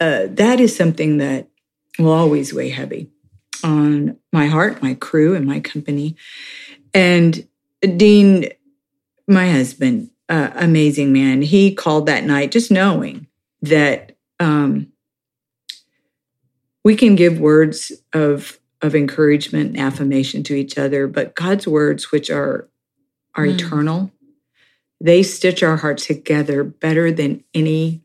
uh, 0.00 0.26
that 0.30 0.60
is 0.60 0.74
something 0.74 1.18
that 1.18 1.48
will 1.98 2.12
always 2.12 2.52
weigh 2.52 2.70
heavy 2.70 3.10
on 3.62 4.16
my 4.32 4.46
heart, 4.46 4.82
my 4.82 4.94
crew, 4.94 5.34
and 5.34 5.46
my 5.46 5.60
company. 5.60 6.16
And 6.92 7.46
Dean, 7.82 8.48
my 9.28 9.50
husband, 9.50 10.10
uh, 10.28 10.50
amazing 10.54 11.12
man, 11.12 11.42
he 11.42 11.74
called 11.74 12.06
that 12.06 12.24
night 12.24 12.50
just 12.50 12.70
knowing 12.70 13.26
that 13.62 14.16
um, 14.38 14.88
we 16.84 16.96
can 16.96 17.14
give 17.14 17.38
words 17.38 17.92
of 18.12 18.59
of 18.82 18.94
encouragement 18.94 19.70
and 19.70 19.80
affirmation 19.80 20.42
to 20.44 20.54
each 20.54 20.78
other, 20.78 21.06
but 21.06 21.34
God's 21.34 21.66
words, 21.66 22.10
which 22.10 22.30
are 22.30 22.68
are 23.34 23.46
mm. 23.46 23.54
eternal, 23.54 24.10
they 25.00 25.22
stitch 25.22 25.62
our 25.62 25.76
hearts 25.76 26.06
together 26.06 26.64
better 26.64 27.12
than 27.12 27.44
any 27.54 28.02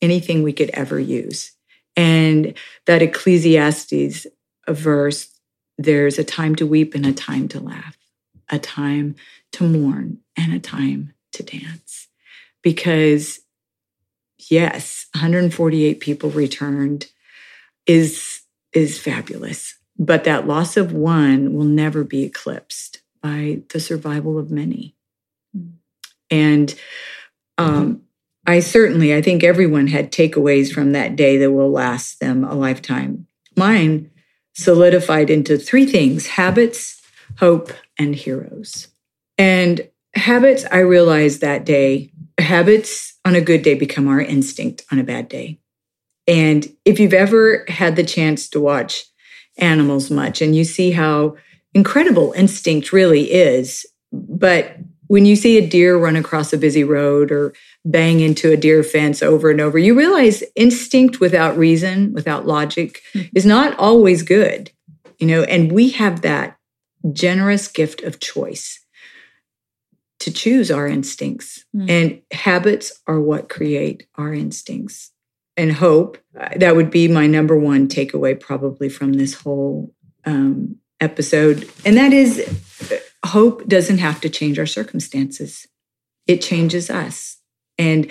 anything 0.00 0.42
we 0.42 0.52
could 0.52 0.70
ever 0.70 0.98
use. 0.98 1.52
And 1.96 2.54
that 2.86 3.02
Ecclesiastes 3.02 4.26
verse, 4.68 5.28
there's 5.76 6.18
a 6.18 6.24
time 6.24 6.54
to 6.56 6.66
weep 6.66 6.94
and 6.94 7.06
a 7.06 7.12
time 7.12 7.48
to 7.48 7.60
laugh, 7.60 7.96
a 8.48 8.58
time 8.58 9.16
to 9.52 9.64
mourn 9.64 10.18
and 10.36 10.52
a 10.52 10.60
time 10.60 11.14
to 11.32 11.42
dance. 11.42 12.08
Because, 12.62 13.40
yes, 14.50 15.06
148 15.14 16.00
people 16.00 16.30
returned 16.30 17.06
is, 17.86 18.42
is 18.72 18.98
fabulous. 18.98 19.77
But 19.98 20.24
that 20.24 20.46
loss 20.46 20.76
of 20.76 20.92
one 20.92 21.54
will 21.54 21.64
never 21.64 22.04
be 22.04 22.22
eclipsed 22.22 23.00
by 23.20 23.62
the 23.70 23.80
survival 23.80 24.38
of 24.38 24.50
many. 24.50 24.94
Hmm. 25.52 25.68
And 26.30 26.74
um, 27.56 28.02
I 28.46 28.60
certainly, 28.60 29.14
I 29.14 29.20
think 29.20 29.44
everyone 29.44 29.88
had 29.88 30.12
takeaways 30.12 30.72
from 30.72 30.92
that 30.92 31.16
day 31.16 31.36
that 31.38 31.50
will 31.50 31.70
last 31.70 32.20
them 32.20 32.44
a 32.44 32.54
lifetime. 32.54 33.26
Mine 33.56 34.10
solidified 34.54 35.30
into 35.30 35.58
three 35.58 35.86
things 35.86 36.28
habits, 36.28 37.02
hope, 37.38 37.72
and 37.98 38.14
heroes. 38.14 38.88
And 39.36 39.88
habits, 40.14 40.64
I 40.70 40.78
realized 40.78 41.40
that 41.40 41.64
day, 41.64 42.10
habits 42.38 43.18
on 43.24 43.34
a 43.34 43.40
good 43.40 43.62
day 43.62 43.74
become 43.74 44.08
our 44.08 44.20
instinct 44.20 44.84
on 44.90 44.98
a 44.98 45.04
bad 45.04 45.28
day. 45.28 45.58
And 46.26 46.66
if 46.84 46.98
you've 46.98 47.12
ever 47.12 47.64
had 47.68 47.96
the 47.96 48.04
chance 48.04 48.48
to 48.50 48.60
watch 48.60 49.04
animals 49.58 50.10
much 50.10 50.40
and 50.40 50.56
you 50.56 50.64
see 50.64 50.90
how 50.90 51.36
incredible 51.74 52.32
instinct 52.32 52.92
really 52.92 53.30
is, 53.30 53.84
but 54.12 54.76
when 55.08 55.24
you 55.24 55.36
see 55.36 55.56
a 55.56 55.66
deer 55.66 55.96
run 55.96 56.16
across 56.16 56.52
a 56.52 56.58
busy 56.58 56.84
road 56.84 57.32
or 57.32 57.54
bang 57.84 58.20
into 58.20 58.52
a 58.52 58.56
deer 58.56 58.82
fence 58.82 59.22
over 59.22 59.50
and 59.50 59.60
over, 59.60 59.78
you 59.78 59.96
realize 59.96 60.44
instinct 60.54 61.18
without 61.18 61.56
reason, 61.56 62.12
without 62.12 62.46
logic, 62.46 63.02
mm-hmm. 63.14 63.26
is 63.34 63.46
not 63.46 63.76
always 63.78 64.22
good. 64.22 64.70
You 65.18 65.26
know, 65.26 65.42
and 65.44 65.72
we 65.72 65.90
have 65.90 66.20
that 66.22 66.58
generous 67.12 67.68
gift 67.68 68.02
of 68.02 68.20
choice 68.20 68.84
to 70.20 70.32
choose 70.32 70.70
our 70.70 70.86
instincts. 70.86 71.64
Mm-hmm. 71.74 71.90
And 71.90 72.22
habits 72.32 73.00
are 73.06 73.20
what 73.20 73.48
create 73.48 74.06
our 74.16 74.32
instincts. 74.34 75.10
And 75.58 75.72
hope, 75.72 76.16
uh, 76.38 76.50
that 76.56 76.76
would 76.76 76.90
be 76.90 77.08
my 77.08 77.26
number 77.26 77.58
one 77.58 77.88
takeaway 77.88 78.38
probably 78.38 78.88
from 78.88 79.14
this 79.14 79.34
whole 79.34 79.92
um, 80.24 80.76
episode. 81.00 81.68
And 81.84 81.96
that 81.96 82.12
is 82.12 82.64
hope 83.26 83.66
doesn't 83.66 83.98
have 83.98 84.20
to 84.22 84.30
change 84.30 84.58
our 84.58 84.66
circumstances, 84.66 85.66
it 86.26 86.40
changes 86.40 86.88
us. 86.88 87.38
And 87.76 88.10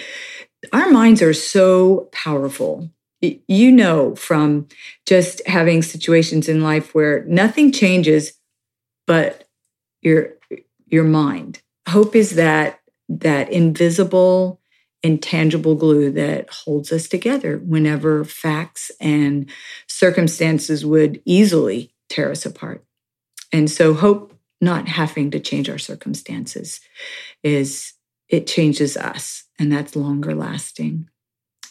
our 0.73 0.89
minds 0.89 1.21
are 1.21 1.33
so 1.33 2.09
powerful 2.11 2.91
you 3.21 3.71
know 3.71 4.15
from 4.15 4.67
just 5.05 5.45
having 5.47 5.81
situations 5.81 6.47
in 6.47 6.61
life 6.61 6.93
where 6.93 7.23
nothing 7.25 7.71
changes 7.71 8.33
but 9.07 9.47
your 10.01 10.33
your 10.85 11.03
mind 11.03 11.61
hope 11.89 12.15
is 12.15 12.35
that 12.35 12.79
that 13.09 13.51
invisible 13.51 14.61
intangible 15.07 15.75
glue 15.75 16.11
that 16.11 16.49
holds 16.49 16.91
us 16.91 17.07
together 17.07 17.57
whenever 17.57 18.25
facts 18.25 18.91
and 18.99 19.49
circumstances 19.87 20.85
would 20.85 21.21
easily 21.25 21.93
tear 22.09 22.29
us 22.29 22.45
apart. 22.45 22.83
And 23.53 23.71
so 23.71 23.93
hope 23.93 24.33
not 24.59 24.87
having 24.87 25.31
to 25.31 25.39
change 25.39 25.69
our 25.69 25.77
circumstances 25.77 26.81
is 27.41 27.93
it 28.27 28.47
changes 28.47 28.97
us 28.97 29.45
and 29.57 29.71
that's 29.71 29.95
longer 29.95 30.35
lasting. 30.35 31.07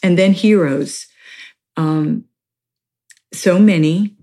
And 0.01 0.17
then 0.17 0.33
heroes. 0.33 1.07
Um, 1.75 2.25
so 3.33 3.59
many 3.59 4.15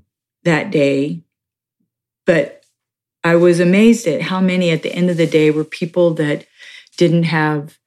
that 0.44 0.70
day 0.70 1.22
but 2.26 2.64
i 3.22 3.36
was 3.36 3.60
amazed 3.60 4.06
at 4.06 4.22
how 4.22 4.40
many 4.40 4.70
at 4.70 4.82
the 4.82 4.92
end 4.92 5.10
of 5.10 5.16
the 5.16 5.26
day 5.26 5.50
were 5.50 5.64
people 5.64 6.14
that 6.14 6.46
didn't 6.96 7.24
have 7.24 7.78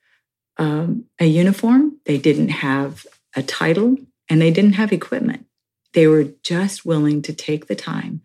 um, 0.57 1.05
a 1.19 1.25
uniform 1.25 1.97
they 2.05 2.17
didn't 2.17 2.49
have 2.49 3.05
a 3.35 3.43
title 3.43 3.95
and 4.29 4.41
they 4.41 4.51
didn't 4.51 4.73
have 4.73 4.91
equipment 4.91 5.45
they 5.93 6.07
were 6.07 6.25
just 6.43 6.85
willing 6.85 7.21
to 7.23 7.33
take 7.33 7.67
the 7.67 7.75
time 7.75 8.21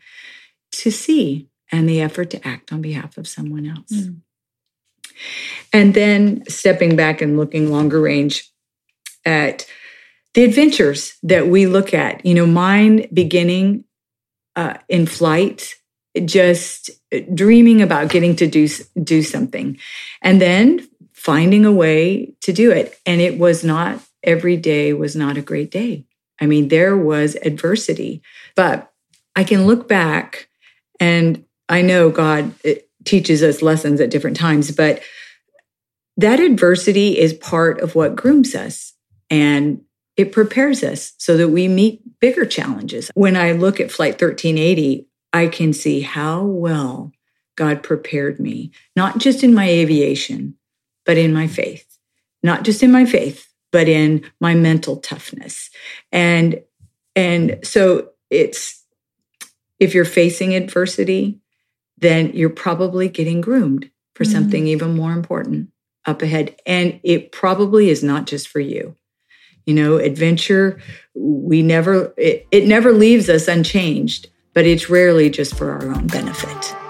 to 0.70 0.90
see 0.90 1.48
and 1.72 1.88
the 1.88 2.00
effort 2.00 2.30
to 2.30 2.46
act 2.46 2.72
on 2.72 2.82
behalf 2.82 3.16
of 3.16 3.26
someone 3.26 3.66
else. 3.66 3.90
Mm. 3.90 4.20
And 5.72 5.94
then 5.94 6.44
stepping 6.48 6.96
back 6.96 7.22
and 7.22 7.36
looking 7.36 7.70
longer 7.70 8.00
range 8.00 8.50
at 9.24 9.66
the 10.34 10.44
adventures 10.44 11.14
that 11.22 11.48
we 11.48 11.66
look 11.66 11.94
at, 11.94 12.24
you 12.26 12.34
know, 12.34 12.46
mine 12.46 13.08
beginning 13.12 13.84
uh, 14.54 14.78
in 14.88 15.06
flight, 15.06 15.74
just 16.24 16.90
dreaming 17.32 17.80
about 17.80 18.10
getting 18.10 18.36
to 18.36 18.46
do 18.46 18.68
do 19.02 19.22
something, 19.22 19.78
and 20.20 20.42
then 20.42 20.86
finding 21.22 21.64
a 21.64 21.70
way 21.70 22.34
to 22.40 22.52
do 22.52 22.72
it. 22.72 22.98
And 23.06 23.20
it 23.20 23.38
was 23.38 23.62
not 23.62 24.00
every 24.24 24.56
day 24.56 24.92
was 24.92 25.14
not 25.14 25.36
a 25.36 25.42
great 25.42 25.70
day. 25.70 26.04
I 26.40 26.46
mean, 26.46 26.66
there 26.66 26.96
was 26.96 27.36
adversity, 27.44 28.22
but 28.56 28.92
I 29.36 29.44
can 29.44 29.64
look 29.64 29.86
back 29.86 30.48
and 30.98 31.44
I 31.68 31.82
know 31.82 32.10
God 32.10 32.52
eh, 32.64 32.80
teaches 33.04 33.40
us 33.44 33.62
lessons 33.62 34.00
at 34.00 34.10
different 34.10 34.36
times, 34.36 34.72
but 34.72 35.00
that 36.16 36.40
adversity 36.40 37.16
is 37.16 37.34
part 37.34 37.80
of 37.80 37.94
what 37.94 38.16
grooms 38.16 38.56
us 38.56 38.92
and 39.30 39.80
it 40.16 40.32
prepares 40.32 40.82
us 40.82 41.12
so 41.18 41.36
that 41.36 41.50
we 41.50 41.68
meet 41.68 42.02
bigger 42.18 42.44
challenges. 42.44 43.12
When 43.14 43.36
I 43.36 43.52
look 43.52 43.78
at 43.78 43.92
Flight 43.92 44.20
1380, 44.20 45.06
I 45.32 45.46
can 45.46 45.72
see 45.72 46.00
how 46.00 46.42
well 46.42 47.12
God 47.56 47.84
prepared 47.84 48.40
me, 48.40 48.72
not 48.96 49.18
just 49.18 49.44
in 49.44 49.54
my 49.54 49.68
aviation, 49.68 50.56
but 51.04 51.18
in 51.18 51.32
my 51.32 51.46
faith. 51.46 51.98
Not 52.42 52.64
just 52.64 52.82
in 52.82 52.90
my 52.90 53.04
faith, 53.04 53.48
but 53.70 53.88
in 53.88 54.24
my 54.40 54.54
mental 54.54 54.96
toughness. 54.96 55.70
And 56.10 56.62
and 57.14 57.58
so 57.62 58.10
it's 58.30 58.82
if 59.78 59.94
you're 59.94 60.04
facing 60.04 60.54
adversity, 60.54 61.40
then 61.98 62.32
you're 62.34 62.50
probably 62.50 63.08
getting 63.08 63.40
groomed 63.40 63.90
for 64.14 64.24
mm-hmm. 64.24 64.32
something 64.32 64.66
even 64.66 64.94
more 64.94 65.12
important 65.12 65.70
up 66.06 66.22
ahead. 66.22 66.56
And 66.66 67.00
it 67.02 67.32
probably 67.32 67.90
is 67.90 68.02
not 68.02 68.26
just 68.26 68.48
for 68.48 68.60
you. 68.60 68.96
You 69.66 69.74
know, 69.74 69.96
adventure, 69.96 70.80
we 71.14 71.62
never, 71.62 72.12
it, 72.16 72.46
it 72.50 72.66
never 72.66 72.92
leaves 72.92 73.28
us 73.28 73.46
unchanged, 73.46 74.28
but 74.54 74.66
it's 74.66 74.90
rarely 74.90 75.30
just 75.30 75.56
for 75.56 75.70
our 75.70 75.88
own 75.88 76.08
benefit. 76.08 76.81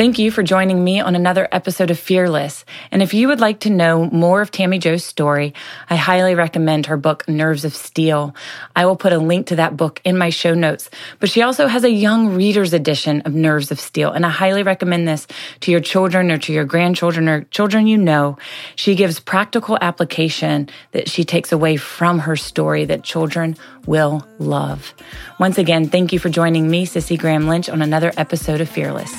Thank 0.00 0.18
you 0.18 0.30
for 0.30 0.42
joining 0.42 0.82
me 0.82 0.98
on 1.00 1.14
another 1.14 1.46
episode 1.52 1.90
of 1.90 1.98
Fearless. 1.98 2.64
And 2.90 3.02
if 3.02 3.12
you 3.12 3.28
would 3.28 3.38
like 3.38 3.60
to 3.60 3.68
know 3.70 4.06
more 4.06 4.40
of 4.40 4.50
Tammy 4.50 4.78
Jo's 4.78 5.04
story, 5.04 5.52
I 5.90 5.96
highly 5.96 6.34
recommend 6.34 6.86
her 6.86 6.96
book, 6.96 7.28
Nerves 7.28 7.66
of 7.66 7.74
Steel. 7.74 8.34
I 8.74 8.86
will 8.86 8.96
put 8.96 9.12
a 9.12 9.18
link 9.18 9.48
to 9.48 9.56
that 9.56 9.76
book 9.76 10.00
in 10.02 10.16
my 10.16 10.30
show 10.30 10.54
notes. 10.54 10.88
But 11.18 11.28
she 11.28 11.42
also 11.42 11.66
has 11.66 11.84
a 11.84 11.90
young 11.90 12.34
reader's 12.34 12.72
edition 12.72 13.20
of 13.26 13.34
Nerves 13.34 13.70
of 13.70 13.78
Steel. 13.78 14.10
And 14.10 14.24
I 14.24 14.30
highly 14.30 14.62
recommend 14.62 15.06
this 15.06 15.26
to 15.60 15.70
your 15.70 15.80
children 15.80 16.30
or 16.30 16.38
to 16.38 16.52
your 16.54 16.64
grandchildren 16.64 17.28
or 17.28 17.42
children 17.50 17.86
you 17.86 17.98
know. 17.98 18.38
She 18.76 18.94
gives 18.94 19.20
practical 19.20 19.76
application 19.82 20.70
that 20.92 21.10
she 21.10 21.24
takes 21.24 21.52
away 21.52 21.76
from 21.76 22.20
her 22.20 22.36
story 22.36 22.86
that 22.86 23.02
children 23.02 23.54
will 23.84 24.26
love. 24.38 24.94
Once 25.38 25.58
again, 25.58 25.90
thank 25.90 26.14
you 26.14 26.18
for 26.18 26.30
joining 26.30 26.70
me, 26.70 26.86
Cissie 26.86 27.18
Graham 27.18 27.46
Lynch, 27.46 27.68
on 27.68 27.82
another 27.82 28.14
episode 28.16 28.62
of 28.62 28.68
Fearless. 28.70 29.12